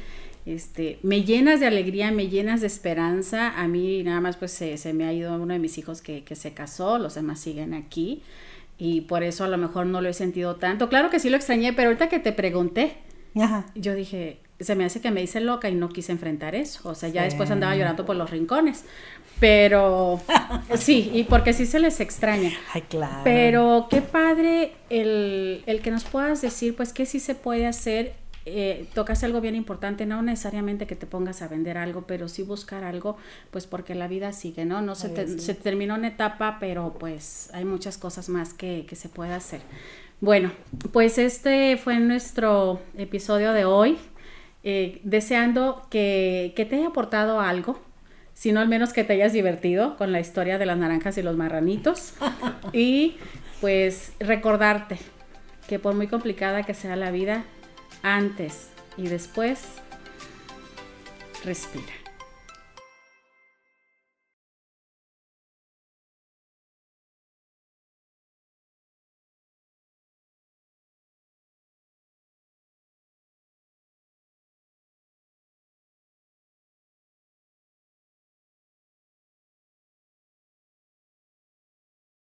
este, 0.46 1.00
me 1.02 1.24
llenas 1.24 1.58
de 1.58 1.66
alegría, 1.66 2.12
me 2.12 2.28
llenas 2.28 2.60
de 2.60 2.68
esperanza. 2.68 3.60
A 3.60 3.66
mí 3.66 4.04
nada 4.04 4.20
más 4.20 4.36
pues 4.36 4.52
se, 4.52 4.76
se 4.78 4.92
me 4.92 5.04
ha 5.04 5.12
ido 5.12 5.34
uno 5.34 5.52
de 5.52 5.58
mis 5.58 5.78
hijos 5.78 6.00
que, 6.00 6.22
que 6.22 6.36
se 6.36 6.52
casó, 6.54 6.98
los 6.98 7.16
demás 7.16 7.40
siguen 7.40 7.74
aquí 7.74 8.22
y 8.84 9.02
por 9.02 9.22
eso 9.22 9.44
a 9.44 9.48
lo 9.48 9.58
mejor 9.58 9.86
no 9.86 10.00
lo 10.00 10.08
he 10.08 10.12
sentido 10.12 10.56
tanto. 10.56 10.88
Claro 10.88 11.08
que 11.08 11.20
sí 11.20 11.30
lo 11.30 11.36
extrañé, 11.36 11.72
pero 11.72 11.90
ahorita 11.90 12.08
que 12.08 12.18
te 12.18 12.32
pregunté, 12.32 12.96
yo 13.76 13.94
dije, 13.94 14.40
se 14.58 14.74
me 14.74 14.84
hace 14.84 15.00
que 15.00 15.12
me 15.12 15.22
hice 15.22 15.40
loca 15.40 15.68
y 15.68 15.74
no 15.76 15.88
quise 15.88 16.10
enfrentar 16.10 16.56
eso. 16.56 16.88
O 16.88 16.96
sea, 16.96 17.08
ya 17.08 17.22
después 17.22 17.48
andaba 17.52 17.76
llorando 17.76 18.04
por 18.04 18.16
los 18.16 18.28
rincones. 18.28 18.84
Pero 19.38 20.20
sí, 20.74 21.12
y 21.14 21.22
porque 21.22 21.52
sí 21.52 21.64
se 21.64 21.78
les 21.78 22.00
extraña. 22.00 22.50
Ay, 22.74 22.82
claro. 22.82 23.20
Pero 23.22 23.86
qué 23.88 24.02
padre 24.02 24.72
el, 24.90 25.62
el 25.66 25.80
que 25.80 25.92
nos 25.92 26.02
puedas 26.02 26.42
decir, 26.42 26.74
pues, 26.74 26.92
que 26.92 27.06
sí 27.06 27.20
se 27.20 27.36
puede 27.36 27.68
hacer 27.68 28.14
eh, 28.44 28.86
tocas 28.94 29.22
algo 29.22 29.40
bien 29.40 29.54
importante, 29.54 30.04
no 30.04 30.22
necesariamente 30.22 30.86
que 30.86 30.96
te 30.96 31.06
pongas 31.06 31.42
a 31.42 31.48
vender 31.48 31.78
algo, 31.78 32.02
pero 32.06 32.28
sí 32.28 32.42
buscar 32.42 32.84
algo, 32.84 33.16
pues 33.50 33.66
porque 33.66 33.94
la 33.94 34.08
vida 34.08 34.32
sigue, 34.32 34.64
¿no? 34.64 34.82
No 34.82 34.94
se, 34.94 35.38
se 35.38 35.54
terminó 35.54 35.94
una 35.94 36.08
etapa, 36.08 36.58
pero 36.58 36.96
pues 36.98 37.50
hay 37.52 37.64
muchas 37.64 37.98
cosas 37.98 38.28
más 38.28 38.52
que, 38.52 38.84
que 38.88 38.96
se 38.96 39.08
puede 39.08 39.32
hacer. 39.32 39.60
Bueno, 40.20 40.52
pues 40.92 41.18
este 41.18 41.76
fue 41.76 41.98
nuestro 41.98 42.80
episodio 42.96 43.52
de 43.52 43.64
hoy. 43.64 43.98
Eh, 44.64 45.00
deseando 45.02 45.88
que, 45.90 46.52
que, 46.54 46.64
te 46.64 46.76
haya 46.76 46.86
aportado 46.86 47.40
algo, 47.40 47.80
sino 48.32 48.60
al 48.60 48.68
menos 48.68 48.92
que 48.92 49.02
te 49.02 49.14
hayas 49.14 49.32
divertido 49.32 49.96
con 49.96 50.12
la 50.12 50.20
historia 50.20 50.56
de 50.56 50.66
las 50.66 50.78
naranjas 50.78 51.18
y 51.18 51.22
los 51.22 51.36
marranitos. 51.36 52.14
y 52.72 53.16
pues 53.60 54.12
recordarte 54.20 54.98
que 55.68 55.78
por 55.80 55.94
muy 55.94 56.06
complicada 56.06 56.62
que 56.62 56.74
sea 56.74 56.94
la 56.94 57.10
vida, 57.10 57.44
antes 58.02 58.68
y 58.96 59.08
después, 59.08 59.60
respira. 61.44 62.01